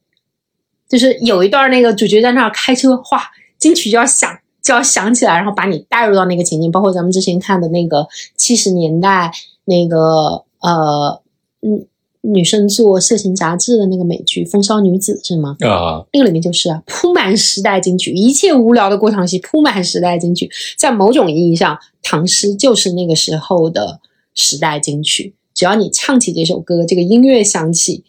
[0.86, 3.23] 就是有一段那个主角在那儿开车，哗，
[3.59, 4.31] 金曲就要响，
[4.62, 6.70] 就要响起来，然后把你带入到那个情境。
[6.70, 8.06] 包括咱们之前看的那个
[8.36, 9.32] 七十年代
[9.65, 11.23] 那个呃，
[11.62, 11.86] 嗯，
[12.20, 15.56] 女生做色情杂志的那个美剧《风骚女子》是吗？
[15.60, 20.51] 啊、那个里面就是啊，铺满时代金曲，一切无聊的过场戏铺满时代金曲。
[20.77, 24.01] 在某种意义上，唐诗就是那个时候的
[24.35, 25.35] 时代金曲。
[25.59, 28.05] 只要你唱起这首歌，这个音乐响起，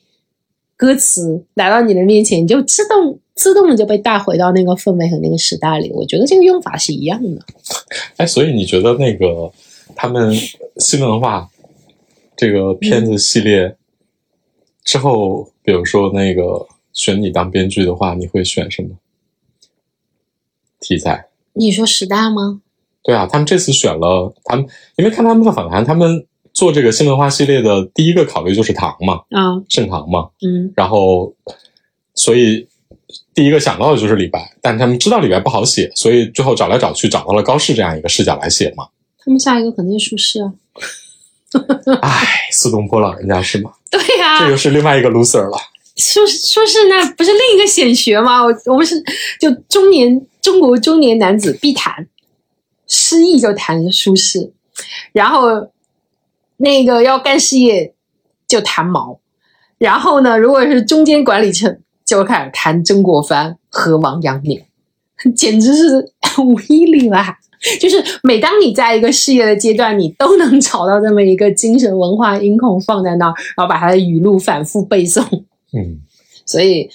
[0.78, 5.92] 歌词来到你的面前，你就自动自动的就被带回到那个氛围和那个时代里。
[5.92, 7.44] 我觉得这个用法是一样的。
[8.18, 9.52] 哎，所以你觉得那个
[9.96, 10.32] 他们
[10.78, 11.50] 新文化
[12.38, 13.76] 这个片子系列
[14.84, 18.90] 之后，比如说那个选你当编剧的话，你会选什么
[20.80, 21.26] 题材？
[21.54, 22.62] 你说时代吗？
[23.02, 24.68] 对啊，他们这次选了他们，
[24.98, 26.28] 因为看他们的访谈，他们
[26.60, 31.34] 做这个新文化系列的第一个考虑就是唐嘛，啊，盛唐嘛，嗯然后
[32.16, 32.68] 所以
[33.34, 38.90] 第一个想到的就是李白，但他们知道李白不好写，所以最后找来找去找到了高适这样一个视角来写嘛。
[39.20, 40.54] 他们下一个肯定是苏轼啊。
[42.02, 43.72] 唉，苏东坡老人家是吗？
[43.90, 45.58] 对呀、这又是另外一个 loser 了。
[45.96, 48.44] 说说是那不是另一个显学吗？
[48.44, 49.02] 我我们是
[49.40, 52.06] 就中年中国中年男子必谈，
[52.86, 54.52] 失意就谈苏轼，
[55.14, 55.72] 然后
[56.62, 57.94] 那个要干事业
[58.48, 59.18] 就谈毛，
[59.78, 64.62] 然后呢，如果是中间管理层就开始谈曾国藩和王阳明，
[65.34, 67.38] 简直是 无一例外。
[67.80, 75.22] 就是每当你在一个事业的阶段，你都能找到这么一个精神文化音控放在那儿，然后把他的语录反复背诵。
[75.74, 76.00] 嗯，
[76.46, 76.90] 所以，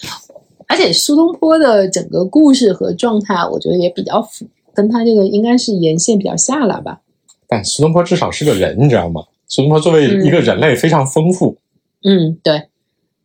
[0.66, 7.00] 而且苏东坡的整个故事和状态，我觉得也比较符，跟他这个应该是沿线比较下来吧。
[7.46, 9.22] 但苏东坡至少是个人，你知道吗？
[9.46, 11.58] 苏东坡作为一个人类非常丰富。
[12.02, 12.68] 嗯，对。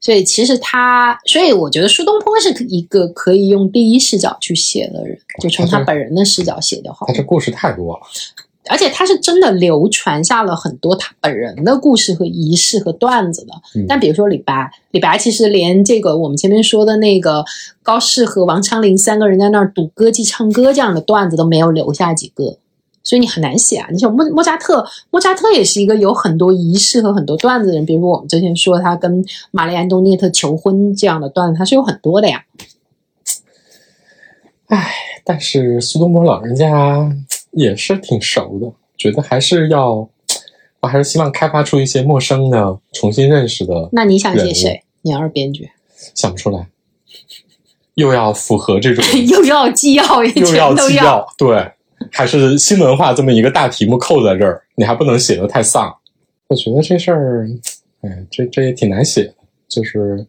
[0.01, 7.13] 所以其实他，所以我觉得苏东坡是一个可以用第一视角去写的人，就从他本人的视角写就好他。
[7.13, 7.99] 这故事太多了。
[8.69, 13.53] 而且他是真的流传下了很多他本人的故事和仪式和段子的。
[13.75, 17.43] 嗯但比如说李白，李白其实连这个我们前面说的那个
[17.81, 22.57] 高适和王昌龄三个人在那儿赌歌妓唱歌这样的段子都没有留下几个，
[23.09, 23.87] 所以你很难写啊。
[23.91, 32.43] 你像莫莫扎特，莫扎特也是一个有很多仪式和很多段子的人，比如说我们之前说他跟玛丽安东涅特求婚这样的段子，他是有很多的呀。
[34.67, 37.11] 唉，但是苏东坡老人家
[37.53, 40.07] 也是挺熟的，觉得还是要，
[40.81, 43.89] 我还是希望开发出一些陌生的、重新认识的。
[43.91, 44.83] 那你想写谁？
[45.01, 45.71] 你要是编剧，
[46.13, 46.67] 想不出来，
[47.95, 51.71] 又要符合这种， 又要既要也又要既要，对，
[52.11, 55.95] 还是新文化这么一个大题目扣在这儿，你还不能写的太丧。
[56.47, 57.47] 我觉得这事儿，
[58.01, 59.33] 哎，这这也挺难写的。
[59.67, 60.25] 就是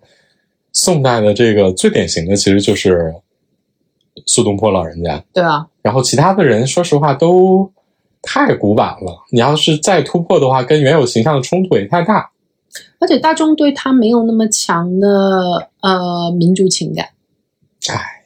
[0.72, 3.14] 宋代的这个最典型的，其实就是
[4.26, 5.24] 苏东坡老人家。
[5.32, 7.72] 对啊，然后其他的人，说实话都
[8.20, 9.24] 太古板了。
[9.30, 12.30] 你要是再突破的话，跟原有形象的冲突也太大。
[12.98, 17.08] 而且大众对他没有那么强的呃民族情感。
[17.88, 18.19] 唉，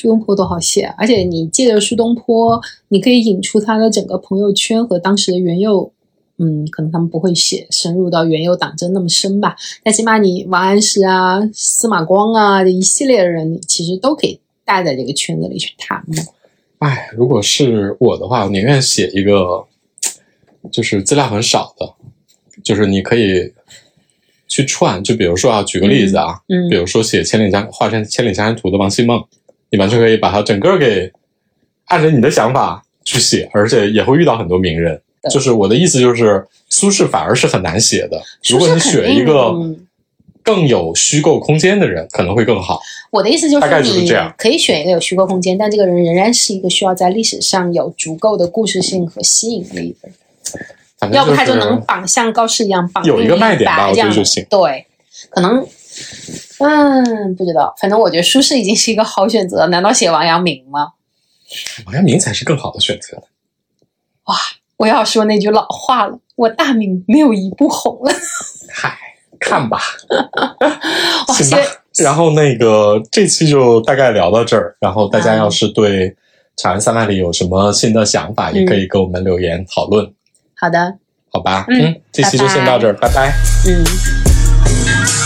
[0.00, 5.92] 苏东坡都好写啊，而且你借着苏东坡，你可以引出他的整个朋友圈和当时的元佑。
[6.40, 16.22] 嗯，可能他们不会写深入到元佑党争那么深吧，但起码你王安石啊、司马光啊这一系列的人，你其实都可以带在这个圈子里去谈嘛。
[16.78, 19.66] 唉，如果是我的话，我宁愿写一个，
[20.70, 21.92] 就是资料很少的，
[22.62, 23.52] 就是你可以
[24.46, 25.02] 去串。
[25.02, 29.20] 就比如说啊，举个例子啊，嗯比如说写《千里江画成《千里江山图》的王希孟，
[29.70, 31.10] 你完全可以把它整个给
[31.86, 35.00] 按着你的想法去写，而且也会遇到很多名人。
[35.30, 38.22] 就是我的意思就是，苏轼反而是很难写的。
[38.48, 39.52] 如果你选一个
[40.42, 42.80] 更有虚构空间的人，可能会更好。
[43.10, 50.08] 我的意思就是大概就是这样可以选一个有虚构空间，但这个人仍然是一个需要在历史上有足够的故事性和吸引力的
[51.00, 54.86] 人，要不他就就是能绑像高适一样绑有一个卖点吧这样的觉得就行对，
[55.30, 55.66] 可能，
[56.60, 59.66] 嗯，不知道，反正我觉得舒适已经是一个好选择。
[59.68, 60.92] 难道写王阳明吗？
[61.86, 63.22] 王阳明才是更好的选择。
[64.24, 64.34] 哇
[64.76, 68.12] 我要说那句老话了，我大明没有一部红了。
[68.70, 68.96] 嗨，
[69.40, 69.80] 看吧。
[71.26, 71.58] 哇，行吧，
[71.98, 74.76] 然后那个这期就大概聊到这儿。
[74.80, 76.10] 然后大家要是对
[76.56, 80.12] 《长安三万里》有什么新的想法，也可以给我们留言讨论，
[80.54, 80.98] 好的，
[81.32, 81.64] 好吧？
[81.70, 83.32] 嗯这期就先到这儿，拜拜
[83.66, 84.27] 嗯。